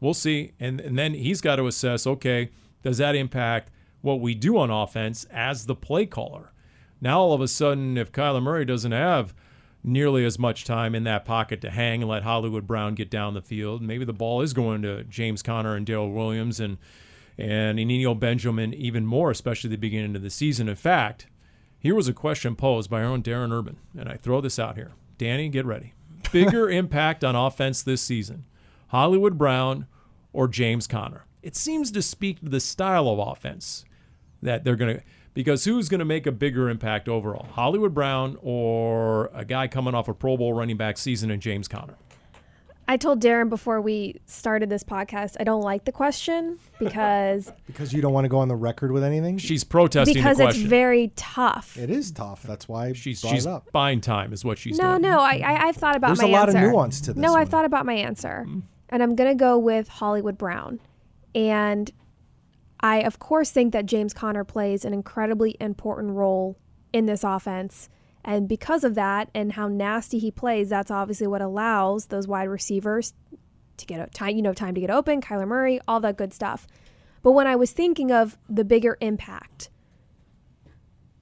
We'll 0.00 0.14
see. 0.14 0.52
And, 0.58 0.80
and 0.80 0.98
then 0.98 1.14
he's 1.14 1.40
got 1.40 1.56
to 1.56 1.66
assess 1.66 2.06
okay, 2.06 2.50
does 2.82 2.98
that 2.98 3.14
impact 3.14 3.70
what 4.00 4.20
we 4.20 4.34
do 4.34 4.56
on 4.58 4.70
offense 4.70 5.24
as 5.30 5.66
the 5.66 5.74
play 5.74 6.06
caller? 6.06 6.52
Now, 7.00 7.20
all 7.20 7.34
of 7.34 7.40
a 7.40 7.48
sudden, 7.48 7.98
if 7.98 8.12
Kyler 8.12 8.42
Murray 8.42 8.64
doesn't 8.64 8.92
have 8.92 9.34
nearly 9.82 10.24
as 10.24 10.38
much 10.38 10.64
time 10.64 10.94
in 10.94 11.04
that 11.04 11.26
pocket 11.26 11.60
to 11.60 11.70
hang 11.70 12.00
and 12.00 12.10
let 12.10 12.22
Hollywood 12.22 12.66
Brown 12.66 12.94
get 12.94 13.10
down 13.10 13.34
the 13.34 13.42
field, 13.42 13.82
maybe 13.82 14.06
the 14.06 14.14
ball 14.14 14.40
is 14.40 14.54
going 14.54 14.80
to 14.82 15.04
James 15.04 15.42
Conner 15.42 15.74
and 15.74 15.84
Darrel 15.84 16.10
Williams 16.10 16.58
and 16.58 16.78
and 17.38 17.78
Eno 17.78 18.14
Benjamin 18.14 18.72
even 18.74 19.06
more, 19.06 19.30
especially 19.30 19.70
the 19.70 19.76
beginning 19.76 20.16
of 20.16 20.22
the 20.22 20.30
season. 20.30 20.68
In 20.68 20.76
fact, 20.76 21.26
here 21.78 21.94
was 21.94 22.08
a 22.08 22.12
question 22.12 22.56
posed 22.56 22.88
by 22.88 23.02
our 23.02 23.08
own 23.08 23.22
Darren 23.22 23.52
Urban, 23.52 23.76
and 23.98 24.08
I 24.08 24.16
throw 24.16 24.40
this 24.40 24.58
out 24.58 24.76
here. 24.76 24.92
Danny, 25.18 25.48
get 25.48 25.66
ready. 25.66 25.92
Bigger 26.32 26.70
impact 26.70 27.24
on 27.24 27.36
offense 27.36 27.82
this 27.82 28.02
season, 28.02 28.44
Hollywood 28.88 29.36
Brown 29.36 29.86
or 30.32 30.48
James 30.48 30.86
Conner? 30.86 31.26
It 31.42 31.56
seems 31.56 31.90
to 31.90 32.02
speak 32.02 32.40
to 32.40 32.48
the 32.48 32.60
style 32.60 33.08
of 33.08 33.18
offense 33.18 33.84
that 34.40 34.64
they're 34.64 34.76
going 34.76 34.96
to, 34.96 35.02
because 35.34 35.64
who's 35.64 35.88
going 35.88 35.98
to 35.98 36.04
make 36.04 36.26
a 36.26 36.32
bigger 36.32 36.70
impact 36.70 37.08
overall, 37.08 37.48
Hollywood 37.52 37.92
Brown 37.92 38.38
or 38.40 39.30
a 39.34 39.44
guy 39.44 39.68
coming 39.68 39.94
off 39.94 40.08
a 40.08 40.14
Pro 40.14 40.36
Bowl 40.36 40.54
running 40.54 40.76
back 40.76 40.96
season 40.96 41.30
in 41.30 41.40
James 41.40 41.68
Conner? 41.68 41.98
I 42.86 42.96
told 42.98 43.22
Darren 43.22 43.48
before 43.48 43.80
we 43.80 44.20
started 44.26 44.68
this 44.68 44.84
podcast, 44.84 45.36
I 45.40 45.44
don't 45.44 45.62
like 45.62 45.84
the 45.86 45.92
question 45.92 46.58
because 46.78 47.50
Because 47.66 47.92
you 47.92 48.02
don't 48.02 48.12
want 48.12 48.26
to 48.26 48.28
go 48.28 48.38
on 48.38 48.48
the 48.48 48.56
record 48.56 48.92
with 48.92 49.02
anything. 49.02 49.38
She's 49.38 49.64
protesting 49.64 50.14
because 50.14 50.36
the 50.38 50.48
it's 50.48 50.58
very 50.58 51.10
tough. 51.16 51.76
It 51.78 51.88
is 51.90 52.10
tough. 52.12 52.42
That's 52.42 52.68
why 52.68 52.92
she's 52.92 53.22
brought 53.22 53.34
she's 53.34 53.46
up. 53.46 53.72
buying 53.72 54.00
time, 54.02 54.32
is 54.32 54.44
what 54.44 54.58
she's 54.58 54.78
no, 54.78 54.92
doing. 54.98 55.02
no, 55.02 55.20
I, 55.20 55.36
I 55.44 55.66
I've 55.68 55.76
thought 55.76 55.96
about 55.96 56.08
There's 56.08 56.22
my 56.22 56.28
a 56.28 56.32
lot 56.32 56.48
of 56.48 56.54
answer. 56.54 56.70
nuance 56.70 57.00
to 57.02 57.12
this 57.14 57.20
No, 57.22 57.32
one. 57.32 57.40
I've 57.40 57.48
thought 57.48 57.64
about 57.64 57.86
my 57.86 57.94
answer, 57.94 58.44
Mm-hmm. 58.46 58.60
and 58.90 59.02
I'm 59.02 59.14
gonna 59.14 59.34
go 59.34 59.56
with 59.58 59.88
Hollywood 59.88 60.36
Brown, 60.36 60.78
and 61.34 61.90
I 62.80 62.98
of 62.98 63.18
course 63.18 63.50
think 63.50 63.72
that 63.72 63.86
James 63.86 64.12
Conner 64.12 64.44
plays 64.44 64.84
an 64.84 64.92
incredibly 64.92 65.56
important 65.58 66.12
role 66.12 66.58
in 66.92 67.06
this 67.06 67.24
offense. 67.24 67.88
And 68.24 68.48
because 68.48 68.84
of 68.84 68.94
that 68.94 69.28
and 69.34 69.52
how 69.52 69.68
nasty 69.68 70.18
he 70.18 70.30
plays, 70.30 70.70
that's 70.70 70.90
obviously 70.90 71.26
what 71.26 71.42
allows 71.42 72.06
those 72.06 72.26
wide 72.26 72.48
receivers 72.48 73.12
to 73.76 73.86
get 73.86 74.14
time, 74.14 74.36
you 74.36 74.42
know, 74.42 74.54
time 74.54 74.74
to 74.74 74.80
get 74.80 74.90
open, 74.90 75.20
Kyler 75.20 75.46
Murray, 75.46 75.80
all 75.86 76.00
that 76.00 76.16
good 76.16 76.32
stuff. 76.32 76.66
But 77.22 77.32
when 77.32 77.46
I 77.46 77.56
was 77.56 77.72
thinking 77.72 78.10
of 78.10 78.38
the 78.48 78.64
bigger 78.64 78.96
impact, 79.00 79.68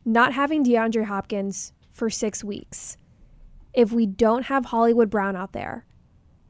not 0.05 0.33
having 0.33 0.65
DeAndre 0.65 1.07
Hopkins 1.07 1.73
for 1.91 2.11
six 2.11 2.45
weeks, 2.45 2.97
if 3.73 3.93
we 3.93 4.07
don't 4.07 4.45
have 4.45 4.67
Hollywood 4.67 5.11
Brown 5.11 5.35
out 5.35 5.53
there, 5.53 5.87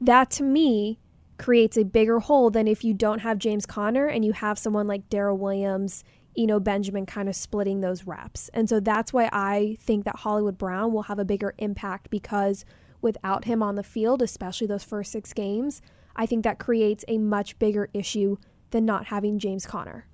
that 0.01 0.29
to 0.31 0.43
me 0.43 0.99
creates 1.37 1.77
a 1.77 1.83
bigger 1.83 2.19
hole 2.19 2.49
than 2.49 2.67
if 2.67 2.83
you 2.83 2.93
don't 2.93 3.19
have 3.19 3.37
James 3.37 3.65
Conner 3.65 4.07
and 4.07 4.23
you 4.23 4.33
have 4.33 4.59
someone 4.59 4.87
like 4.87 5.09
Darrel 5.09 5.37
Williams, 5.37 6.03
Eno 6.37 6.59
Benjamin 6.59 7.05
kind 7.05 7.29
of 7.29 7.35
splitting 7.35 7.81
those 7.81 8.05
reps. 8.05 8.49
And 8.53 8.67
so 8.69 8.79
that's 8.79 9.13
why 9.13 9.29
I 9.31 9.77
think 9.79 10.05
that 10.05 10.17
Hollywood 10.17 10.57
Brown 10.57 10.93
will 10.93 11.03
have 11.03 11.19
a 11.19 11.25
bigger 11.25 11.53
impact 11.57 12.09
because 12.09 12.65
without 13.01 13.45
him 13.45 13.61
on 13.61 13.75
the 13.75 13.83
field, 13.83 14.21
especially 14.21 14.67
those 14.67 14.83
first 14.83 15.11
six 15.11 15.33
games, 15.33 15.81
I 16.15 16.25
think 16.25 16.43
that 16.43 16.59
creates 16.59 17.03
a 17.07 17.17
much 17.17 17.59
bigger 17.59 17.89
issue 17.93 18.37
than 18.71 18.85
not 18.85 19.07
having 19.07 19.39
James 19.39 19.65
Conner. 19.65 20.07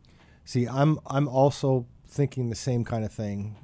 See, 0.45 0.67
I'm 0.67 0.99
I'm 1.05 1.27
also 1.27 1.85
thinking 2.07 2.49
the 2.49 2.55
same 2.55 2.83
kind 2.83 3.05
of 3.05 3.11
thing 3.11 3.55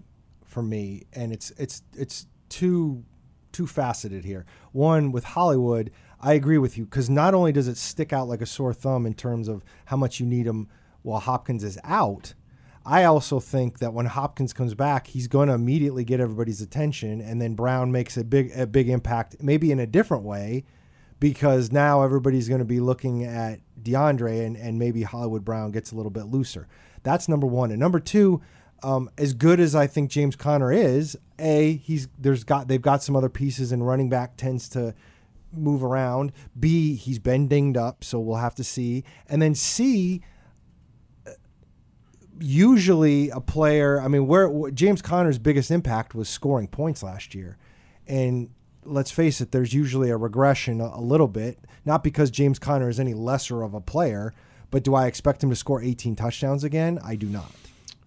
for 0.44 0.62
me, 0.62 1.04
and 1.14 1.34
it's 1.34 1.52
it's 1.58 1.82
it's 1.98 2.28
too 2.50 3.04
too 3.52 3.66
faceted 3.66 4.26
here. 4.26 4.46
One 4.72 5.12
with 5.12 5.24
Hollywood, 5.24 5.92
I 6.20 6.34
agree 6.34 6.58
with 6.58 6.78
you 6.78 6.86
because 6.86 7.10
not 7.10 7.34
only 7.34 7.52
does 7.52 7.68
it 7.68 7.78
stick 7.78 8.14
out 8.14 8.28
like 8.28 8.42
a 8.42 8.46
sore 8.46 8.74
thumb 8.74 9.06
in 9.06 9.14
terms 9.14 9.48
of 9.48 9.64
how 9.86 9.98
much 9.98 10.20
you 10.20 10.26
need 10.26 10.46
him 10.46 10.68
while 11.02 11.20
Hopkins 11.20 11.64
is 11.64 11.80
out. 11.84 12.34
I 12.86 13.04
also 13.06 13.40
think 13.40 13.80
that 13.80 13.94
when 13.94 14.06
Hopkins 14.06 14.54
comes 14.54 14.76
back, 14.76 15.08
he's 15.08 15.28
going 15.28 15.48
to 15.48 15.56
immediately 15.56 16.04
get 16.04 16.20
everybody's 16.20 16.62
attention, 16.62 17.20
and 17.20 17.42
then 17.42 17.56
Brown 17.56 17.92
makes 17.92 18.16
a 18.16 18.24
big 18.24 18.52
a 18.56 18.68
big 18.68 18.90
impact, 18.90 19.38
maybe 19.42 19.72
in 19.72 19.80
a 19.80 19.88
different 19.88 20.24
way, 20.24 20.66
because 21.20 21.72
now 21.72 22.04
everybody's 22.04 22.48
going 22.48 22.60
to 22.60 22.66
be 22.66 22.80
looking 22.80 23.24
at 23.24 23.60
DeAndre 23.82 24.46
and, 24.46 24.56
and 24.56 24.78
maybe 24.78 25.04
Hollywood 25.04 25.44
Brown 25.44 25.72
gets 25.72 25.92
a 25.92 25.96
little 25.96 26.12
bit 26.12 26.26
looser. 26.26 26.68
That's 27.04 27.28
number 27.28 27.48
one. 27.48 27.72
And 27.72 27.80
number 27.80 28.00
two, 28.00 28.42
um, 28.84 29.10
as 29.18 29.34
good 29.34 29.60
as 29.60 29.74
I 29.74 29.88
think 29.88 30.12
James 30.12 30.36
Conner 30.36 30.72
is, 30.72 31.18
a 31.40 31.78
he's 31.78 32.08
there's 32.20 32.44
got 32.44 32.68
they've 32.68 32.82
got 32.82 33.02
some 33.02 33.16
other 33.16 33.30
pieces 33.30 33.72
and 33.72 33.86
running 33.86 34.10
back 34.10 34.38
tends 34.38 34.70
to 34.70 34.94
move 35.52 35.84
around. 35.84 36.32
B 36.60 36.96
he's 36.96 37.20
been 37.20 37.48
dinged 37.48 37.78
up, 37.78 38.04
so 38.04 38.20
we'll 38.20 38.38
have 38.38 38.56
to 38.56 38.64
see. 38.64 39.04
And 39.28 39.42
then 39.42 39.56
C 39.56 40.22
usually 42.40 43.30
a 43.30 43.40
player. 43.40 44.00
I 44.02 44.08
mean, 44.08 44.28
where 44.28 44.48
wh- 44.50 44.74
James 44.74 45.02
Conner's 45.02 45.38
biggest 45.40 45.72
impact 45.72 46.16
was 46.16 46.30
scoring 46.30 46.68
points 46.68 47.04
last 47.04 47.34
year, 47.36 47.58
and 48.08 48.50
let's 48.84 49.12
face 49.12 49.42
it, 49.42 49.52
there's 49.52 49.74
usually 49.74 50.10
a 50.10 50.18
regression 50.18 50.80
a, 50.82 50.86
a 50.96 51.02
little 51.02 51.28
bit. 51.28 51.60
Not 51.86 52.04
because 52.04 52.32
James 52.32 52.60
Conner 52.60 52.90
is 52.90 53.00
any 53.00 53.14
lesser 53.14 53.62
of 53.64 53.74
a 53.74 53.82
player, 53.82 54.34
but 54.72 54.84
do 54.84 54.96
I 54.96 55.06
expect 55.08 55.44
him 55.44 55.50
to 55.52 55.56
score 55.56 55.82
18 55.82 56.16
touchdowns 56.16 56.64
again? 56.64 57.00
I 57.04 57.16
do 57.16 57.28
not. 57.28 57.52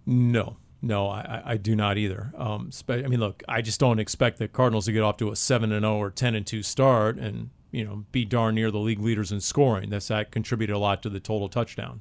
No, 0.07 0.57
no, 0.83 1.09
I, 1.09 1.43
I- 1.45 1.57
do 1.57 1.75
not 1.77 1.97
either. 1.99 2.33
Um, 2.37 2.71
I 2.89 3.03
mean, 3.03 3.21
look, 3.21 3.43
I 3.49 3.63
just 3.63 3.79
don't 3.81 3.99
expect 3.99 4.39
the 4.39 4.49
Cardinals 4.49 4.87
to 4.87 4.93
get 4.93 5.03
off 5.03 5.17
to 5.19 5.31
a 5.31 5.37
seven 5.37 5.73
and 5.73 5.83
zero 5.85 5.97
or 5.97 6.11
ten 6.11 6.35
and 6.35 6.47
two 6.47 6.63
start 6.63 7.19
and 7.19 7.51
you 7.71 7.85
know 7.85 8.05
be 8.13 8.25
darn 8.25 8.55
near 8.55 8.71
the 8.71 8.79
league 8.79 9.01
leaders 9.01 9.31
in 9.31 9.41
scoring. 9.41 9.91
That's 9.91 10.09
that 10.09 10.31
contributed 10.33 10.75
a 10.75 10.79
lot 10.79 11.03
to 11.03 11.11
the 11.11 11.21
total 11.21 11.49
touchdown 11.49 12.01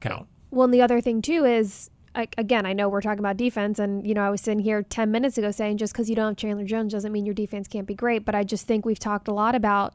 count. 0.00 0.26
Well, 0.50 0.64
and 0.64 0.74
the 0.74 0.82
other 0.82 1.00
thing 1.00 1.22
too 1.22 1.44
is, 1.44 1.90
like, 2.14 2.34
again, 2.38 2.66
I 2.66 2.72
know 2.72 2.88
we're 2.88 3.00
talking 3.00 3.20
about 3.20 3.36
defense, 3.36 3.78
and 3.78 4.06
you 4.06 4.14
know, 4.14 4.22
I 4.22 4.30
was 4.30 4.40
sitting 4.40 4.58
here 4.58 4.82
ten 4.82 5.10
minutes 5.10 5.38
ago 5.38 5.50
saying 5.50 5.76
just 5.78 5.92
because 5.92 6.10
you 6.10 6.16
don't 6.16 6.28
have 6.30 6.36
Chandler 6.36 6.64
Jones 6.64 6.92
doesn't 6.92 7.12
mean 7.12 7.24
your 7.24 7.34
defense 7.34 7.68
can't 7.68 7.86
be 7.86 7.94
great. 7.94 8.24
But 8.24 8.34
I 8.34 8.42
just 8.44 8.66
think 8.66 8.84
we've 8.84 8.98
talked 8.98 9.28
a 9.28 9.32
lot 9.32 9.54
about 9.54 9.94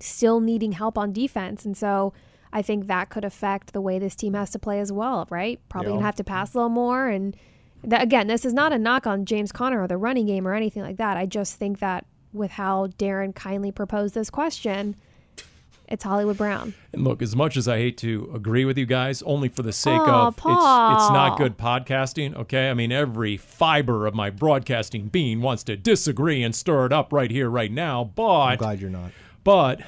still 0.00 0.40
needing 0.40 0.72
help 0.72 0.98
on 0.98 1.12
defense, 1.12 1.64
and 1.64 1.76
so 1.76 2.12
I 2.52 2.62
think 2.62 2.86
that 2.86 3.10
could 3.10 3.24
affect 3.24 3.72
the 3.72 3.80
way 3.80 3.98
this 3.98 4.14
team 4.14 4.34
has 4.34 4.50
to 4.50 4.58
play 4.58 4.80
as 4.80 4.90
well, 4.92 5.26
right? 5.30 5.60
Probably 5.68 5.90
Yeah. 5.90 5.96
gonna 5.96 6.06
have 6.06 6.16
to 6.16 6.24
pass 6.24 6.54
a 6.54 6.58
little 6.58 6.70
more. 6.70 7.08
And 7.08 7.36
that, 7.84 8.02
again, 8.02 8.26
this 8.26 8.44
is 8.44 8.54
not 8.54 8.72
a 8.72 8.78
knock 8.78 9.06
on 9.06 9.24
James 9.24 9.52
Conner 9.52 9.82
or 9.82 9.86
the 9.86 9.96
running 9.98 10.26
game 10.26 10.48
or 10.48 10.54
anything 10.54 10.82
like 10.82 10.96
that. 10.96 11.16
I 11.16 11.26
just 11.26 11.56
think 11.56 11.78
that 11.80 12.06
with 12.32 12.52
how 12.52 12.86
Darren 12.98 13.34
kindly 13.34 13.70
proposed 13.70 14.14
this 14.14 14.30
question, 14.30 14.96
it's 15.88 16.04
Hollywood 16.04 16.36
Brown. 16.36 16.74
And 16.92 17.02
look, 17.04 17.20
as 17.22 17.34
much 17.34 17.56
as 17.56 17.66
I 17.66 17.78
hate 17.78 17.96
to 17.98 18.30
agree 18.34 18.64
with 18.64 18.78
you 18.78 18.86
guys, 18.86 19.22
only 19.22 19.48
for 19.48 19.62
the 19.62 19.72
sake 19.72 20.00
Aw, 20.00 20.26
of 20.28 20.34
it's 20.34 20.44
it's 20.44 21.10
not 21.10 21.36
good 21.38 21.58
podcasting, 21.58 22.34
okay? 22.36 22.70
I 22.70 22.74
mean, 22.74 22.92
every 22.92 23.36
fiber 23.36 24.06
of 24.06 24.14
my 24.14 24.30
broadcasting 24.30 25.08
being 25.08 25.40
wants 25.40 25.64
to 25.64 25.76
disagree 25.76 26.42
and 26.42 26.54
stir 26.54 26.86
it 26.86 26.92
up 26.92 27.12
right 27.12 27.30
here, 27.30 27.48
right 27.50 27.72
now. 27.72 28.04
But 28.14 28.40
I'm 28.44 28.58
glad 28.58 28.80
you're 28.80 28.90
not. 28.90 29.10
but 29.44 29.80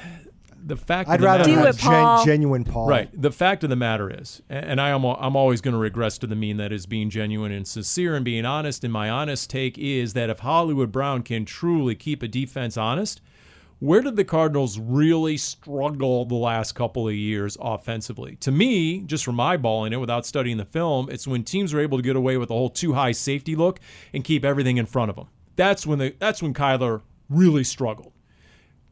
the 0.63 0.77
fact 0.77 1.09
I'd 1.09 1.15
of 1.15 1.21
the 1.23 1.27
rather 1.27 1.39
matter 1.45 1.53
Do 1.61 1.67
have 1.67 1.75
it, 1.77 1.81
Paul. 1.81 2.25
genuine 2.25 2.65
Paul. 2.65 2.87
Right. 2.87 3.09
The 3.19 3.31
fact 3.33 3.65
of 3.65 3.71
the 3.71 3.77
matter 3.77 4.11
is, 4.11 4.43
a- 4.51 4.53
and 4.53 4.79
I 4.79 4.91
am 4.91 5.05
I'm 5.07 5.35
always 5.35 5.63
going 5.63 5.73
to 5.73 5.79
regress 5.79 6.19
to 6.19 6.27
the 6.27 6.37
mean 6.37 6.59
that 6.59 6.71
is 6.71 6.85
being 6.85 7.09
genuine 7.09 7.51
and 7.51 7.67
sincere 7.67 8.15
and 8.15 8.25
being 8.25 8.45
honest. 8.45 8.85
And 8.85 8.93
my 8.93 9.09
honest 9.09 9.49
take 9.49 9.79
is 9.79 10.13
that 10.13 10.29
if 10.29 10.41
Hollywood 10.41 10.93
Brown 10.93 11.23
can 11.23 11.47
truly 11.47 11.95
keep 11.95 12.23
a 12.23 12.29
defense 12.29 12.77
honest, 12.77 13.23
where 13.81 14.03
did 14.03 14.17
the 14.17 14.25
Cardinals 14.25 14.79
really 14.79 15.39
struggle 15.39 16.27
the 16.27 16.35
last 16.35 16.75
couple 16.75 17.09
of 17.09 17.15
years 17.15 17.57
offensively? 17.61 18.37
To 18.37 18.53
me, 18.53 19.01
just 19.01 19.25
from 19.25 19.37
eyeballing 19.37 19.93
it 19.93 19.97
without 19.97 20.27
studying 20.27 20.59
the 20.59 20.67
film, 20.67 21.09
it's 21.11 21.27
when 21.27 21.45
teams 21.45 21.73
are 21.73 21.81
able 21.81 21.99
to 21.99 22.03
get 22.03 22.15
away 22.15 22.37
with 22.37 22.49
the 22.49 22.55
whole 22.55 22.71
too 22.71 22.93
high 22.93 23.13
safety 23.13 23.57
look 23.57 23.81
and 24.13 24.23
keep 24.23 24.45
everything 24.45 24.77
in 24.77 24.87
front 24.87 25.09
of 25.09 25.17
them. 25.17 25.29
That's 25.57 25.87
when 25.87 25.99
the 25.99 26.15
that's 26.19 26.43
when 26.43 26.55
Kyler 26.55 27.03
really 27.29 27.65
struggled 27.65 28.13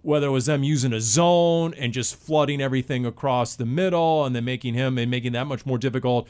whether 0.02 0.28
it 0.28 0.30
was 0.30 0.46
them 0.46 0.62
using 0.62 0.92
a 0.92 1.00
zone 1.00 1.74
and 1.74 1.92
just 1.92 2.14
flooding 2.14 2.60
everything 2.60 3.04
across 3.04 3.56
the 3.56 3.66
middle 3.66 4.24
and 4.24 4.34
then 4.34 4.44
making 4.44 4.72
him 4.72 4.96
and 4.96 5.10
making 5.10 5.32
that 5.32 5.46
much 5.46 5.66
more 5.66 5.76
difficult 5.76 6.28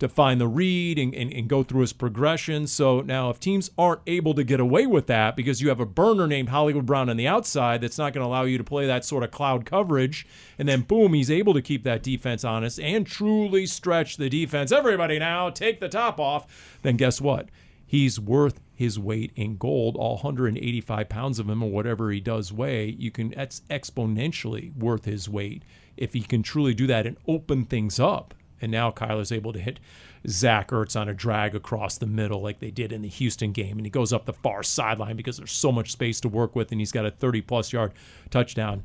to 0.00 0.08
find 0.08 0.40
the 0.40 0.48
read 0.48 0.98
and, 0.98 1.14
and, 1.14 1.32
and 1.32 1.48
go 1.48 1.62
through 1.62 1.82
his 1.82 1.92
progression. 1.92 2.66
So 2.66 3.00
now 3.00 3.30
if 3.30 3.38
teams 3.38 3.70
aren't 3.78 4.00
able 4.06 4.34
to 4.34 4.44
get 4.44 4.60
away 4.60 4.86
with 4.86 5.06
that 5.06 5.36
because 5.36 5.60
you 5.60 5.68
have 5.68 5.80
a 5.80 5.86
burner 5.86 6.26
named 6.26 6.48
Hollywood 6.48 6.86
Brown 6.86 7.08
on 7.08 7.16
the 7.16 7.28
outside 7.28 7.80
that's 7.80 7.98
not 7.98 8.12
going 8.12 8.22
to 8.22 8.28
allow 8.28 8.42
you 8.42 8.58
to 8.58 8.64
play 8.64 8.86
that 8.86 9.04
sort 9.04 9.22
of 9.22 9.30
cloud 9.30 9.64
coverage, 9.64 10.26
and 10.58 10.68
then 10.68 10.82
boom, 10.82 11.14
he's 11.14 11.30
able 11.30 11.54
to 11.54 11.62
keep 11.62 11.84
that 11.84 12.02
defense 12.02 12.44
honest 12.44 12.80
and 12.80 13.06
truly 13.06 13.66
stretch 13.66 14.16
the 14.16 14.28
defense. 14.28 14.72
Everybody 14.72 15.18
now 15.18 15.50
take 15.50 15.80
the 15.80 15.88
top 15.88 16.18
off, 16.18 16.78
then 16.82 16.96
guess 16.96 17.20
what? 17.20 17.48
he's 17.90 18.20
worth 18.20 18.60
his 18.72 19.00
weight 19.00 19.32
in 19.34 19.56
gold, 19.56 19.96
all 19.96 20.14
185 20.18 21.08
pounds 21.08 21.40
of 21.40 21.48
him 21.48 21.60
or 21.60 21.70
whatever 21.70 22.12
he 22.12 22.20
does 22.20 22.52
weigh. 22.52 22.86
You 22.86 23.10
can 23.10 23.30
that's 23.30 23.62
exponentially 23.68 24.72
worth 24.76 25.06
his 25.06 25.28
weight 25.28 25.64
if 25.96 26.12
he 26.12 26.20
can 26.20 26.44
truly 26.44 26.72
do 26.72 26.86
that 26.86 27.04
and 27.04 27.16
open 27.26 27.64
things 27.64 27.98
up. 27.98 28.32
And 28.60 28.70
now 28.70 28.90
Kyler's 28.90 29.32
able 29.32 29.52
to 29.52 29.58
hit 29.58 29.80
Zach 30.28 30.68
Ertz 30.68 31.00
on 31.00 31.08
a 31.08 31.14
drag 31.14 31.54
across 31.54 31.98
the 31.98 32.06
middle 32.06 32.42
like 32.42 32.58
they 32.58 32.70
did 32.70 32.92
in 32.92 33.02
the 33.02 33.08
Houston 33.08 33.52
game, 33.52 33.78
and 33.78 33.86
he 33.86 33.90
goes 33.90 34.12
up 34.12 34.26
the 34.26 34.32
far 34.32 34.62
sideline 34.62 35.16
because 35.16 35.38
there's 35.38 35.52
so 35.52 35.72
much 35.72 35.92
space 35.92 36.20
to 36.20 36.28
work 36.28 36.54
with, 36.54 36.70
and 36.72 36.80
he's 36.80 36.92
got 36.92 37.06
a 37.06 37.10
30 37.10 37.40
plus 37.42 37.72
yard 37.72 37.92
touchdown. 38.30 38.82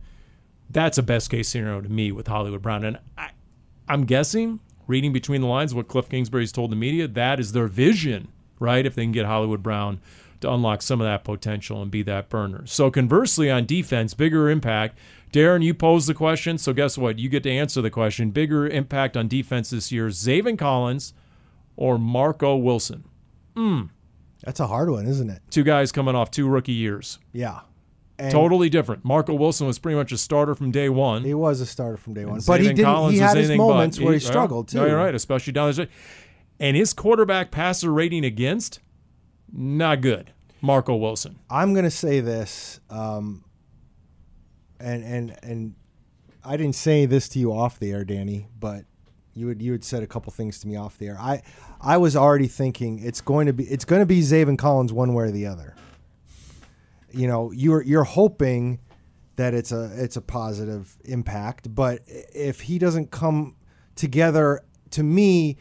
That's 0.70 0.98
a 0.98 1.04
best 1.04 1.30
case 1.30 1.50
scenario 1.50 1.82
to 1.82 1.90
me 1.90 2.12
with 2.12 2.28
Hollywood 2.28 2.62
Brown, 2.62 2.86
and 2.86 3.00
I, 3.18 3.32
I'm 3.88 4.06
guessing, 4.06 4.60
reading 4.88 5.14
between 5.14 5.42
the 5.42 5.48
lines, 5.48 5.74
what 5.74 5.88
Cliff 5.88 6.10
Kingsbury's 6.10 6.52
told 6.52 6.72
the 6.72 6.76
media, 6.76 7.08
that 7.08 7.40
is 7.40 7.52
their 7.52 7.68
vision, 7.68 8.30
right? 8.60 8.86
If 8.86 8.96
they 8.96 9.04
can 9.04 9.12
get 9.12 9.26
Hollywood 9.26 9.62
Brown 9.62 10.00
to 10.42 10.52
unlock 10.52 10.82
some 10.82 11.02
of 11.02 11.06
that 11.06 11.24
potential 11.24 11.82
and 11.82 11.92
be 11.92 12.04
that 12.04 12.30
burner. 12.30 12.66
So 12.66 12.90
conversely, 12.90 13.52
on 13.52 13.66
defense, 13.66 14.14
bigger 14.14 14.50
impact. 14.50 14.98
Darren, 15.36 15.62
you 15.62 15.74
posed 15.74 16.08
the 16.08 16.14
question, 16.14 16.58
so 16.58 16.72
guess 16.72 16.98
what? 16.98 17.20
You 17.20 17.28
get 17.28 17.44
to 17.44 17.52
answer 17.52 17.82
the 17.82 17.90
question. 17.90 18.32
Bigger 18.32 18.68
impact 18.68 19.18
on 19.18 19.28
defense 19.28 19.70
this 19.72 19.92
year: 19.92 20.08
Zaven 20.08 20.58
Collins 20.58 21.14
or 21.76 21.98
Marco 21.98 22.56
Wilson? 22.56 23.04
Hmm. 23.54 23.82
That's 24.46 24.62
a 24.62 24.68
hard 24.68 24.90
one, 24.90 25.06
isn't 25.08 25.30
it? 25.30 25.42
Two 25.50 25.64
guys 25.64 25.92
coming 25.92 26.16
off 26.16 26.32
two 26.32 26.48
rookie 26.48 26.72
years, 26.72 27.20
Yeah. 27.34 27.62
And 28.18 28.32
totally 28.32 28.70
different. 28.70 29.04
Marco 29.04 29.34
Wilson 29.34 29.68
was 29.68 29.78
pretty 29.78 29.98
much 29.98 30.14
a 30.14 30.18
starter 30.18 30.56
from 30.56 30.72
day 30.72 30.88
one. 30.88 31.26
He 31.26 31.34
was 31.34 31.60
a 31.60 31.66
starter 31.66 31.98
from 31.98 32.14
day 32.14 32.24
one, 32.24 32.38
And 32.38 32.46
but 32.46 32.62
he 32.62 32.68
didn't. 32.70 32.86
Collins 32.86 33.16
he 33.16 33.20
had 33.20 33.36
his 33.36 33.50
moments 33.52 34.00
where 34.00 34.14
he 34.14 34.20
yeah, 34.22 34.26
struggled 34.30 34.70
too. 34.70 34.78
No, 34.78 34.86
you're 34.86 34.96
right, 34.98 35.14
especially 35.14 35.52
down 35.52 35.68
the 35.68 35.74
stretch. 35.74 35.90
And 36.58 36.78
his 36.78 36.94
quarterback 36.94 37.52
passer 37.52 37.92
rating 37.92 38.24
against, 38.24 38.80
not 39.52 40.00
good. 40.00 40.32
Marco 40.62 40.96
Wilson. 40.96 41.40
I'm 41.50 41.74
going 41.74 41.84
to 41.84 41.92
say 41.92 42.22
this, 42.22 42.80
um, 42.90 43.44
and 44.80 45.04
and 45.04 45.38
and 45.44 45.76
I 46.44 46.58
didn't 46.58 46.76
say 46.76 47.06
this 47.06 47.28
to 47.30 47.40
you 47.40 47.52
off 47.52 47.80
the 47.80 47.92
air, 47.92 48.04
Danny, 48.04 48.48
but 48.60 48.86
you 49.34 49.48
would 49.48 49.62
you 49.62 49.72
had 49.72 49.84
said 49.84 50.04
a 50.04 50.08
couple 50.08 50.32
things 50.32 50.60
to 50.60 50.68
me 50.68 50.76
off 50.76 50.98
the 50.98 51.08
air. 51.08 51.18
I 51.20 51.42
I 51.82 51.98
was 51.98 52.16
already 52.16 52.48
thinking 52.48 53.00
it's 53.00 53.22
going 53.22 53.48
to 53.48 53.54
be 53.54 53.66
it's 53.66 53.86
going 53.86 54.02
to 54.02 54.06
be 54.06 54.22
Zaven 54.22 54.58
Collins 54.58 54.94
one 54.94 55.14
way 55.14 55.26
or 55.26 55.32
the 55.32 55.46
other. 55.46 55.76
You 57.12 57.28
know, 57.28 57.52
you're 57.52 57.82
you're 57.82 58.04
hoping 58.04 58.80
that 59.36 59.54
it's 59.54 59.72
a 59.72 59.92
it's 59.96 60.16
a 60.16 60.22
positive 60.22 60.98
impact, 61.04 61.74
but 61.74 62.02
if 62.08 62.62
he 62.62 62.80
doesn't 62.80 63.12
come 63.12 63.56
together, 63.96 64.62
to 64.92 65.04
me, 65.04 65.58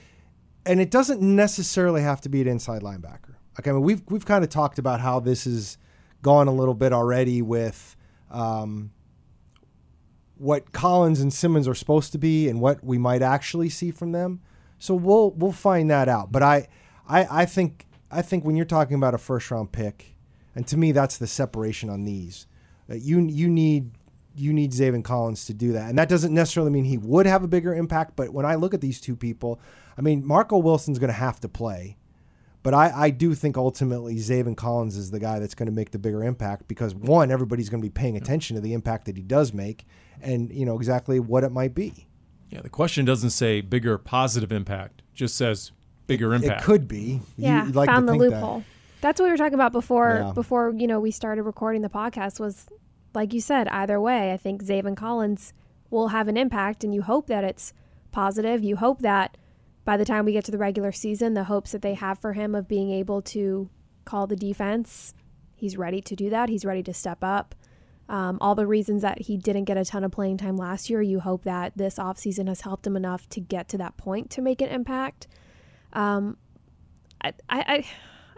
and 0.67 0.81
it 0.81 0.91
doesn't 0.91 1.21
necessarily 1.21 2.03
have 2.03 2.21
to 2.23 2.29
be 2.29 2.41
an 2.41 2.49
inside 2.49 2.83
linebacker. 2.83 3.35
Okay, 3.59 3.71
I 3.71 3.73
mean 3.73 3.83
we've 3.83 4.03
we've 4.09 4.27
kind 4.27 4.45
of 4.45 4.51
talked 4.51 4.79
about 4.79 5.01
how 5.01 5.21
this 5.21 5.45
has 5.45 5.79
gone 6.23 6.49
a 6.49 6.53
little 6.53 6.75
bit 6.75 6.93
already 6.93 7.43
with 7.43 7.97
um, 8.31 8.93
what 10.37 10.73
Collins 10.73 11.21
and 11.21 11.33
Simmons 11.33 11.69
are 11.69 11.75
supposed 11.75 12.13
to 12.13 12.19
be 12.19 12.49
and 12.49 12.61
what 12.61 12.83
we 12.85 12.99
might 12.99 13.23
actually 13.23 13.69
see 13.69 13.91
from 13.91 14.13
them. 14.13 14.41
So 14.79 14.95
we'll 14.95 15.31
we'll 15.33 15.53
find 15.53 15.91
that 15.91 16.09
out. 16.09 16.33
But 16.33 16.43
I 16.43 16.69
I, 17.09 17.43
I 17.43 17.47
think 17.47 17.87
I 18.11 18.23
think 18.23 18.45
when 18.45 18.57
you're 18.57 18.65
talking 18.65 18.97
about 18.97 19.15
a 19.15 19.19
first 19.19 19.51
round 19.51 19.73
pick, 19.73 20.17
and 20.55 20.67
to 20.67 20.77
me 20.77 20.93
that's 20.93 21.19
the 21.19 21.27
separation 21.27 21.91
on 21.91 22.05
these. 22.05 22.47
Uh, 22.91 22.95
you 22.95 23.21
you 23.21 23.49
need 23.49 23.93
you 24.37 24.53
need 24.53 24.73
Zaven 24.73 25.05
Collins 25.05 25.47
to 25.47 25.55
do 25.55 25.73
that, 25.73 25.89
and 25.89 25.99
that 25.99 26.09
doesn't 26.09 26.35
necessarily 26.35 26.71
mean 26.71 26.85
he 26.85 26.99
would 26.99 27.27
have 27.27 27.45
a 27.45 27.49
bigger 27.49 27.75
impact. 27.75 28.17
But 28.17 28.31
when 28.31 28.45
I 28.45 28.57
look 28.57 28.75
at 28.75 28.81
these 28.81 29.01
two 29.01 29.17
people, 29.17 29.61
I 29.97 30.03
mean 30.03 30.27
Marco 30.27 30.59
Wilson's 30.59 30.99
going 30.99 31.09
to 31.09 31.15
have 31.15 31.41
to 31.41 31.49
play. 31.49 31.97
But 32.65 32.73
I, 32.73 32.93
I 32.95 33.11
do 33.11 33.35
think 33.35 33.59
ultimately 33.59 34.17
Zaven 34.17 34.57
Collins 34.57 34.97
is 34.97 35.11
the 35.11 35.21
guy 35.21 35.39
that's 35.39 35.55
going 35.55 35.67
to 35.67 35.73
make 35.73 35.91
the 35.91 35.99
bigger 35.99 36.25
impact 36.25 36.67
because 36.67 36.95
one, 36.95 37.31
everybody's 37.31 37.69
going 37.69 37.83
to 37.83 37.87
be 37.87 37.93
paying 37.93 38.17
attention 38.17 38.55
to 38.57 38.63
the 38.63 38.73
impact 38.73 39.05
that 39.05 39.19
he 39.19 39.23
does 39.23 39.53
make, 39.53 39.87
and 40.25 40.53
you 40.53 40.65
know 40.65 40.77
exactly 40.77 41.21
what 41.21 41.45
it 41.45 41.51
might 41.51 41.75
be. 41.75 42.07
Yeah, 42.51 42.61
the 42.61 42.71
question 42.71 43.05
doesn't 43.05 43.31
say 43.31 43.61
bigger 43.61 43.99
positive 43.99 44.53
impact, 44.53 45.03
just 45.15 45.37
says 45.37 45.73
bigger 46.07 46.35
impact. 46.35 46.63
It 46.63 46.65
could 46.65 46.89
be. 46.89 47.21
Yeah, 47.37 47.67
you'd 47.67 47.75
like 47.75 47.89
to 47.89 47.95
found 47.95 48.09
the 48.09 48.13
think 48.13 48.25
that. 48.25 48.31
loophole. 48.31 48.65
That's 49.01 49.21
what 49.21 49.27
we 49.27 49.31
were 49.31 49.37
talking 49.37 49.55
about 49.55 49.73
before. 49.73 50.23
Yeah. 50.25 50.33
Before 50.33 50.73
you 50.77 50.87
know 50.87 51.01
we 51.01 51.11
started 51.11 51.43
recording 51.43 51.83
the 51.83 51.89
podcast 51.89 52.41
was, 52.41 52.67
like 53.15 53.33
you 53.33 53.41
said, 53.41 53.69
either 53.69 54.01
way. 54.01 54.33
I 54.33 54.37
think 54.37 54.63
Zaven 54.65 54.97
Collins 54.97 55.53
will 55.91 56.09
have 56.09 56.29
an 56.29 56.37
impact, 56.37 56.85
and 56.85 56.95
you 56.95 57.03
hope 57.03 57.27
that 57.27 57.45
it's 57.45 57.73
positive. 58.13 58.63
You 58.63 58.77
hope 58.77 59.01
that 59.01 59.37
by 59.85 59.97
the 59.97 60.05
time 60.05 60.25
we 60.25 60.33
get 60.33 60.45
to 60.47 60.51
the 60.51 60.59
regular 60.59 60.93
season, 60.93 61.35
the 61.35 61.45
hopes 61.45 61.73
that 61.73 61.83
they 61.83 61.95
have 61.95 62.19
for 62.19 62.33
him 62.33 62.55
of 62.55 62.67
being 62.67 62.91
able 62.91 63.21
to 63.21 63.69
call 64.05 64.27
the 64.27 64.37
defense, 64.37 65.15
he's 65.55 65.77
ready 65.77 66.01
to 66.01 66.17
do 66.17 66.31
that. 66.31 66.49
He's 66.49 66.65
ready 66.65 66.83
to 66.85 66.95
step 66.95 67.19
up. 67.23 67.55
Um, 68.09 68.39
all 68.41 68.55
the 68.55 68.67
reasons 68.67 69.03
that 69.03 69.23
he 69.23 69.37
didn't 69.37 69.65
get 69.65 69.77
a 69.79 69.85
ton 69.85 70.05
of 70.05 70.13
playing 70.13 70.37
time 70.37 70.57
last 70.57 70.91
year, 70.91 71.01
you 71.01 71.21
hope 71.21 71.45
that 71.45 71.77
this 71.77 71.97
offseason 71.97 72.49
has 72.49 72.61
helped 72.61 72.87
him 72.87 72.97
enough 72.97 73.29
to 73.31 73.41
get 73.41 73.69
to 73.71 73.79
that 73.79 73.97
point 73.97 74.31
to 74.31 74.43
make 74.43 74.61
an 74.61 74.69
impact. 74.69 75.27
Um, 75.95 76.37
I, 77.23 77.33
I, 77.49 77.85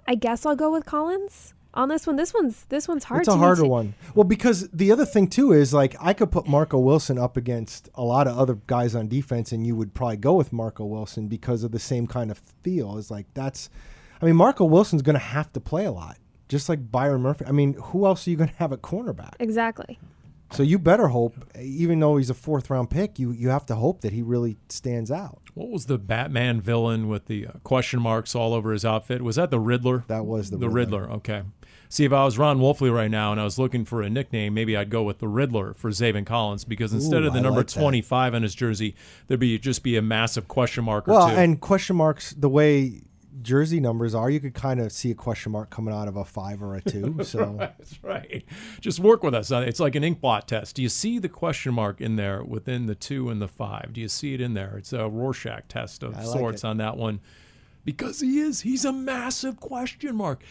I, 0.06 0.14
guess 0.14 0.46
I'll 0.46 0.54
go 0.54 0.70
with 0.70 0.84
Collins 0.84 1.54
on 1.74 1.88
this 1.88 2.06
one. 2.06 2.16
This 2.16 2.32
one's 2.32 2.64
this 2.66 2.86
one's 2.86 3.04
hard. 3.04 3.22
It's 3.22 3.28
a 3.28 3.36
harder 3.36 3.62
to- 3.62 3.68
one. 3.68 3.94
Well, 4.14 4.24
because 4.24 4.68
the 4.70 4.92
other 4.92 5.04
thing 5.04 5.26
too 5.26 5.52
is 5.52 5.74
like 5.74 5.96
I 6.00 6.12
could 6.12 6.30
put 6.30 6.46
Marco 6.46 6.78
Wilson 6.78 7.18
up 7.18 7.36
against 7.36 7.88
a 7.94 8.02
lot 8.02 8.28
of 8.28 8.38
other 8.38 8.54
guys 8.66 8.94
on 8.94 9.08
defense, 9.08 9.52
and 9.52 9.66
you 9.66 9.74
would 9.74 9.94
probably 9.94 10.18
go 10.18 10.34
with 10.34 10.52
Marco 10.52 10.84
Wilson 10.84 11.28
because 11.28 11.64
of 11.64 11.72
the 11.72 11.78
same 11.78 12.06
kind 12.06 12.30
of 12.30 12.40
feel. 12.62 12.98
Is 12.98 13.10
like 13.10 13.26
that's, 13.34 13.70
I 14.20 14.26
mean, 14.26 14.36
Marco 14.36 14.64
Wilson's 14.64 15.02
going 15.02 15.14
to 15.14 15.18
have 15.18 15.52
to 15.54 15.60
play 15.60 15.86
a 15.86 15.92
lot, 15.92 16.18
just 16.48 16.68
like 16.68 16.90
Byron 16.90 17.22
Murphy. 17.22 17.44
I 17.46 17.52
mean, 17.52 17.74
who 17.74 18.06
else 18.06 18.26
are 18.26 18.30
you 18.30 18.36
going 18.36 18.50
to 18.50 18.56
have 18.56 18.72
at 18.72 18.82
cornerback? 18.82 19.34
Exactly. 19.38 19.98
So 20.52 20.62
you 20.62 20.78
better 20.78 21.08
hope, 21.08 21.34
even 21.60 21.98
though 21.98 22.18
he's 22.18 22.30
a 22.30 22.34
fourth 22.34 22.70
round 22.70 22.88
pick, 22.88 23.18
you 23.18 23.32
you 23.32 23.48
have 23.48 23.66
to 23.66 23.74
hope 23.74 24.02
that 24.02 24.12
he 24.12 24.22
really 24.22 24.56
stands 24.68 25.10
out. 25.10 25.40
What 25.54 25.70
was 25.70 25.86
the 25.86 25.98
Batman 25.98 26.60
villain 26.60 27.08
with 27.08 27.26
the 27.26 27.48
uh, 27.48 27.52
question 27.64 28.00
marks 28.00 28.34
all 28.34 28.54
over 28.54 28.70
his 28.72 28.84
outfit? 28.84 29.22
Was 29.22 29.36
that 29.36 29.50
the 29.50 29.58
Riddler? 29.58 30.04
That 30.06 30.24
was 30.24 30.50
the 30.50 30.56
the 30.56 30.68
Riddler. 30.68 31.00
Riddler. 31.02 31.16
Okay. 31.16 31.42
See, 31.88 32.04
if 32.04 32.12
I 32.12 32.24
was 32.24 32.36
Ron 32.38 32.58
Wolfley 32.58 32.92
right 32.94 33.10
now 33.10 33.32
and 33.32 33.40
I 33.40 33.44
was 33.44 33.58
looking 33.58 33.84
for 33.84 34.02
a 34.02 34.10
nickname, 34.10 34.54
maybe 34.54 34.76
I'd 34.76 34.90
go 34.90 35.02
with 35.02 35.18
the 35.18 35.28
Riddler 35.28 35.72
for 35.74 35.90
Zaven 35.90 36.26
Collins 36.26 36.64
because 36.64 36.92
instead 36.92 37.22
Ooh, 37.22 37.28
of 37.28 37.32
the 37.32 37.38
I 37.38 37.42
number 37.42 37.60
like 37.60 37.68
25 37.68 37.80
25 37.82 38.34
on 38.34 38.42
his 38.42 38.54
jersey, 38.54 38.94
there'd 39.26 39.40
be 39.40 39.58
just 39.58 39.82
be 39.82 39.96
a 39.96 40.02
massive 40.02 40.46
question 40.48 40.84
mark 40.84 41.08
or 41.08 41.12
Well, 41.12 41.28
two. 41.30 41.36
and 41.36 41.60
question 41.60 41.96
marks 41.96 42.32
the 42.32 42.48
way 42.48 43.02
jersey 43.42 43.80
numbers 43.80 44.14
are, 44.14 44.30
you 44.30 44.40
could 44.40 44.54
kind 44.54 44.80
of 44.80 44.92
see 44.92 45.10
a 45.10 45.14
question 45.14 45.52
mark 45.52 45.70
coming 45.70 45.92
out 45.94 46.08
of 46.08 46.16
a 46.16 46.24
five 46.24 46.62
or 46.62 46.74
a 46.74 46.80
two. 46.80 47.18
So 47.24 47.56
That's 47.58 48.02
right. 48.02 48.44
Just 48.80 49.00
work 49.00 49.22
with 49.22 49.34
us. 49.34 49.50
Uh, 49.50 49.64
It's 49.66 49.80
like 49.80 49.94
an 49.94 50.04
ink 50.04 50.20
blot 50.20 50.48
test. 50.48 50.76
Do 50.76 50.82
you 50.82 50.88
see 50.88 51.18
the 51.18 51.28
question 51.28 51.74
mark 51.74 52.00
in 52.00 52.16
there 52.16 52.42
within 52.44 52.86
the 52.86 52.94
two 52.94 53.28
and 53.30 53.40
the 53.42 53.48
five? 53.48 53.92
Do 53.92 54.00
you 54.00 54.08
see 54.08 54.34
it 54.34 54.40
in 54.40 54.54
there? 54.54 54.76
It's 54.78 54.92
a 54.92 55.08
Rorschach 55.08 55.68
test 55.68 56.02
of 56.02 56.14
like 56.14 56.24
sorts 56.26 56.64
it. 56.64 56.66
on 56.66 56.76
that 56.78 56.96
one. 56.96 57.20
Because 57.84 58.20
he 58.20 58.40
is. 58.40 58.62
He's 58.62 58.84
a 58.84 58.92
massive 58.92 59.60
question 59.60 60.16
mark. 60.16 60.42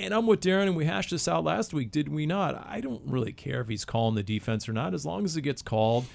And 0.00 0.12
I'm 0.12 0.26
with 0.26 0.40
Darren, 0.40 0.66
and 0.66 0.76
we 0.76 0.84
hashed 0.84 1.10
this 1.10 1.28
out 1.28 1.44
last 1.44 1.72
week, 1.72 1.92
did 1.92 2.08
we 2.08 2.26
not? 2.26 2.66
I 2.66 2.80
don't 2.80 3.02
really 3.06 3.32
care 3.32 3.60
if 3.60 3.68
he's 3.68 3.84
calling 3.84 4.16
the 4.16 4.22
defense 4.24 4.68
or 4.68 4.72
not, 4.72 4.92
as 4.92 5.06
long 5.06 5.24
as 5.24 5.36
it 5.36 5.42
gets 5.42 5.62
called, 5.62 6.06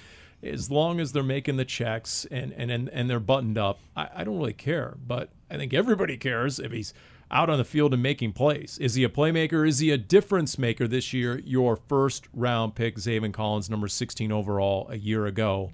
as 0.42 0.70
long 0.70 1.00
as 1.00 1.12
they're 1.12 1.22
making 1.22 1.56
the 1.56 1.64
checks 1.64 2.26
and 2.30 2.52
and 2.52 2.70
and, 2.70 2.88
and 2.90 3.08
they're 3.08 3.18
buttoned 3.18 3.56
up. 3.56 3.78
I, 3.96 4.08
I 4.16 4.24
don't 4.24 4.36
really 4.38 4.52
care. 4.52 4.96
But 5.06 5.30
I 5.50 5.56
think 5.56 5.72
everybody 5.74 6.16
cares 6.16 6.58
if 6.58 6.72
he's 6.72 6.92
out 7.30 7.50
on 7.50 7.58
the 7.58 7.64
field 7.64 7.92
and 7.92 8.02
making 8.02 8.32
plays. 8.32 8.78
Is 8.78 8.94
he 8.94 9.04
a 9.04 9.08
playmaker? 9.08 9.66
Is 9.66 9.78
he 9.78 9.90
a 9.90 9.98
difference 9.98 10.58
maker 10.58 10.86
this 10.88 11.12
year? 11.12 11.40
Your 11.44 11.76
first 11.76 12.28
round 12.32 12.74
pick, 12.74 12.96
Zaven 12.96 13.32
Collins, 13.32 13.68
number 13.68 13.88
16 13.88 14.32
overall 14.32 14.88
a 14.90 14.96
year 14.96 15.26
ago. 15.26 15.72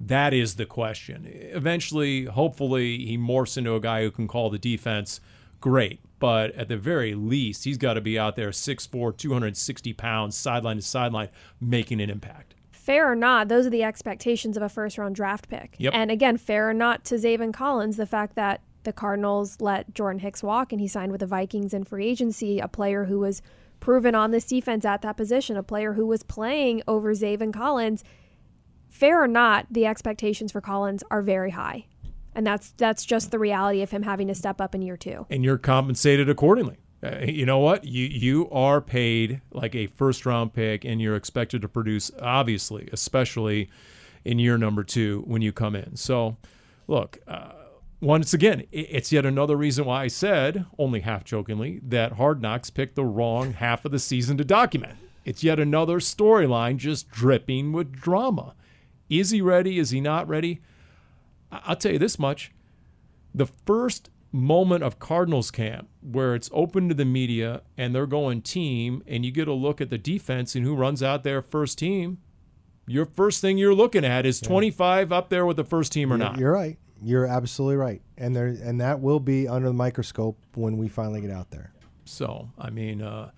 That 0.00 0.34
is 0.34 0.56
the 0.56 0.66
question. 0.66 1.26
Eventually, 1.26 2.26
hopefully, 2.26 2.98
he 3.06 3.16
morphs 3.16 3.56
into 3.56 3.74
a 3.74 3.80
guy 3.80 4.02
who 4.02 4.10
can 4.10 4.28
call 4.28 4.50
the 4.50 4.58
defense. 4.58 5.20
Great. 5.60 6.00
But 6.18 6.54
at 6.54 6.68
the 6.68 6.76
very 6.76 7.14
least, 7.14 7.64
he's 7.64 7.78
got 7.78 7.94
to 7.94 8.00
be 8.00 8.18
out 8.18 8.36
there 8.36 8.50
6'4, 8.50 9.16
260 9.16 9.92
pounds, 9.94 10.36
sideline 10.36 10.76
to 10.76 10.82
sideline, 10.82 11.28
making 11.60 12.00
an 12.00 12.10
impact. 12.10 12.54
Fair 12.72 13.10
or 13.10 13.16
not, 13.16 13.48
those 13.48 13.66
are 13.66 13.70
the 13.70 13.82
expectations 13.82 14.56
of 14.56 14.62
a 14.62 14.68
first 14.68 14.96
round 14.96 15.16
draft 15.16 15.48
pick. 15.48 15.74
Yep. 15.78 15.92
And 15.94 16.10
again, 16.10 16.36
fair 16.36 16.68
or 16.68 16.74
not 16.74 17.04
to 17.06 17.16
Zaven 17.16 17.52
Collins, 17.52 17.96
the 17.96 18.06
fact 18.06 18.36
that 18.36 18.60
the 18.86 18.92
Cardinals 18.94 19.60
let 19.60 19.92
Jordan 19.92 20.20
Hicks 20.20 20.42
walk 20.42 20.72
and 20.72 20.80
he 20.80 20.88
signed 20.88 21.12
with 21.12 21.20
the 21.20 21.26
Vikings 21.26 21.74
in 21.74 21.84
free 21.84 22.06
agency, 22.06 22.58
a 22.58 22.68
player 22.68 23.04
who 23.04 23.18
was 23.20 23.42
proven 23.80 24.14
on 24.14 24.30
this 24.30 24.46
defense 24.46 24.86
at 24.86 25.02
that 25.02 25.18
position, 25.18 25.58
a 25.58 25.62
player 25.62 25.92
who 25.92 26.06
was 26.06 26.22
playing 26.22 26.82
over 26.88 27.12
Zaven 27.12 27.52
Collins. 27.52 28.02
Fair 28.88 29.22
or 29.22 29.28
not, 29.28 29.66
the 29.70 29.84
expectations 29.84 30.52
for 30.52 30.62
Collins 30.62 31.04
are 31.10 31.20
very 31.20 31.50
high. 31.50 31.86
And 32.34 32.46
that's 32.46 32.70
that's 32.76 33.04
just 33.04 33.30
the 33.30 33.38
reality 33.38 33.82
of 33.82 33.90
him 33.90 34.02
having 34.02 34.28
to 34.28 34.34
step 34.34 34.60
up 34.60 34.74
in 34.74 34.82
year 34.82 34.96
two. 34.96 35.26
and 35.30 35.44
you're 35.44 35.58
compensated 35.58 36.30
accordingly. 36.30 36.78
Uh, 37.02 37.18
you 37.26 37.44
know 37.44 37.58
what? 37.58 37.84
You 37.84 38.06
you 38.06 38.48
are 38.50 38.80
paid 38.80 39.40
like 39.52 39.74
a 39.74 39.86
first 39.86 40.24
round 40.24 40.54
pick, 40.54 40.84
and 40.84 41.00
you're 41.00 41.16
expected 41.16 41.62
to 41.62 41.68
produce, 41.68 42.10
obviously, 42.20 42.88
especially 42.92 43.68
in 44.24 44.38
year 44.38 44.58
number 44.58 44.82
two 44.82 45.22
when 45.26 45.42
you 45.42 45.52
come 45.52 45.74
in. 45.76 45.96
So, 45.96 46.36
look, 46.88 47.18
uh, 47.26 47.52
once 48.00 48.34
again, 48.34 48.64
it's 48.72 49.10
yet 49.12 49.24
another 49.24 49.56
reason 49.56 49.84
why 49.86 50.02
I 50.04 50.08
said, 50.08 50.66
only 50.78 51.00
half 51.00 51.24
jokingly, 51.24 51.80
that 51.82 52.12
Hard 52.12 52.42
Knocks 52.42 52.70
picked 52.70 52.94
the 52.94 53.04
wrong 53.04 53.54
half 53.54 53.84
of 53.84 53.92
the 53.92 53.98
season 53.98 54.36
to 54.38 54.44
document. 54.44 54.98
It's 55.24 55.42
yet 55.42 55.58
another 55.58 55.98
storyline 55.98 56.76
just 56.76 57.10
dripping 57.10 57.72
with 57.72 57.92
drama. 57.92 58.54
Is 59.08 59.30
he 59.30 59.40
ready? 59.40 59.78
Is 59.78 59.90
he 59.90 60.00
not 60.00 60.28
ready? 60.28 60.60
I'll 61.50 61.76
tell 61.76 61.92
you 61.92 61.98
this 61.98 62.18
much 62.18 62.52
the 63.34 63.46
first 63.46 64.10
moment 64.32 64.82
of 64.82 64.98
Cardinals 64.98 65.50
camp 65.50 65.88
where 66.00 66.34
it's 66.34 66.50
open 66.52 66.88
to 66.88 66.94
the 66.94 67.04
media 67.04 67.62
and 67.76 67.94
they're 67.94 68.06
going 68.06 68.42
team 68.42 69.02
and 69.06 69.24
you 69.24 69.30
get 69.30 69.48
a 69.48 69.52
look 69.52 69.80
at 69.80 69.90
the 69.90 69.98
defense 69.98 70.54
and 70.54 70.64
who 70.64 70.74
runs 70.74 71.02
out 71.02 71.22
there 71.24 71.40
first 71.42 71.78
team, 71.78 72.18
your 72.86 73.04
first 73.04 73.40
thing 73.40 73.58
you're 73.58 73.74
looking 73.74 74.04
at 74.04 74.26
is 74.26 74.40
25 74.40 75.12
up 75.12 75.28
there 75.28 75.46
with 75.46 75.56
the 75.56 75.64
first 75.64 75.92
team 75.92 76.12
or 76.12 76.16
You're- 76.16 76.30
not. 76.30 76.38
You're 76.38 76.52
right. 76.52 76.78
You're 77.06 77.26
absolutely 77.26 77.76
right. 77.76 78.02
And 78.18 78.34
there 78.34 78.46
and 78.46 78.80
that 78.80 79.00
will 79.00 79.20
be 79.20 79.46
under 79.46 79.68
the 79.68 79.74
microscope 79.74 80.36
when 80.56 80.76
we 80.76 80.88
finally 80.88 81.20
get 81.20 81.30
out 81.30 81.52
there. 81.52 81.72
So, 82.04 82.50
I 82.58 82.70
mean, 82.70 83.00
uh, 83.00 83.30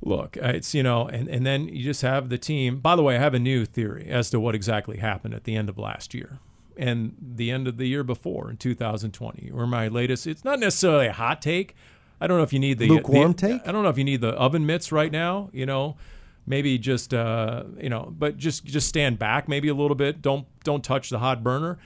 look, 0.00 0.36
it's, 0.36 0.74
you 0.74 0.82
know, 0.82 1.06
and, 1.06 1.28
and 1.28 1.46
then 1.46 1.68
you 1.68 1.84
just 1.84 2.02
have 2.02 2.28
the 2.28 2.38
team. 2.38 2.80
By 2.80 2.96
the 2.96 3.02
way, 3.04 3.14
I 3.14 3.20
have 3.20 3.34
a 3.34 3.38
new 3.38 3.64
theory 3.66 4.08
as 4.08 4.30
to 4.30 4.40
what 4.40 4.56
exactly 4.56 4.96
happened 4.96 5.32
at 5.32 5.44
the 5.44 5.54
end 5.54 5.68
of 5.68 5.78
last 5.78 6.12
year 6.12 6.40
and 6.76 7.14
the 7.20 7.52
end 7.52 7.68
of 7.68 7.76
the 7.76 7.86
year 7.86 8.02
before 8.02 8.50
in 8.50 8.56
2020, 8.56 9.52
or 9.52 9.64
my 9.68 9.86
latest. 9.86 10.26
It's 10.26 10.44
not 10.44 10.58
necessarily 10.58 11.06
a 11.06 11.12
hot 11.12 11.40
take. 11.40 11.76
I 12.20 12.26
don't 12.26 12.36
know 12.36 12.42
if 12.42 12.52
you 12.52 12.58
need 12.58 12.80
the 12.80 12.88
Lukewarm 12.88 13.32
the- 13.32 13.38
take? 13.38 13.68
I 13.68 13.70
don't 13.70 13.84
know 13.84 13.90
if 13.90 13.98
you 13.98 14.04
need 14.04 14.22
the 14.22 14.30
oven 14.30 14.66
mitts 14.66 14.90
right 14.90 15.12
now, 15.12 15.50
you 15.52 15.66
know. 15.66 15.96
Maybe 16.44 16.76
just 16.78 17.14
uh, 17.14 17.62
you 17.80 17.88
know, 17.88 18.12
but 18.18 18.36
just 18.36 18.64
just 18.64 18.88
stand 18.88 19.20
back 19.20 19.48
maybe 19.48 19.68
a 19.68 19.74
little 19.74 19.94
bit. 19.94 20.20
Don't 20.20 20.48
don't 20.64 20.82
touch 20.82 21.10
the 21.10 21.20
hot 21.20 21.44
burner. 21.44 21.78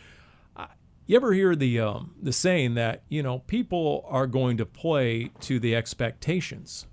You 1.07 1.15
ever 1.15 1.33
hear 1.33 1.55
the 1.55 1.79
um, 1.79 2.15
the 2.21 2.33
saying 2.33 2.75
that 2.75 3.03
you 3.09 3.23
know 3.23 3.39
people 3.41 4.05
are 4.09 4.27
going 4.27 4.57
to 4.57 4.67
play 4.67 5.31
to 5.41 5.61
the 5.61 5.77
expectations, 5.77 6.87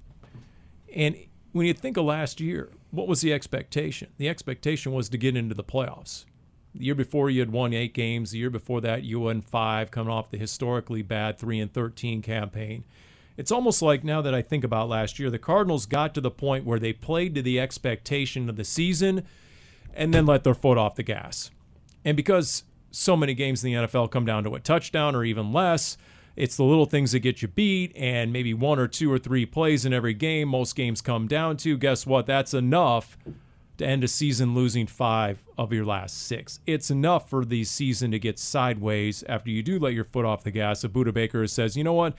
and 0.95 1.18
when 1.51 1.66
you 1.66 1.74
think 1.74 1.97
of 1.97 2.05
last 2.05 2.39
year, 2.39 2.70
what 2.91 3.07
was 3.07 3.22
the 3.22 3.34
expectation? 3.34 4.09
The 4.18 4.30
expectation 4.30 4.91
was 4.91 5.09
to 5.09 5.18
get 5.18 5.36
into 5.36 5.55
the 5.55 5.64
playoffs. 5.64 6.26
The 6.76 6.86
year 6.86 6.95
before, 6.95 7.32
you 7.32 7.39
had 7.39 7.51
won 7.51 7.74
eight 7.74 7.95
games. 7.95 8.32
The 8.32 8.38
year 8.38 8.51
before 8.51 8.82
that, 8.82 9.03
you 9.03 9.22
won 9.22 9.41
five, 9.41 9.89
coming 9.89 10.14
off 10.14 10.30
the 10.30 10.38
historically 10.38 11.01
bad 11.01 11.39
three 11.39 11.59
and 11.59 11.74
thirteen 11.74 12.22
campaign. 12.22 12.84
It's 13.36 13.51
almost 13.51 13.82
like 13.82 14.03
now 14.03 14.22
that 14.22 14.36
I 14.36 14.43
think 14.43 14.64
about 14.64 14.89
last 14.89 15.18
year, 15.18 15.32
the 15.32 15.39
Cardinals 15.39 15.88
got 15.88 16.14
to 16.14 16.22
the 16.22 16.30
point 16.30 16.66
where 16.66 16.78
they 16.78 16.93
played 16.93 17.34
to 17.34 17.41
the 17.41 17.59
expectation 17.59 18.47
of 18.47 18.57
the 18.57 18.64
season, 18.64 19.26
and 19.91 20.14
then 20.14 20.28
let 20.28 20.43
their 20.43 20.53
foot 20.53 20.78
off 20.78 20.93
the 20.93 21.01
gas. 21.01 21.49
And 22.05 22.16
because 22.16 22.64
so 22.94 23.18
many 23.18 23.34
games 23.34 23.64
in 23.64 23.72
the 23.72 23.88
NFL 23.88 24.12
come 24.12 24.26
down 24.26 24.44
to 24.44 24.56
a 24.56 24.60
touchdown 24.60 25.16
or 25.16 25.24
even 25.24 25.52
less, 25.52 25.98
it's 26.36 26.56
the 26.58 26.64
little 26.64 26.86
things 26.86 27.12
that 27.12 27.20
get 27.20 27.41
you 27.41 27.48
beat, 27.48 27.91
and 27.96 28.32
maybe 28.32 28.54
one 28.54 28.80
or 28.80 28.88
two 28.88 29.12
or 29.12 29.20
three 29.20 29.46
plays 29.46 29.86
in 29.86 29.94
every 29.94 30.14
game. 30.14 30.48
Most 30.48 30.76
games 30.76 31.02
come 31.02 31.28
down 31.28 31.58
to. 31.58 31.78
Guess 31.78 32.08
what? 32.08 32.26
That's 32.26 32.54
enough 32.54 33.18
to 33.78 33.86
end 33.86 34.04
a 34.04 34.08
season 34.08 34.54
losing 34.54 34.88
five 34.88 35.44
of 35.58 35.74
your 35.74 35.86
last 35.86 36.28
six. 36.28 36.60
It's 36.66 36.89
enough 36.91 37.30
for 37.30 37.46
the 37.46 37.64
season 37.64 38.12
to 38.12 38.20
get 38.20 38.39
sideways 38.39 39.24
after 39.28 39.50
you 39.50 39.64
do 39.64 39.80
let 39.80 39.94
your 39.94 40.06
foot 40.06 40.26
off 40.26 40.44
the 40.44 40.52
gas. 40.52 40.84
If 40.84 40.91
Budda 40.91 41.14
Baker 41.14 41.46
says, 41.48 41.76
you 41.76 41.84
know 41.84 41.94
what? 41.94 42.16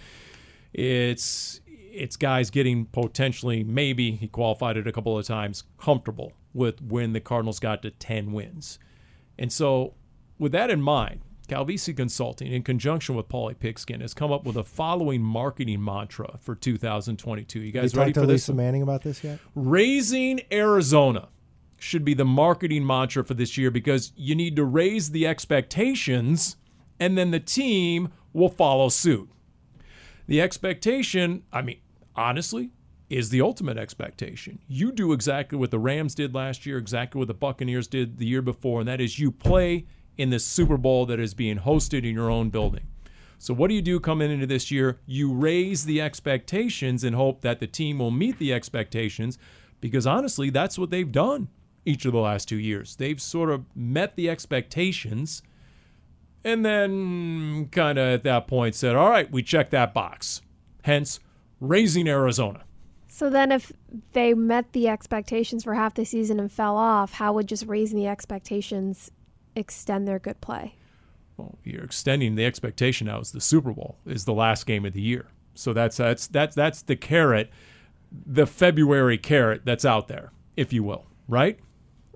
It's 0.72 1.60
it's 1.66 2.16
guys 2.16 2.50
getting 2.50 2.86
potentially 2.86 3.62
maybe 3.62 4.12
he 4.12 4.26
qualified 4.26 4.76
it 4.76 4.88
a 4.88 4.92
couple 4.92 5.16
of 5.16 5.24
times 5.24 5.62
comfortable 5.78 6.32
with 6.52 6.82
when 6.82 7.12
the 7.12 7.20
Cardinals 7.20 7.60
got 7.60 7.82
to 7.82 7.90
10 7.90 8.32
wins. 8.32 8.80
And 9.38 9.52
so 9.52 9.94
with 10.38 10.52
that 10.52 10.70
in 10.70 10.80
mind, 10.80 11.20
Calvisi 11.48 11.94
Consulting, 11.94 12.52
in 12.52 12.62
conjunction 12.62 13.14
with 13.14 13.28
Paulie 13.28 13.58
Pigskin, 13.58 14.00
has 14.00 14.14
come 14.14 14.32
up 14.32 14.44
with 14.44 14.54
the 14.54 14.64
following 14.64 15.22
marketing 15.22 15.84
mantra 15.84 16.38
for 16.40 16.54
2022. 16.54 17.58
You 17.58 17.66
You 17.66 17.72
guys 17.72 17.92
talked 17.92 17.98
ready 17.98 18.12
to 18.14 18.20
for 18.20 18.26
this? 18.26 18.48
Lisa 18.48 18.54
Manning 18.54 18.82
about 18.82 19.02
this 19.02 19.22
yet? 19.22 19.38
Raising 19.54 20.40
Arizona 20.50 21.28
should 21.78 22.04
be 22.04 22.14
the 22.14 22.24
marketing 22.24 22.86
mantra 22.86 23.22
for 23.24 23.34
this 23.34 23.58
year 23.58 23.70
because 23.70 24.12
you 24.16 24.34
need 24.34 24.56
to 24.56 24.64
raise 24.64 25.10
the 25.10 25.26
expectations 25.26 26.56
and 26.98 27.18
then 27.18 27.30
the 27.30 27.40
team 27.40 28.08
will 28.32 28.48
follow 28.48 28.88
suit. 28.88 29.28
The 30.26 30.40
expectation, 30.40 31.42
I 31.52 31.60
mean, 31.60 31.80
honestly, 32.16 32.70
is 33.10 33.28
the 33.28 33.42
ultimate 33.42 33.76
expectation. 33.76 34.60
You 34.66 34.92
do 34.92 35.12
exactly 35.12 35.58
what 35.58 35.70
the 35.70 35.78
Rams 35.78 36.14
did 36.14 36.34
last 36.34 36.64
year, 36.64 36.78
exactly 36.78 37.18
what 37.18 37.28
the 37.28 37.34
Buccaneers 37.34 37.86
did 37.86 38.16
the 38.16 38.26
year 38.26 38.40
before, 38.40 38.80
and 38.80 38.88
that 38.88 39.00
is 39.00 39.18
you 39.18 39.30
play 39.30 39.86
in 40.16 40.30
this 40.30 40.44
Super 40.44 40.76
Bowl 40.76 41.06
that 41.06 41.20
is 41.20 41.34
being 41.34 41.58
hosted 41.58 42.08
in 42.08 42.14
your 42.14 42.30
own 42.30 42.50
building. 42.50 42.86
So, 43.38 43.52
what 43.52 43.68
do 43.68 43.74
you 43.74 43.82
do 43.82 44.00
coming 44.00 44.30
into 44.30 44.46
this 44.46 44.70
year? 44.70 45.00
You 45.06 45.32
raise 45.32 45.84
the 45.84 46.00
expectations 46.00 47.04
and 47.04 47.14
hope 47.14 47.42
that 47.42 47.60
the 47.60 47.66
team 47.66 47.98
will 47.98 48.10
meet 48.10 48.38
the 48.38 48.52
expectations 48.52 49.38
because 49.80 50.06
honestly, 50.06 50.50
that's 50.50 50.78
what 50.78 50.90
they've 50.90 51.10
done 51.10 51.48
each 51.84 52.06
of 52.06 52.12
the 52.12 52.18
last 52.18 52.48
two 52.48 52.58
years. 52.58 52.96
They've 52.96 53.20
sort 53.20 53.50
of 53.50 53.64
met 53.74 54.16
the 54.16 54.30
expectations 54.30 55.42
and 56.44 56.64
then 56.64 57.68
kind 57.72 57.98
of 57.98 58.06
at 58.06 58.24
that 58.24 58.46
point 58.46 58.74
said, 58.74 58.94
all 58.94 59.08
right, 59.08 59.30
we 59.30 59.42
check 59.42 59.70
that 59.70 59.94
box. 59.94 60.42
Hence, 60.82 61.18
raising 61.58 62.06
Arizona. 62.06 62.64
So 63.08 63.30
then, 63.30 63.52
if 63.52 63.72
they 64.12 64.34
met 64.34 64.72
the 64.72 64.88
expectations 64.88 65.64
for 65.64 65.74
half 65.74 65.94
the 65.94 66.04
season 66.04 66.40
and 66.40 66.50
fell 66.50 66.76
off, 66.76 67.12
how 67.12 67.32
would 67.32 67.46
just 67.46 67.64
raising 67.66 67.96
the 67.96 68.08
expectations 68.08 69.10
extend 69.56 70.06
their 70.06 70.18
good 70.18 70.40
play? 70.40 70.76
Well, 71.36 71.58
you're 71.64 71.84
extending 71.84 72.36
the 72.36 72.44
expectation 72.44 73.06
now 73.08 73.20
is 73.20 73.32
the 73.32 73.40
Super 73.40 73.72
Bowl 73.72 73.98
is 74.06 74.24
the 74.24 74.32
last 74.32 74.66
game 74.66 74.84
of 74.84 74.92
the 74.92 75.00
year. 75.00 75.26
So 75.54 75.72
that's 75.72 75.96
that's 75.96 76.26
that's 76.26 76.54
that's 76.54 76.82
the 76.82 76.96
carrot, 76.96 77.50
the 78.12 78.46
February 78.46 79.18
carrot 79.18 79.62
that's 79.64 79.84
out 79.84 80.08
there, 80.08 80.32
if 80.56 80.72
you 80.72 80.82
will, 80.82 81.06
right? 81.28 81.58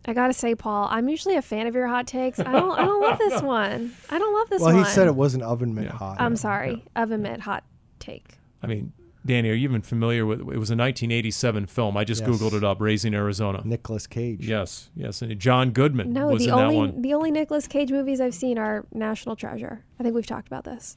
I 0.05 0.13
gotta 0.13 0.33
say, 0.33 0.55
Paul, 0.55 0.89
I'm 0.91 1.09
usually 1.09 1.37
a 1.37 1.43
fan 1.43 1.67
of 1.67 1.75
your 1.75 1.87
hot 1.87 2.07
takes. 2.07 2.39
I 2.41 2.45
don't, 2.45 2.79
I 2.79 2.85
don't 2.85 3.03
love 3.03 3.19
this 3.19 3.43
one. 3.43 3.95
I 4.09 4.19
don't 4.19 4.33
love 4.33 4.49
this 4.49 4.63
well, 4.63 4.75
one. 4.75 4.85
he 4.85 4.91
said 4.91 5.07
it 5.07 5.15
wasn't 5.15 5.43
oven 5.43 5.75
mitt 5.75 5.89
hot. 5.89 6.21
I'm 6.21 6.37
sorry, 6.37 6.85
oven 6.97 7.23
mitt 7.23 7.41
hot 7.41 7.65
take. 7.99 8.39
I 8.63 8.67
mean, 8.67 8.93
Danny, 9.29 9.51
are 9.51 9.55
you 9.55 9.69
even 9.69 9.83
familiar 9.83 10.27
with? 10.27 10.41
It 10.41 10.45
was 10.47 10.71
a 10.71 10.77
1987 10.77 11.67
film. 11.67 11.97
I 11.97 12.03
just 12.05 12.23
Yes. 12.23 12.31
googled 12.31 12.55
it 12.55 12.65
up. 12.65 12.81
Raising 12.81 13.15
Arizona. 13.15 13.63
Nicolas 13.65 14.07
Cage. 14.07 14.47
Yes, 14.49 14.91
yes, 14.97 15.23
and 15.23 15.39
John 15.39 15.71
Goodman 15.71 16.13
No, 16.13 16.29
was 16.29 16.43
the 16.45 16.51
in 16.51 16.57
that 16.57 16.63
only 16.65 16.77
one. 16.77 17.03
the 17.03 17.15
only 17.15 17.31
Nicolas 17.31 17.67
Cage 17.69 17.93
movies 17.93 18.21
I've 18.21 18.35
seen 18.35 18.59
are 18.59 18.87
National 18.93 19.37
Treasure. 19.37 19.85
I 20.01 20.03
think 20.03 20.15
we've 20.15 20.27
talked 20.27 20.49
about 20.49 20.65
this. 20.65 20.97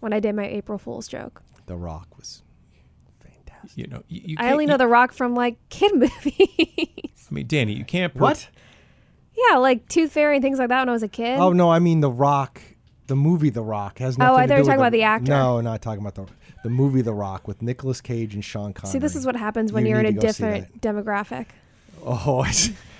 when 0.00 0.12
I 0.12 0.18
did 0.20 0.34
my 0.34 0.46
April 0.46 0.78
Fool's 0.78 1.06
joke. 1.08 1.42
The 1.66 1.76
Rock 1.76 2.08
was 2.18 2.42
fantastic. 3.20 3.78
You 3.78 3.86
know, 3.86 4.02
you, 4.08 4.20
you 4.24 4.36
I 4.38 4.50
only 4.52 4.66
know 4.66 4.74
you- 4.74 4.78
The 4.78 4.88
Rock 4.88 5.12
from 5.12 5.34
like 5.34 5.56
kid 5.68 5.94
movies. 5.96 7.28
I 7.30 7.34
mean, 7.34 7.46
Danny, 7.46 7.72
you 7.74 7.84
can't. 7.84 8.12
per- 8.12 8.20
What? 8.20 8.48
yeah, 9.48 9.56
like 9.58 9.88
Tooth 9.88 10.12
Fairy 10.12 10.36
and 10.36 10.42
things 10.42 10.58
like 10.58 10.68
that 10.68 10.80
when 10.80 10.88
I 10.88 10.92
was 10.92 11.02
a 11.04 11.08
kid. 11.08 11.38
Oh 11.38 11.52
no, 11.52 11.70
I 11.70 11.78
mean 11.78 12.00
The 12.00 12.10
Rock. 12.10 12.60
The 13.06 13.16
movie 13.16 13.50
The 13.50 13.62
Rock 13.62 13.98
has 13.98 14.16
oh, 14.16 14.18
nothing 14.18 14.32
Oh, 14.32 14.36
I 14.36 14.42
to 14.42 14.48
thought 14.48 14.48
you 14.48 14.48
do 14.48 14.54
were 14.54 14.58
with 14.60 14.66
talking 14.66 14.80
about 14.80 14.92
the 14.92 15.02
actor. 15.02 15.30
No, 15.30 15.60
not 15.60 15.82
talking 15.82 16.00
about 16.00 16.14
the 16.14 16.26
the 16.62 16.70
movie 16.70 17.02
The 17.02 17.14
Rock 17.14 17.48
with 17.48 17.62
Nicolas 17.62 18.00
Cage 18.00 18.34
and 18.34 18.44
Sean 18.44 18.72
Connery. 18.72 18.92
See, 18.92 18.98
this 18.98 19.16
is 19.16 19.26
what 19.26 19.36
happens 19.36 19.72
when 19.72 19.84
You 19.84 19.90
you 19.90 19.96
are 19.96 20.00
in 20.00 20.06
a 20.06 20.12
to 20.12 20.14
go 20.14 20.20
see 20.20 20.42
different 20.44 20.80
demographic. 20.80 21.46
Oh, 22.04 22.44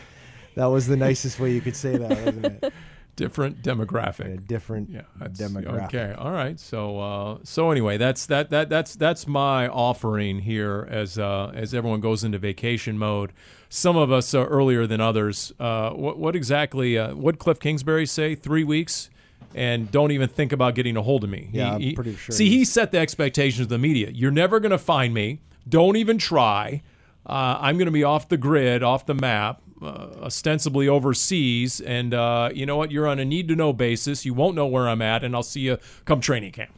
that 0.55 0.67
was 0.67 0.87
the 0.87 0.97
nicest 0.97 1.41
way 1.41 1.53
you 1.53 1.61
could 1.61 1.77
say 1.77 1.97
that, 1.97 2.11
wasn't 2.11 2.47
it? 2.47 2.73
different 3.17 3.63
demographic. 3.63 4.35
A 4.35 4.37
different 4.39 4.91
Yeah, 4.91 5.03
demographic. 5.21 5.85
Okay, 5.87 6.15
all 6.17 6.33
right. 6.33 6.59
So, 6.59 6.99
uh, 6.99 7.39
so 7.45 7.71
anyway, 7.71 7.97
that's 7.97 8.27
that 8.27 8.51
that 8.51 8.69
that's 8.69 8.95
that's 8.97 9.27
my 9.27 9.69
offering 9.69 10.41
here 10.41 10.87
as 10.91 11.19
uh, 11.19 11.53
as 11.55 11.75
everyone 11.75 12.01
goes 12.01 12.25
into 12.25 12.39
vacation 12.39 12.99
mode. 12.99 13.33
Some 13.69 13.97
of 13.97 14.13
us 14.13 14.35
are 14.35 14.47
earlier 14.47 14.87
than 14.87 15.01
others. 15.01 15.53
Uh, 15.59 15.91
what 15.91 16.19
what 16.19 16.37
exactly? 16.37 16.99
Uh, 16.99 17.15
what 17.15 17.39
Cliff 17.39 17.59
Kingsbury 17.59 18.07
say? 18.07 18.35
Three 18.35 18.65
weeks, 18.65 19.11
and 19.55 19.91
don't 19.91 20.11
even 20.11 20.29
think 20.29 20.53
about 20.53 20.75
getting 20.75 20.97
a 20.97 21.03
hold 21.03 21.25
of 21.25 21.31
me. 21.31 21.51
Yeah, 21.53 21.75
I'm 21.75 21.95
pretty 21.95 22.17
sure 22.17 22.35
See, 22.35 22.49
he 22.49 22.65
set 22.65 22.93
the 22.93 22.99
expectations 22.99 23.61
of 23.61 23.69
the 23.69 23.79
media. 23.79 24.11
You're 24.11 24.31
never 24.31 24.61
going 24.61 24.71
to 24.71 24.79
find 24.79 25.13
me. 25.15 25.41
Don't 25.69 25.97
even 25.97 26.19
try. 26.19 26.83
Uh, 27.25 27.59
I'm 27.61 27.77
going 27.77 27.87
to 27.87 27.93
be 27.93 28.05
off 28.05 28.29
the 28.29 28.37
grid, 28.37 28.83
off 28.83 29.07
the 29.07 29.15
map, 29.15 29.63
uh, 29.81 30.09
ostensibly 30.23 30.89
overseas. 30.89 31.81
And 31.81 32.15
uh, 32.15 32.51
you 32.53 32.67
know 32.67 32.77
what? 32.77 32.91
You're 32.91 33.07
on 33.07 33.19
a 33.19 33.25
need 33.25 33.49
to 33.49 33.57
know 33.57 33.73
basis. 33.73 34.25
You 34.25 34.35
won't 34.35 34.57
know 34.57 34.67
where 34.67 34.89
I'm 34.89 35.03
at, 35.03 35.23
and 35.23 35.35
I'll 35.35 35.43
see 35.43 35.61
you 35.61 35.79
come 36.05 36.21
training 36.21 36.53
camp. 36.53 36.73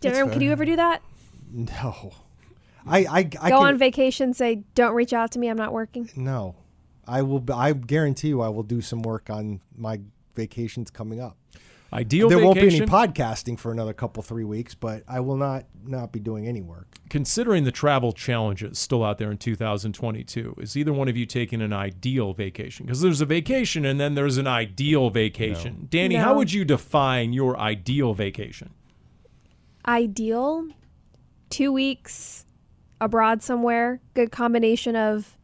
Darren, 0.00 0.24
could 0.24 0.34
fair. 0.34 0.42
you 0.42 0.52
ever 0.52 0.64
do 0.64 0.76
that? 0.76 1.02
No, 1.52 2.14
I 2.86 2.98
I 2.98 3.18
I 3.18 3.22
Go 3.50 3.58
can, 3.58 3.66
on 3.66 3.78
vacation, 3.78 4.34
say, 4.34 4.62
"Don't 4.74 4.94
reach 4.94 5.12
out 5.12 5.30
to 5.32 5.38
me. 5.38 5.48
I'm 5.48 5.56
not 5.56 5.72
working." 5.72 6.10
No, 6.16 6.56
I 7.06 7.22
will. 7.22 7.44
I 7.52 7.72
guarantee 7.72 8.28
you, 8.28 8.40
I 8.40 8.48
will 8.48 8.62
do 8.62 8.80
some 8.80 9.02
work 9.02 9.30
on 9.30 9.60
my 9.76 10.00
vacations 10.34 10.90
coming 10.90 11.20
up. 11.20 11.36
Ideal 11.92 12.30
there 12.30 12.38
won't 12.38 12.56
be 12.56 12.66
any 12.68 12.80
podcasting 12.80 13.58
for 13.58 13.70
another 13.70 13.92
couple 13.92 14.22
three 14.22 14.44
weeks, 14.44 14.74
but 14.74 15.02
I 15.06 15.20
will 15.20 15.36
not 15.36 15.66
not 15.84 16.10
be 16.10 16.20
doing 16.20 16.46
any 16.46 16.62
work. 16.62 16.86
considering 17.10 17.64
the 17.64 17.72
travel 17.72 18.12
challenges 18.12 18.78
still 18.78 19.04
out 19.04 19.18
there 19.18 19.30
in 19.30 19.36
2022, 19.36 20.54
is 20.58 20.76
either 20.76 20.92
one 20.92 21.08
of 21.08 21.16
you 21.16 21.26
taking 21.26 21.60
an 21.60 21.72
ideal 21.72 22.32
vacation? 22.32 22.86
Because 22.86 23.02
there's 23.02 23.20
a 23.20 23.26
vacation 23.26 23.84
and 23.84 24.00
then 24.00 24.14
there's 24.14 24.38
an 24.38 24.46
ideal 24.46 25.10
vacation. 25.10 25.88
Danny, 25.90 26.14
how 26.14 26.34
would 26.36 26.52
you 26.52 26.64
define 26.64 27.32
your 27.34 27.58
ideal 27.58 28.14
vacation? 28.14 28.70
Ideal, 29.86 30.68
two 31.50 31.72
weeks 31.72 32.46
abroad 33.00 33.42
somewhere. 33.42 34.00
Good 34.14 34.30
combination 34.30 34.96
of 34.96 35.36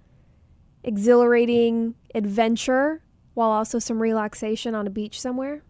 exhilarating 0.85 1.95
adventure 2.15 3.03
while 3.39 3.51
also 3.51 3.79
some 3.79 4.03
relaxation 4.03 4.75
on 4.75 4.89
a 4.89 4.91
beach 4.91 5.21
somewhere. 5.21 5.63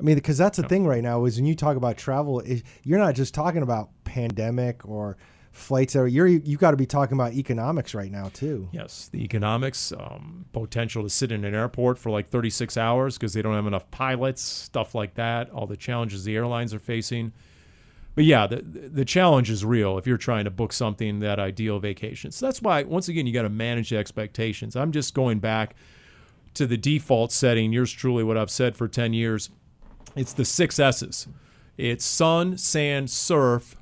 I 0.00 0.02
mean, 0.02 0.16
because 0.16 0.36
that's 0.36 0.56
the 0.56 0.64
thing 0.64 0.84
right 0.84 1.00
now 1.00 1.26
is 1.26 1.36
when 1.36 1.46
you 1.46 1.54
talk 1.54 1.76
about 1.76 1.96
travel, 1.96 2.40
is 2.40 2.64
you're 2.82 2.98
not 2.98 3.14
just 3.14 3.32
talking 3.32 3.62
about 3.62 3.90
pandemic 4.02 4.84
or 4.84 5.16
flights. 5.52 5.92
That 5.92 6.00
are, 6.00 6.08
you're 6.08 6.26
you 6.26 6.56
got 6.56 6.72
to 6.72 6.76
be 6.76 6.86
talking 6.86 7.16
about 7.16 7.34
economics 7.34 7.94
right 7.94 8.10
now 8.10 8.30
too. 8.34 8.68
Yes, 8.72 9.10
the 9.12 9.22
economics, 9.22 9.92
um, 9.92 10.46
potential 10.52 11.04
to 11.04 11.08
sit 11.08 11.30
in 11.30 11.44
an 11.44 11.54
airport 11.54 12.00
for 12.00 12.10
like 12.10 12.30
36 12.30 12.76
hours 12.76 13.16
because 13.16 13.32
they 13.32 13.42
don't 13.42 13.54
have 13.54 13.68
enough 13.68 13.88
pilots, 13.92 14.42
stuff 14.42 14.92
like 14.92 15.14
that, 15.14 15.50
all 15.50 15.68
the 15.68 15.76
challenges 15.76 16.24
the 16.24 16.34
airlines 16.34 16.74
are 16.74 16.80
facing. 16.80 17.32
But 18.16 18.24
yeah, 18.24 18.48
the 18.48 18.56
the 18.56 19.04
challenge 19.04 19.50
is 19.50 19.64
real 19.64 19.98
if 19.98 20.06
you're 20.08 20.16
trying 20.16 20.46
to 20.46 20.50
book 20.50 20.72
something 20.72 21.20
that 21.20 21.38
ideal 21.38 21.78
vacation. 21.78 22.32
So 22.32 22.46
that's 22.46 22.60
why 22.60 22.82
once 22.82 23.06
again 23.06 23.24
you 23.24 23.32
got 23.32 23.42
to 23.42 23.48
manage 23.48 23.90
the 23.90 23.98
expectations. 23.98 24.74
I'm 24.74 24.90
just 24.90 25.14
going 25.14 25.38
back 25.38 25.76
to 26.54 26.66
the 26.66 26.76
default 26.76 27.32
setting. 27.32 27.72
Yours 27.72 27.92
truly, 27.92 28.24
what 28.24 28.36
I've 28.36 28.50
said 28.50 28.76
for 28.76 28.88
10 28.88 29.12
years. 29.12 29.50
It's 30.16 30.32
the 30.32 30.44
six 30.44 30.78
S's. 30.78 31.26
It's 31.76 32.04
sun, 32.04 32.56
sand, 32.56 33.10
surf, 33.10 33.76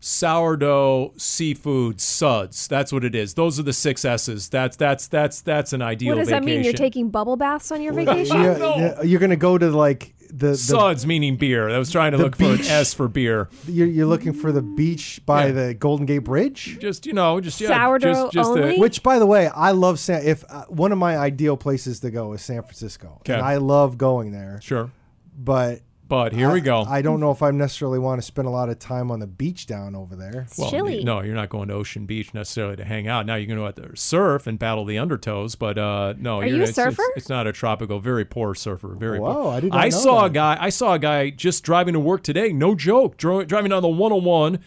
sourdough, 0.00 1.12
seafood, 1.16 2.00
suds. 2.00 2.66
That's 2.66 2.92
what 2.92 3.04
it 3.04 3.14
is. 3.14 3.34
Those 3.34 3.60
are 3.60 3.62
the 3.62 3.72
six 3.72 4.04
S's. 4.04 4.48
That's 4.48 4.76
that's 4.76 5.06
that's 5.06 5.40
that's 5.40 5.72
an 5.72 5.82
ideal 5.82 6.14
what 6.14 6.20
does 6.20 6.28
vacation. 6.28 6.44
that 6.44 6.52
mean? 6.52 6.64
You're 6.64 6.72
taking 6.72 7.10
bubble 7.10 7.36
baths 7.36 7.70
on 7.70 7.82
your 7.82 7.92
vacation? 7.92 8.40
Yeah, 8.40 8.58
yeah, 8.58 9.02
you're 9.02 9.20
going 9.20 9.30
to 9.30 9.36
go 9.36 9.58
to 9.58 9.70
like 9.70 10.14
the, 10.32 10.48
the 10.48 10.56
suds 10.56 11.06
meaning 11.06 11.36
beer. 11.36 11.68
I 11.68 11.78
was 11.78 11.90
trying 11.90 12.12
to 12.12 12.18
the 12.18 12.24
look 12.24 12.36
for 12.36 12.44
an. 12.44 12.60
S 12.60 12.94
for 12.94 13.08
beer. 13.08 13.48
you're, 13.66 13.86
you're 13.86 14.06
looking 14.06 14.32
for 14.32 14.52
the 14.52 14.62
beach 14.62 15.20
by 15.26 15.46
Yeah. 15.46 15.52
the 15.52 15.74
Golden 15.74 16.06
Gate 16.06 16.18
Bridge. 16.20 16.78
Just 16.80 17.06
you 17.06 17.12
know, 17.12 17.40
just 17.40 17.60
yeah, 17.60 17.68
Sourdough 17.68 18.12
just, 18.12 18.32
just 18.32 18.48
only? 18.50 18.74
The, 18.74 18.80
Which, 18.80 19.02
by 19.02 19.18
the 19.18 19.26
way, 19.26 19.48
I 19.48 19.72
love 19.72 19.98
San. 19.98 20.22
If 20.24 20.44
uh, 20.48 20.64
one 20.68 20.92
of 20.92 20.98
my 20.98 21.16
ideal 21.16 21.56
places 21.56 22.00
to 22.00 22.10
go 22.10 22.32
is 22.32 22.42
San 22.42 22.62
Francisco, 22.62 23.16
Okay. 23.20 23.34
and 23.34 23.42
I 23.42 23.56
love 23.56 23.98
going 23.98 24.32
there. 24.32 24.60
sure, 24.62 24.90
But 25.36 25.80
but 26.10 26.32
here 26.34 26.52
we 26.52 26.60
go. 26.60 26.82
I 26.86 27.00
don't 27.00 27.20
know 27.20 27.30
if 27.30 27.42
I 27.42 27.50
necessarily 27.52 27.98
want 27.98 28.20
to 28.20 28.26
spend 28.26 28.46
a 28.46 28.50
lot 28.50 28.68
of 28.68 28.78
time 28.78 29.10
on 29.10 29.20
the 29.20 29.26
beach 29.26 29.66
down 29.66 29.94
over 29.96 30.14
there. 30.16 30.42
It's 30.42 30.58
Well, 30.58 30.70
chilly. 30.70 31.02
No, 31.04 31.22
you're 31.22 31.34
not 31.34 31.48
going 31.48 31.68
to 31.68 31.74
Ocean 31.74 32.04
Beach 32.04 32.34
necessarily 32.34 32.76
to 32.76 32.84
hang 32.84 33.08
out. 33.08 33.24
Now 33.24 33.36
you're 33.36 33.46
going 33.46 33.56
to 33.58 33.62
go 33.62 33.66
out 33.68 33.76
there 33.76 33.94
surf 33.96 34.46
and 34.46 34.58
battle 34.58 34.84
the 34.84 34.96
undertows, 34.96 35.56
but 35.58 35.78
uh, 35.78 36.14
no, 36.18 36.40
Are 36.40 36.46
you're, 36.46 36.56
you 36.56 36.62
a 36.62 36.66
it's, 36.66 36.76
it's- 36.76 36.96
surfer? 36.96 37.08
It's, 37.16 37.28
not 37.30 37.46
a 37.46 37.52
tropical, 37.52 38.00
very 38.00 38.24
poor 38.24 38.54
surfer, 38.54 38.94
very. 38.98 39.18
Whoa, 39.20 39.32
poor. 39.34 39.52
I 39.52 39.60
did 39.60 39.70
not 39.70 39.78
I 39.80 39.84
know 39.84 39.90
saw 39.96 40.24
a 40.26 40.30
guy. 40.30 40.58
I 40.60 40.68
saw 40.68 40.94
a 40.94 40.98
guy 40.98 41.30
just 41.30 41.62
driving 41.64 41.94
to 41.94 42.00
work 42.00 42.22
today. 42.24 42.52
No 42.52 42.74
joke, 42.74 43.16
dro- 43.16 43.44
driving 43.44 43.70
down 43.70 43.82
the 43.82 43.88
101, 43.88 44.58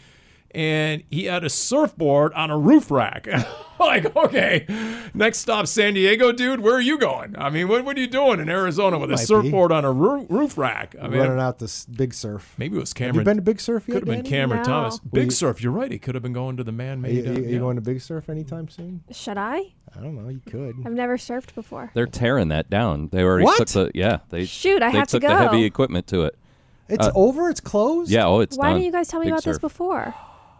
and 0.52 1.04
he 1.12 1.26
had 1.26 1.44
a 1.44 1.50
surfboard 1.50 2.32
on 2.34 2.50
a 2.52 2.58
roof 2.58 2.90
rack. 2.90 3.28
like, 3.84 4.16
okay, 4.16 4.66
next 5.14 5.40
stop 5.40 5.68
San 5.68 5.94
Diego, 5.94 6.32
dude. 6.32 6.60
Where 6.62 6.74
are 6.76 6.82
you 6.82 6.98
going? 6.98 7.36
I 7.38 7.50
mean, 7.50 7.68
what 7.68 7.84
what 7.86 7.98
are 7.98 8.00
you 8.00 8.08
doing 8.08 8.40
in 8.40 8.50
Arizona 8.50 8.98
with 8.98 9.10
a 9.10 9.14
Might 9.14 9.20
be. 9.22 9.26
surfboard 9.26 9.72
on 9.72 9.86
a 9.86 9.92
roo- 9.92 10.26
roof 10.30 10.58
rack? 10.58 10.96
I 11.02 11.08
mean, 11.08 11.20
running 11.20 11.40
out 11.40 11.60
this 11.60 11.86
big 11.86 12.14
surf. 12.14 12.54
maybe 12.58 12.78
it 12.78 12.80
was 12.80 12.90
Have 12.92 12.96
Cameron. 12.96 13.16
you 13.20 13.24
been 13.26 13.38
to 13.38 13.42
Big 13.44 13.60
Surf 13.62 13.84
yet? 13.88 13.94
could 13.94 14.02
have 14.04 14.08
been 14.08 14.18
Danny? 14.24 14.30
Cameron 14.30 14.60
No. 14.62 14.66
Thomas. 14.66 15.00
Well, 15.04 15.10
Big 15.14 15.26
you- 15.26 15.32
surf. 15.32 15.62
You're 15.62 15.72
right. 15.72 15.92
He 15.92 16.00
could 16.00 16.16
have 16.16 16.22
been 16.24 16.34
going 16.34 16.58
to 16.58 16.64
the 16.64 16.72
man-made. 16.72 17.16
you, 17.26 17.32
uh, 17.32 17.36
are 17.36 17.40
you 17.40 17.50
yeah. 17.50 17.60
going 17.60 17.76
to 17.76 17.82
Big 17.82 18.02
Surf 18.02 18.30
anytime 18.30 18.68
soon? 18.70 19.04
Should 19.12 19.38
I? 19.38 19.74
I 19.96 20.00
don't 20.02 20.16
know. 20.16 20.30
You 20.30 20.42
could. 20.50 20.76
I've 20.86 20.94
never 20.94 21.18
surfed 21.18 21.54
before. 21.54 21.92
They're 21.94 22.08
tearing 22.08 22.48
that 22.50 22.70
down. 22.70 23.10
They 23.12 23.22
already 23.24 23.46
What? 23.46 23.58
took 23.68 23.68
the 23.68 23.92
yeah. 23.94 24.20
They 24.30 24.46
Shoot, 24.46 24.82
I 24.82 24.92
they 24.92 24.98
have 24.98 25.08
to 25.10 25.20
took 25.20 25.30
the 25.30 25.36
heavy 25.38 25.64
equipment 25.66 26.08
to 26.08 26.24
it. 26.24 26.36
It's 26.90 27.06
Uh, 27.08 27.12
over. 27.16 27.50
It's 27.50 27.60
closed. 27.62 28.10
Yeah. 28.12 28.26
Oh, 28.26 28.40
it's 28.40 28.58
Why 28.58 28.68
done. 28.70 28.74
didn't 28.78 28.86
you 28.88 28.92
guys 28.92 29.08
tell 29.08 29.20
me 29.20 29.28
Big 29.28 29.34
about 29.34 29.44
this 29.44 29.60
before? 29.60 30.14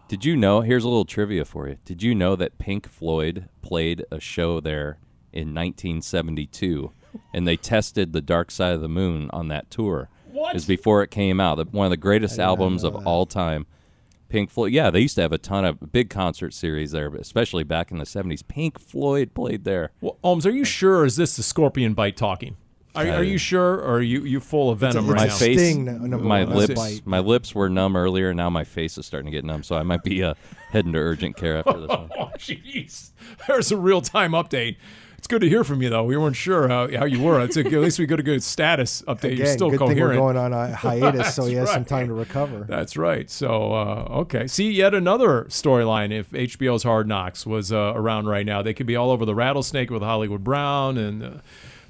Did 0.06 0.24
you 0.24 0.36
know? 0.36 0.60
Here's 0.60 0.84
a 0.84 0.88
little 0.88 1.04
trivia 1.04 1.44
for 1.44 1.68
you. 1.68 1.78
Did 1.84 2.02
you 2.02 2.14
know 2.14 2.36
that 2.36 2.58
Pink 2.58 2.88
Floyd 2.88 3.48
played 3.62 4.04
a 4.10 4.20
show 4.20 4.60
there 4.60 4.98
in 5.32 5.54
1972, 5.54 6.92
and 7.32 7.48
they 7.48 7.56
tested 7.56 8.12
the 8.12 8.20
Dark 8.20 8.50
Side 8.50 8.74
of 8.74 8.80
the 8.80 8.88
Moon 8.88 9.30
on 9.32 9.48
that 9.48 9.70
tour? 9.70 10.10
What? 10.30 10.56
Is 10.56 10.66
before 10.66 11.02
it 11.02 11.10
came 11.10 11.40
out. 11.40 11.72
One 11.72 11.86
of 11.86 11.90
the 11.90 11.96
greatest 11.96 12.38
albums 12.38 12.84
of 12.84 13.06
all 13.06 13.24
time. 13.24 13.66
Pink 14.28 14.50
Floyd. 14.50 14.72
Yeah, 14.72 14.90
they 14.90 15.00
used 15.00 15.14
to 15.14 15.22
have 15.22 15.32
a 15.32 15.38
ton 15.38 15.64
of 15.64 15.92
big 15.92 16.10
concert 16.10 16.52
series 16.52 16.90
there, 16.90 17.08
but 17.08 17.20
especially 17.20 17.62
back 17.62 17.92
in 17.92 17.98
the 17.98 18.04
70s. 18.04 18.46
Pink 18.46 18.80
Floyd 18.80 19.32
played 19.32 19.62
there. 19.64 19.92
Well, 20.00 20.18
Holmes, 20.24 20.44
are 20.44 20.50
you 20.50 20.64
sure? 20.64 20.98
Or 20.98 21.04
is 21.04 21.14
this 21.16 21.36
the 21.36 21.44
scorpion 21.44 21.94
bite 21.94 22.16
talking? 22.16 22.56
Are, 22.94 23.06
are 23.08 23.22
you 23.24 23.38
sure, 23.38 23.74
or 23.76 23.96
are 23.96 24.02
you 24.02 24.24
you 24.24 24.40
full 24.40 24.70
of 24.70 24.78
venom 24.78 25.04
it's 25.04 25.12
right 25.12 25.16
my 25.18 25.24
a 25.24 25.28
now? 25.28 25.34
face, 25.34 25.58
sting, 25.58 25.84
no- 25.84 25.92
number 25.92 26.18
my 26.18 26.44
one. 26.44 26.54
lips, 26.56 26.74
Bite. 26.74 27.00
my 27.04 27.18
lips 27.20 27.54
were 27.54 27.68
numb 27.68 27.96
earlier. 27.96 28.30
And 28.30 28.36
now 28.36 28.50
my 28.50 28.64
face 28.64 28.96
is 28.98 29.06
starting 29.06 29.26
to 29.30 29.36
get 29.36 29.44
numb, 29.44 29.62
so 29.62 29.76
I 29.76 29.82
might 29.82 30.02
be 30.04 30.22
uh, 30.22 30.34
heading 30.70 30.92
to 30.92 30.98
urgent 30.98 31.36
care 31.36 31.56
after 31.58 31.80
this 31.80 31.88
one. 31.88 32.10
Oh, 32.18 32.30
jeez. 32.38 33.10
There's 33.46 33.70
a 33.72 33.76
real 33.76 34.00
time 34.00 34.32
update. 34.32 34.76
It's 35.18 35.26
good 35.26 35.40
to 35.40 35.48
hear 35.48 35.64
from 35.64 35.80
you, 35.80 35.88
though. 35.88 36.04
We 36.04 36.18
weren't 36.18 36.36
sure 36.36 36.68
how, 36.68 36.86
how 36.98 37.06
you 37.06 37.22
were. 37.22 37.40
It's 37.42 37.56
a, 37.56 37.60
at 37.60 37.72
least 37.72 37.98
we 37.98 38.04
got 38.04 38.20
a 38.20 38.22
good 38.22 38.42
status 38.42 39.00
update. 39.08 39.22
You're 39.38 39.44
Again, 39.46 39.56
still 39.56 39.70
good 39.70 39.78
thing 39.78 39.88
coherent. 39.88 40.20
we're 40.20 40.32
going 40.34 40.36
on 40.36 40.52
a 40.52 40.74
hiatus, 40.76 41.34
so 41.34 41.46
he 41.46 41.54
has 41.54 41.70
some 41.70 41.86
time 41.86 42.08
to 42.08 42.12
recover. 42.12 42.66
That's 42.68 42.98
right. 42.98 43.30
So, 43.30 43.72
uh, 43.72 44.06
okay. 44.20 44.46
See, 44.46 44.70
yet 44.70 44.92
another 44.92 45.44
storyline. 45.44 46.12
If 46.12 46.30
HBO's 46.30 46.82
Hard 46.82 47.08
Knocks 47.08 47.46
was 47.46 47.72
uh, 47.72 47.94
around 47.96 48.26
right 48.26 48.44
now, 48.44 48.60
they 48.60 48.74
could 48.74 48.86
be 48.86 48.96
all 48.96 49.10
over 49.10 49.24
the 49.24 49.34
rattlesnake 49.34 49.88
with 49.90 50.02
Hollywood 50.02 50.44
Brown 50.44 50.98
and 50.98 51.22
uh, 51.22 51.30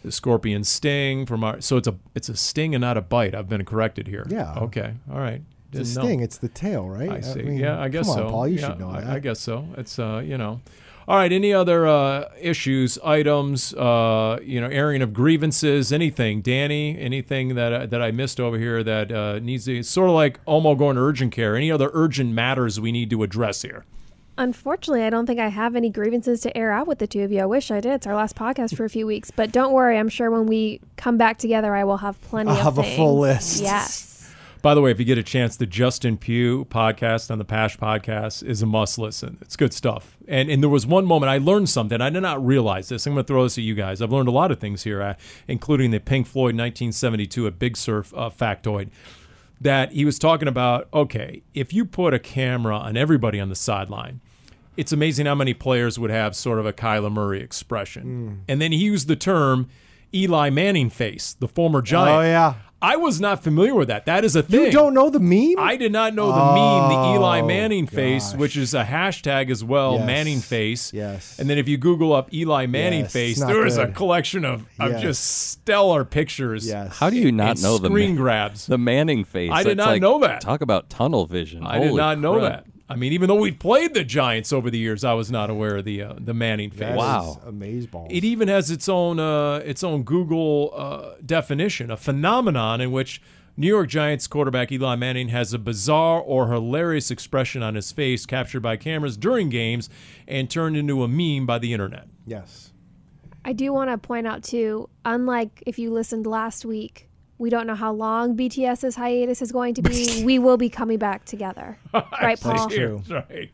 the 0.04 0.12
scorpion 0.12 0.62
sting 0.64 1.26
from 1.26 1.42
our. 1.42 1.60
So 1.60 1.76
it's 1.76 1.88
a 1.88 1.96
it's 2.14 2.28
a 2.28 2.36
sting 2.36 2.74
and 2.74 2.82
not 2.82 2.96
a 2.96 3.00
bite. 3.02 3.34
I've 3.34 3.48
been 3.48 3.64
corrected 3.64 4.06
here. 4.06 4.26
Yeah. 4.28 4.54
Okay. 4.58 4.94
All 5.10 5.18
right. 5.18 5.42
It's 5.72 5.88
Didn't 5.90 5.96
a 5.96 6.00
know. 6.00 6.04
sting. 6.06 6.20
It's 6.20 6.38
the 6.38 6.48
tail, 6.48 6.88
right? 6.88 7.10
I 7.10 7.20
see. 7.20 7.42
mean, 7.42 7.58
yeah, 7.58 7.80
I 7.80 7.88
guess 7.88 8.06
come 8.06 8.18
on, 8.20 8.26
so. 8.26 8.30
Paul, 8.30 8.48
you 8.48 8.60
Yeah, 8.60 8.68
should 8.68 8.78
know 8.80 8.90
I, 8.90 9.00
that. 9.00 9.10
I 9.10 9.18
guess 9.18 9.40
so. 9.40 9.66
It's 9.76 9.98
uh, 9.98 10.22
you 10.24 10.38
know. 10.38 10.60
All 11.06 11.16
right. 11.16 11.30
Any 11.32 11.52
other 11.52 11.86
uh, 11.86 12.30
issues, 12.40 12.96
items, 13.04 13.74
uh, 13.74 14.38
you 14.42 14.58
know, 14.58 14.68
airing 14.68 15.02
of 15.02 15.12
grievances, 15.12 15.92
anything, 15.92 16.40
Danny? 16.40 16.98
Anything 16.98 17.56
that 17.56 17.74
I- 17.74 17.86
that 17.86 18.00
I 18.00 18.10
missed 18.10 18.38
over 18.40 18.56
here 18.58 18.82
that 18.84 19.10
uh, 19.12 19.38
needs 19.40 19.64
to? 19.66 19.78
It's 19.80 19.88
sort 19.90 20.08
of 20.08 20.14
like 20.14 20.42
Omo 20.46 20.78
going 20.78 20.96
to 20.96 21.02
urgent 21.02 21.32
care. 21.32 21.56
Any 21.56 21.70
other 21.72 21.90
urgent 21.92 22.32
matters 22.32 22.78
we 22.80 22.92
need 22.92 23.10
to 23.10 23.22
address 23.22 23.62
here? 23.62 23.84
Unfortunately, 24.36 25.04
I 25.04 25.10
don't 25.10 25.26
think 25.26 25.38
I 25.38 25.48
have 25.48 25.76
any 25.76 25.90
grievances 25.90 26.40
to 26.40 26.56
air 26.56 26.72
out 26.72 26.86
with 26.86 26.98
the 26.98 27.06
two 27.06 27.22
of 27.22 27.30
you. 27.30 27.40
I 27.40 27.46
wish 27.46 27.70
I 27.70 27.80
did. 27.80 27.92
It's 27.92 28.06
our 28.06 28.16
last 28.16 28.34
podcast 28.34 28.76
for 28.76 28.84
a 28.84 28.90
few 28.90 29.06
weeks, 29.06 29.30
but 29.30 29.52
don't 29.52 29.72
worry. 29.72 29.96
I'm 29.96 30.08
sure 30.08 30.30
when 30.30 30.46
we 30.46 30.80
come 30.96 31.16
back 31.16 31.38
together, 31.38 31.74
I 31.74 31.84
will 31.84 31.98
have 31.98 32.20
plenty 32.22 32.50
I'll 32.50 32.56
of 32.56 32.62
have 32.62 32.78
a 32.78 32.96
full 32.96 33.22
things. 33.22 33.60
list. 33.60 33.62
Yes. 33.62 34.10
By 34.60 34.74
the 34.74 34.80
way, 34.80 34.90
if 34.90 34.98
you 34.98 35.04
get 35.04 35.18
a 35.18 35.22
chance, 35.22 35.56
the 35.56 35.66
Justin 35.66 36.16
Pugh 36.16 36.64
podcast 36.64 37.30
on 37.30 37.36
the 37.38 37.44
Pasch 37.44 37.76
podcast 37.76 38.42
is 38.42 38.62
a 38.62 38.66
must 38.66 38.98
listen. 38.98 39.36
It's 39.42 39.56
good 39.56 39.74
stuff. 39.74 40.16
And 40.26 40.48
and 40.48 40.62
there 40.62 40.70
was 40.70 40.86
one 40.86 41.04
moment 41.04 41.28
I 41.28 41.36
learned 41.36 41.68
something. 41.68 42.00
I 42.00 42.08
did 42.08 42.22
not 42.22 42.44
realize 42.44 42.88
this. 42.88 43.06
I'm 43.06 43.12
going 43.12 43.24
to 43.24 43.28
throw 43.28 43.42
this 43.42 43.58
at 43.58 43.64
you 43.64 43.74
guys. 43.74 44.00
I've 44.00 44.10
learned 44.10 44.28
a 44.28 44.32
lot 44.32 44.50
of 44.50 44.58
things 44.58 44.82
here, 44.82 45.02
uh, 45.02 45.14
including 45.46 45.90
the 45.90 46.00
Pink 46.00 46.26
Floyd 46.26 46.56
1972 46.56 47.46
at 47.46 47.58
Big 47.58 47.76
Surf 47.76 48.12
uh, 48.16 48.30
factoid. 48.30 48.88
That 49.60 49.92
he 49.92 50.04
was 50.06 50.18
talking 50.18 50.48
about. 50.48 50.88
Okay, 50.94 51.42
if 51.52 51.72
you 51.74 51.84
put 51.84 52.12
a 52.14 52.18
camera 52.18 52.76
on 52.76 52.96
everybody 52.96 53.40
on 53.40 53.50
the 53.50 53.54
sideline, 53.54 54.20
it's 54.76 54.92
amazing 54.92 55.26
how 55.26 55.34
many 55.34 55.54
players 55.54 55.98
would 55.98 56.10
have 56.10 56.34
sort 56.36 56.58
of 56.58 56.66
a 56.66 56.72
Kyler 56.72 57.12
Murray 57.12 57.40
expression. 57.40 58.02
Hmm. 58.02 58.32
And 58.48 58.60
then 58.60 58.72
he 58.72 58.78
used 58.78 59.08
the 59.08 59.16
term 59.16 59.68
Eli 60.12 60.50
Manning 60.50 60.90
face, 60.90 61.34
the 61.38 61.48
former 61.48 61.78
oh, 61.78 61.82
Giant. 61.82 62.16
Oh 62.18 62.22
yeah. 62.22 62.54
I 62.82 62.96
was 62.96 63.18
not 63.18 63.42
familiar 63.42 63.74
with 63.74 63.88
that. 63.88 64.04
That 64.04 64.26
is 64.26 64.36
a 64.36 64.42
thing. 64.42 64.66
You 64.66 64.70
don't 64.70 64.92
know 64.92 65.08
the 65.08 65.18
meme? 65.18 65.54
I 65.58 65.76
did 65.76 65.90
not 65.90 66.12
know 66.14 66.26
the 66.26 66.34
meme, 66.34 66.88
the 66.90 67.14
Eli 67.18 67.40
Oh, 67.40 67.46
Manning 67.46 67.86
face, 67.86 68.34
which 68.34 68.58
is 68.58 68.74
a 68.74 68.84
hashtag 68.84 69.50
as 69.50 69.64
well, 69.64 69.94
Yes. 69.94 70.06
Manning 70.06 70.40
face. 70.40 70.92
Yes. 70.92 71.38
And 71.38 71.48
then 71.48 71.56
if 71.56 71.66
you 71.66 71.78
Google 71.78 72.12
up 72.12 72.34
Eli 72.34 72.66
Manning 72.66 73.00
Yes, 73.04 73.12
face, 73.14 73.30
it's 73.32 73.40
not 73.40 73.46
there 73.48 73.64
is 73.64 73.78
a 73.78 73.86
collection 73.88 74.44
of, 74.44 74.66
of 74.78 74.92
Yes. 74.92 75.00
just 75.02 75.24
stellar 75.24 76.04
pictures. 76.04 76.66
yes. 76.66 76.94
How 76.98 77.08
do 77.08 77.16
you 77.16 77.32
not 77.32 77.52
and 77.52 77.62
know 77.62 77.78
the 77.78 77.88
screen 77.88 78.16
grabs? 78.16 78.66
the 78.66 78.76
Manning 78.76 79.24
face? 79.24 79.50
I 79.50 79.62
did 79.62 79.78
not 79.78 79.86
like- 79.88 80.02
know 80.02 80.18
that. 80.18 80.42
Talk 80.42 80.60
about 80.60 80.90
tunnel 80.90 81.24
vision. 81.24 81.64
I 81.64 81.78
did 81.78 81.86
Holy 81.88 81.96
not 81.96 82.18
know 82.18 82.38
crap. 82.38 82.64
that. 82.66 82.73
I 82.88 82.96
mean, 82.96 83.12
even 83.14 83.28
though 83.28 83.36
we've 83.40 83.58
played 83.58 83.94
the 83.94 84.04
Giants 84.04 84.52
over 84.52 84.70
the 84.70 84.78
years, 84.78 85.04
I 85.04 85.14
was 85.14 85.30
not 85.30 85.48
aware 85.48 85.76
of 85.78 85.84
the 85.86 86.02
uh, 86.02 86.14
the 86.18 86.34
Manning 86.34 86.70
face. 86.70 86.80
That 86.80 86.96
Wow. 86.98 87.40
is 87.42 87.54
amazeballs. 87.54 88.08
It 88.10 88.24
even 88.24 88.48
has 88.48 88.70
its 88.70 88.88
own 88.88 89.18
uh, 89.18 89.56
its 89.64 89.82
own 89.82 90.02
Google 90.02 90.72
uh, 90.76 91.14
definition, 91.24 91.90
a 91.90 91.96
phenomenon 91.96 92.80
in 92.82 92.92
which 92.92 93.22
New 93.56 93.68
York 93.68 93.88
Giants 93.88 94.26
quarterback 94.26 94.70
Eli 94.70 94.96
Manning 94.96 95.28
has 95.28 95.54
a 95.54 95.58
bizarre 95.58 96.20
or 96.20 96.52
hilarious 96.52 97.10
expression 97.10 97.62
on 97.62 97.74
his 97.74 97.90
face 97.92 98.26
captured 98.26 98.60
by 98.60 98.76
cameras 98.76 99.16
during 99.16 99.48
games 99.48 99.88
and 100.28 100.50
turned 100.50 100.76
into 100.76 101.02
a 101.02 101.08
meme 101.08 101.46
by 101.46 101.58
the 101.58 101.72
internet. 101.72 102.06
yes. 102.26 102.70
I 103.46 103.52
do 103.52 103.74
want 103.74 103.90
to 103.90 103.98
point 103.98 104.26
out 104.26 104.42
too, 104.42 104.88
unlike 105.04 105.62
if 105.66 105.78
you 105.78 105.92
listened 105.92 106.26
last 106.26 106.64
week, 106.64 107.08
we 107.38 107.50
don't 107.50 107.66
know 107.66 107.74
how 107.74 107.92
long 107.92 108.36
BTS's 108.36 108.96
hiatus 108.96 109.42
is 109.42 109.52
going 109.52 109.74
to 109.74 109.82
be. 109.82 110.22
we 110.24 110.38
will 110.38 110.56
be 110.56 110.68
coming 110.68 110.98
back 110.98 111.24
together. 111.24 111.78
Right, 112.22 112.40
Paul? 112.40 112.68
true. 112.68 113.02
That's 113.06 113.28
right. 113.30 113.50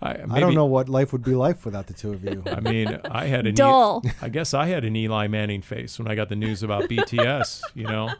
I, 0.00 0.16
I 0.30 0.40
don't 0.40 0.54
know 0.54 0.66
what 0.66 0.88
life 0.88 1.12
would 1.12 1.22
be 1.22 1.34
like 1.34 1.64
without 1.64 1.86
the 1.86 1.92
two 1.92 2.12
of 2.12 2.24
you. 2.24 2.42
I 2.46 2.58
mean, 2.58 3.00
I 3.08 3.26
had 3.26 3.46
an 3.46 3.54
Dull. 3.54 4.02
I 4.20 4.28
guess 4.28 4.52
I 4.52 4.66
had 4.66 4.84
an 4.84 4.96
Eli 4.96 5.28
Manning 5.28 5.62
face 5.62 5.98
when 5.98 6.08
I 6.08 6.16
got 6.16 6.28
the 6.28 6.36
news 6.36 6.62
about 6.62 6.84
BTS. 6.84 7.62
You 7.74 7.84
know, 7.84 8.12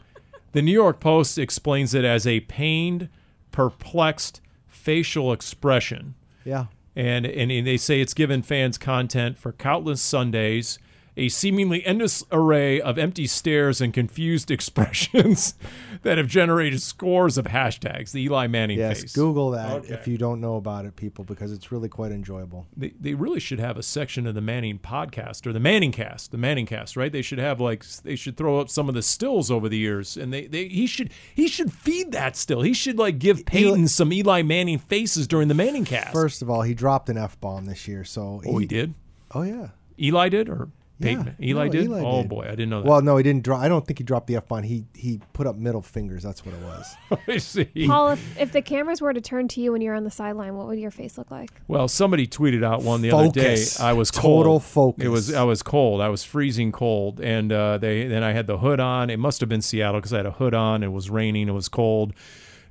the 0.53 0.61
New 0.61 0.71
York 0.71 0.99
Post 0.99 1.37
explains 1.37 1.93
it 1.93 2.05
as 2.05 2.25
a 2.25 2.39
pained, 2.41 3.09
perplexed 3.51 4.41
facial 4.67 5.33
expression, 5.33 6.15
yeah. 6.45 6.65
and 6.95 7.25
and, 7.25 7.51
and 7.51 7.67
they 7.67 7.77
say 7.77 8.01
it's 8.01 8.13
given 8.13 8.41
fans 8.41 8.77
content 8.77 9.37
for 9.37 9.51
countless 9.51 10.01
Sundays. 10.01 10.79
A 11.15 11.29
seemingly 11.29 11.85
endless 11.85 12.23
array 12.31 12.81
of 12.81 12.97
empty 12.97 13.27
stares 13.27 13.79
and 13.81 13.93
confused 13.93 14.49
expressions 14.97 15.53
that 16.01 16.17
have 16.17 16.27
generated 16.27 16.81
scores 16.81 17.37
of 17.37 17.45
hashtags. 17.45 18.11
The 18.11 18.23
Eli 18.23 18.47
Manning 18.47 18.79
Yes. 18.79 19.01
face. 19.01 19.13
Google 19.13 19.51
that 19.51 19.71
Okay. 19.83 19.93
if 19.93 20.07
you 20.07 20.17
don't 20.17 20.41
know 20.41 20.55
about 20.55 20.85
it, 20.85 20.95
people, 20.95 21.23
because 21.23 21.51
it's 21.51 21.71
really 21.71 21.87
quite 21.89 22.11
enjoyable. 22.11 22.65
they, 22.75 22.93
they 22.99 23.13
really 23.13 23.39
should 23.39 23.59
have 23.59 23.77
a 23.77 23.83
section 23.83 24.25
of 24.25 24.33
the 24.35 24.41
Manning 24.41 24.79
podcast 24.79 25.45
or 25.45 25.53
the 25.53 25.59
Manning 25.59 25.91
cast, 25.91 26.31
the 26.31 26.37
Manning 26.37 26.65
cast, 26.65 26.97
right? 26.97 27.11
They 27.11 27.21
should 27.21 27.39
have 27.39 27.61
like 27.61 27.85
they 28.03 28.15
should 28.15 28.35
throw 28.35 28.59
up 28.59 28.69
some 28.69 28.89
of 28.89 28.95
the 28.95 29.01
stills 29.03 29.51
over 29.51 29.69
the 29.69 29.77
years, 29.77 30.17
and 30.17 30.33
they, 30.33 30.47
they 30.47 30.67
he 30.67 30.87
should 30.87 31.11
he 31.35 31.47
should 31.47 31.71
feed 31.71 32.11
that 32.11 32.35
still. 32.35 32.61
He 32.61 32.73
should 32.73 32.97
like 32.97 33.19
give 33.19 33.45
Peyton 33.45 33.87
some 33.87 34.11
Eli 34.11 34.41
Manning 34.41 34.79
faces 34.79 35.27
during 35.27 35.47
the 35.47 35.53
Manning 35.53 35.85
cast. 35.85 36.11
First 36.13 36.41
of 36.41 36.49
all, 36.49 36.63
he 36.63 36.73
dropped 36.73 37.07
an 37.09 37.17
f 37.17 37.39
bomb 37.39 37.65
this 37.65 37.87
year, 37.87 38.03
so 38.03 38.41
oh, 38.45 38.57
he 38.57 38.65
did. 38.65 38.93
Oh 39.35 39.43
yeah. 39.43 39.67
Eli 39.99 40.29
did 40.29 40.49
or 40.49 40.69
Peyton? 41.03 41.35
Yeah. 41.39 41.49
Eli 41.49 41.65
No, 41.65 41.71
did. 41.71 41.83
Eli 41.85 42.01
oh 42.01 42.21
did. 42.21 42.29
boy, 42.29 42.45
I 42.45 42.49
didn't 42.51 42.69
know 42.69 42.81
that. 42.81 42.87
Well, 42.89 43.01
no, 43.01 43.17
he 43.17 43.23
didn't 43.23 43.43
drop. 43.43 43.61
I 43.61 43.67
don't 43.67 43.85
think 43.85 43.99
he 43.99 44.03
dropped 44.03 44.27
the 44.27 44.35
f 44.37 44.47
bomb. 44.47 44.63
He 44.63 44.85
he 44.95 45.19
put 45.33 45.45
up 45.47 45.55
middle 45.55 45.81
fingers. 45.81 46.23
That's 46.23 46.45
what 46.45 46.55
it 46.55 46.61
was. 46.61 46.95
I 47.27 47.37
see. 47.37 47.65
Paul, 47.87 48.11
if, 48.11 48.39
if 48.39 48.51
the 48.51 48.61
cameras 48.61 49.01
were 49.01 49.13
to 49.13 49.21
turn 49.21 49.47
to 49.49 49.61
you 49.61 49.71
when 49.71 49.81
you're 49.81 49.95
on 49.95 50.03
the 50.03 50.11
sideline, 50.11 50.55
what 50.55 50.67
would 50.67 50.79
your 50.79 50.91
face 50.91 51.17
look 51.17 51.29
like? 51.31 51.49
Well, 51.67 51.87
somebody 51.87 52.27
tweeted 52.27 52.63
out 52.63 52.81
one 52.83 53.01
the 53.01 53.11
other 53.11 53.29
day. 53.29 53.63
I 53.79 53.93
was 53.93 54.11
cold. 54.11 54.45
Total 54.45 54.59
focus. 54.59 55.03
It 55.05 55.09
was 55.09 55.33
I 55.33 55.43
was 55.43 55.61
cold. 55.63 56.01
I 56.01 56.09
was 56.09 56.23
freezing 56.23 56.71
cold, 56.71 57.19
and 57.19 57.51
uh, 57.51 57.77
they 57.77 58.07
then 58.07 58.23
I 58.23 58.31
had 58.31 58.47
the 58.47 58.57
hood 58.57 58.79
on. 58.79 59.09
It 59.09 59.17
must 59.19 59.39
have 59.39 59.49
been 59.49 59.61
Seattle 59.61 59.99
because 59.99 60.13
I 60.13 60.17
had 60.17 60.25
a 60.25 60.31
hood 60.31 60.53
on. 60.53 60.83
It 60.83 60.91
was 60.91 61.09
raining. 61.09 61.47
It 61.49 61.53
was 61.53 61.69
cold, 61.69 62.13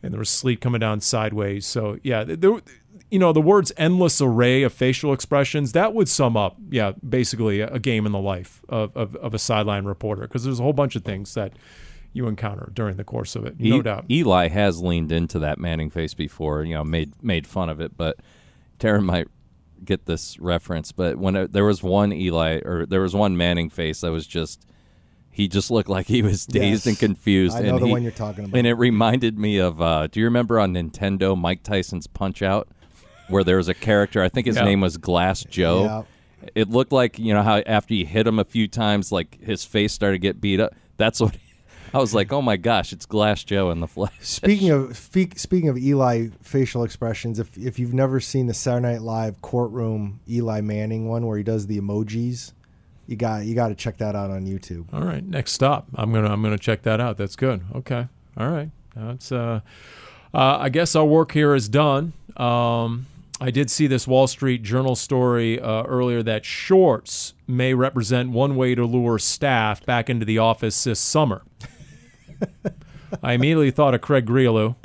and 0.03 0.13
there 0.13 0.19
was 0.19 0.31
sleet 0.31 0.61
coming 0.61 0.81
down 0.81 1.01
sideways. 1.01 1.67
So 1.67 1.99
yeah, 2.03 2.25
there. 2.25 2.61
You 3.13 3.19
know 3.19 3.33
the 3.33 3.41
words 3.43 3.71
"endless 3.77 4.21
array 4.21 4.63
of 4.63 4.73
facial 4.73 5.13
expressions" 5.13 5.73
that 5.73 5.93
would 5.95 6.09
sum 6.09 6.37
up, 6.37 6.57
yeah, 6.71 6.93
basically 7.09 7.61
a, 7.61 7.69
a 7.69 7.79
game 7.79 8.07
in 8.07 8.13
the 8.13 8.19
life 8.19 8.63
of, 8.69 8.97
of, 8.97 9.15
of 9.17 9.35
a 9.35 9.39
sideline 9.39 9.85
reporter 9.85 10.23
because 10.23 10.45
there's 10.45 10.59
a 10.59 10.63
whole 10.63 10.73
bunch 10.73 10.97
of 10.97 11.05
things 11.05 11.35
that 11.35 11.53
you 12.15 12.27
encounter 12.27 12.71
during 12.75 12.97
the 12.97 13.05
course 13.05 13.37
of 13.37 13.45
it, 13.47 13.61
no 13.61 13.77
E- 13.79 13.83
doubt. 13.83 14.05
Eli 14.11 14.49
has 14.49 14.81
leaned 14.83 15.13
into 15.13 15.39
that 15.39 15.59
Manning 15.59 15.91
face 15.91 16.15
before, 16.15 16.63
you 16.65 16.75
know, 16.75 16.85
made 16.85 17.13
made 17.23 17.47
fun 17.47 17.69
of 17.69 17.81
it, 17.81 17.97
but 17.97 18.17
Darren 18.81 19.05
might 19.05 19.29
get 19.85 20.07
this 20.07 20.39
reference. 20.41 20.91
But 20.93 21.17
when 21.19 21.37
it, 21.37 21.53
there 21.53 21.65
was 21.65 21.83
one 21.83 22.13
Eli 22.13 22.61
or 22.65 22.87
there 22.87 23.01
was 23.03 23.15
one 23.15 23.37
Manning 23.37 23.69
face 23.71 24.01
that 24.01 24.11
was 24.11 24.27
just 24.27 24.65
he 25.31 25.49
just 25.49 25.71
looked 25.71 25.89
like 25.89 26.07
he 26.07 26.23
was 26.23 26.47
dazed 26.47 26.85
Yes. 26.85 26.87
and 26.87 26.99
confused. 26.99 27.57
I 27.57 27.63
know 27.63 27.69
and 27.75 27.83
the 27.83 27.87
he- 27.87 27.93
one 27.93 28.03
you're 28.03 28.13
talking 28.13 28.45
about. 28.47 28.57
And 28.57 28.67
it 28.67 28.75
reminded 28.75 29.39
me 29.39 29.59
of 29.59 29.81
uh, 29.83 30.07
do 30.07 30.19
you 30.21 30.25
remember 30.27 30.59
on 30.59 30.73
Nintendo 30.75 31.39
Mike 31.39 31.63
Tyson's 31.63 32.07
Punch 32.07 32.43
Out 32.43 32.69
where 33.29 33.45
there 33.45 33.57
was 33.57 33.69
a 33.69 33.75
character, 33.75 34.23
I 34.23 34.29
think 34.29 34.47
his 34.47 34.57
Yeah. 34.57 34.65
name 34.65 34.81
was 34.81 34.97
Glass 34.97 35.45
Joe. 35.45 35.85
Yeah. 35.85 36.49
It 36.55 36.69
looked 36.71 36.93
like, 36.93 37.19
you 37.19 37.33
know, 37.33 37.43
how 37.43 37.59
after 37.67 37.95
you 37.95 38.05
hit 38.05 38.27
him 38.27 38.39
a 38.39 38.45
few 38.45 38.67
times, 38.69 39.13
like 39.13 39.41
his 39.41 39.65
face 39.65 39.93
started 39.93 40.15
to 40.15 40.19
get 40.19 40.41
beat 40.41 40.59
up. 40.61 40.75
That's 40.97 41.21
what 41.21 41.37
I 41.95 41.99
was 41.99 42.15
like, 42.15 42.33
oh 42.33 42.43
my 42.43 42.57
gosh, 42.57 42.93
it's 42.93 43.07
Glass 43.07 43.45
Joe 43.45 43.71
in 43.71 43.81
the 43.81 43.87
flesh. 43.87 44.13
Speaking 44.21 44.71
of 44.71 44.97
fe- 44.97 45.31
speaking 45.37 45.69
of 45.69 45.77
Eli 45.79 46.29
facial 46.43 46.83
expressions, 46.85 47.39
if 47.39 47.57
if 47.57 47.79
you've 47.79 47.95
never 47.95 48.19
seen 48.19 48.47
the 48.49 48.55
Saturday 48.55 48.93
Night 48.95 49.03
Live 49.03 49.41
courtroom 49.43 50.21
Eli 50.29 50.61
Manning 50.63 51.09
one 51.09 51.27
where 51.27 51.37
he 51.37 51.45
does 51.45 51.67
the 51.69 51.79
emojis, 51.79 52.53
you 53.07 53.15
got 53.17 53.45
you 53.45 53.55
got 53.55 53.69
to 53.69 53.75
check 53.77 53.99
that 53.99 54.17
out 54.17 54.31
on 54.31 54.47
YouTube. 54.47 54.87
All 54.93 55.03
right, 55.03 55.23
next 55.25 55.53
stop. 55.53 55.87
I'm 55.95 56.13
gonna 56.13 56.33
I'm 56.33 56.43
gonna 56.43 56.59
check 56.59 56.83
that 56.83 57.01
out. 57.01 57.19
That's 57.19 57.37
good. 57.37 57.63
Okay. 57.75 58.09
All 58.37 58.49
right. 58.49 58.71
That's 58.97 59.31
uh, 59.31 59.61
uh 60.35 60.57
I 60.61 60.71
guess 60.71 60.97
our 60.97 61.05
work 61.05 61.33
here 61.33 61.55
is 61.55 61.69
done. 61.69 62.15
Um, 62.37 63.07
I 63.43 63.51
did 63.51 63.73
see 63.73 63.89
this 63.89 64.07
Wall 64.07 64.29
Street 64.29 64.63
Journal 64.63 64.95
story 64.95 65.61
uh, 65.61 65.83
earlier 65.83 66.23
that 66.23 66.45
shorts 66.45 67.35
may 67.49 67.75
represent 67.75 68.31
one 68.31 68.55
way 68.55 68.77
to 68.77 68.85
lure 68.85 69.19
staff 69.19 69.85
back 69.85 70.09
into 70.09 70.25
the 70.25 70.39
office 70.39 70.85
this 70.85 71.01
summer. 71.01 71.43
I 73.23 73.33
immediately 73.33 73.73
thought 73.73 73.95
of 73.95 74.01
Craig 74.01 74.27
Grialou. 74.27 74.77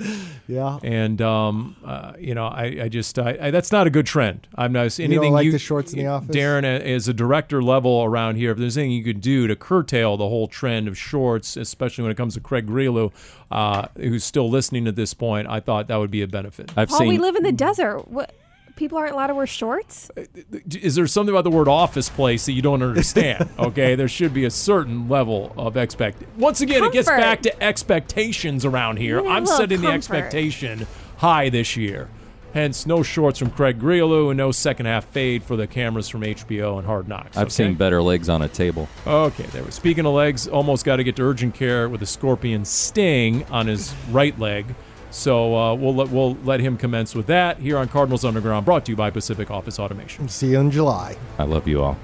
Yeah. 0.48 0.80
And 0.82 1.22
um, 1.22 1.76
uh, 1.86 2.14
you 2.18 2.34
know, 2.34 2.48
I, 2.48 2.64
I 2.84 2.90
just 2.90 3.20
I, 3.20 3.38
I, 3.40 3.52
that's 3.52 3.72
not 3.72 3.86
a 3.86 3.90
good 3.90 4.08
trend. 4.08 4.48
I'm 4.56 4.72
not 4.72 4.90
don't 4.90 5.00
anything 5.02 5.34
like 5.34 5.52
the 5.52 5.60
shorts 5.60 5.94
in 5.94 6.00
the 6.00 6.08
office? 6.08 6.36
Darren, 6.36 6.64
a- 6.64 6.94
as 6.94 7.08
a 7.08 7.14
director 7.14 7.62
level 7.62 8.04
around 8.04 8.38
here, 8.38 8.52
if 8.52 8.58
there's 8.58 8.78
anything 8.78 8.94
you 8.94 9.04
could 9.04 9.22
do 9.22 9.46
to 9.48 9.56
curtail 9.56 10.18
the 10.18 10.28
whole 10.28 10.48
trend 10.48 10.88
of 10.88 10.98
shorts, 10.98 11.58
especially 11.58 12.02
when 12.04 12.12
it 12.12 12.16
comes 12.16 12.34
to 12.34 12.40
Craig 12.40 12.66
Grialou, 12.66 13.12
uh, 13.52 13.88
who's 13.98 14.24
still 14.24 14.50
listening 14.50 14.88
at 14.88 14.96
this 14.96 15.14
point, 15.14 15.48
I 15.48 15.60
thought 15.60 15.88
that 15.90 15.98
would 15.98 16.12
be 16.12 16.24
a 16.24 16.28
benefit. 16.28 16.72
I've 16.76 16.90
Paul, 16.90 17.00
seen 17.00 17.08
we 17.10 17.18
live 17.20 17.36
in 17.36 17.44
the 17.44 17.52
desert. 17.52 18.08
What? 18.08 18.34
People 18.78 18.98
aren't 19.00 19.12
allowed 19.12 19.28
to 19.28 19.36
wear 19.36 19.48
shorts. 19.48 20.10
Uh, 20.16 20.24
is 20.72 20.96
there 20.96 21.08
something 21.08 21.34
about 21.34 21.44
the 21.44 21.50
word 21.50 21.68
office 21.68 22.10
place 22.10 22.46
that 22.46 22.54
you 22.54 22.62
don't 22.62 22.84
understand? 22.84 23.50
okay, 23.60 23.96
there 23.96 24.08
should 24.08 24.34
be 24.34 24.46
a 24.46 24.52
certain 24.52 25.10
level 25.10 25.52
of 25.58 25.76
expect. 25.76 26.24
Once 26.38 26.62
again, 26.62 26.84
it 26.84 26.94
gets 26.94 27.10
back 27.10 27.42
to 27.42 27.64
expectations 27.64 28.64
around 28.64 28.98
here. 28.98 29.20
I'm 29.20 29.26
a 29.26 29.32
little 29.42 29.58
setting 29.58 29.82
the 29.82 29.90
expectation 29.90 30.88
high 31.18 31.50
this 31.50 31.76
year. 31.76 32.08
Hence, 32.54 32.86
no 32.86 33.04
shorts 33.04 33.40
from 33.40 33.50
Craig 33.50 33.80
Grialou 33.80 34.30
and 34.30 34.38
no 34.38 34.52
second 34.52 34.86
half 34.86 35.06
fade 35.06 35.44
for 35.44 35.56
the 35.56 35.68
cameras 35.68 36.08
from 36.08 36.22
HBO 36.22 36.78
and 36.78 36.88
Hard 36.88 37.08
Knocks. 37.08 37.36
I've 37.36 37.48
okay? 37.48 37.50
seen 37.50 37.76
better 37.76 38.02
legs 38.02 38.30
on 38.30 38.42
a 38.42 38.48
table. 38.48 38.88
Okay, 39.06 39.44
there 39.48 39.64
we 39.64 39.72
Speaking 39.72 40.06
of 40.06 40.14
legs, 40.14 40.48
almost 40.48 40.86
got 40.86 40.96
to 40.96 41.04
get 41.04 41.16
to 41.18 41.24
urgent 41.24 41.56
care 41.56 41.90
with 41.90 42.02
a 42.02 42.06
scorpion 42.06 42.64
sting 42.64 43.44
on 43.46 43.68
his 43.68 43.94
right 44.12 44.38
leg. 44.40 44.74
So 45.18 45.56
uh, 45.56 45.74
we'll 45.74 45.96
let 45.96 46.10
we'll 46.10 46.36
let 46.44 46.60
him 46.60 46.78
commence 46.78 47.16
with 47.16 47.26
that 47.26 47.58
here 47.58 47.80
on 47.80 47.88
Cardinals 47.88 48.24
Underground, 48.24 48.66
brought 48.66 48.86
to 48.86 48.92
you 48.92 48.96
by 48.96 49.10
Pacific 49.10 49.50
Office 49.50 49.80
Automation. 49.80 50.30
See 50.30 50.52
you 50.52 50.60
in 50.60 50.70
July. 50.70 51.18
I 51.40 51.44
love 51.44 51.68
you 51.68 51.82
all. 51.82 51.98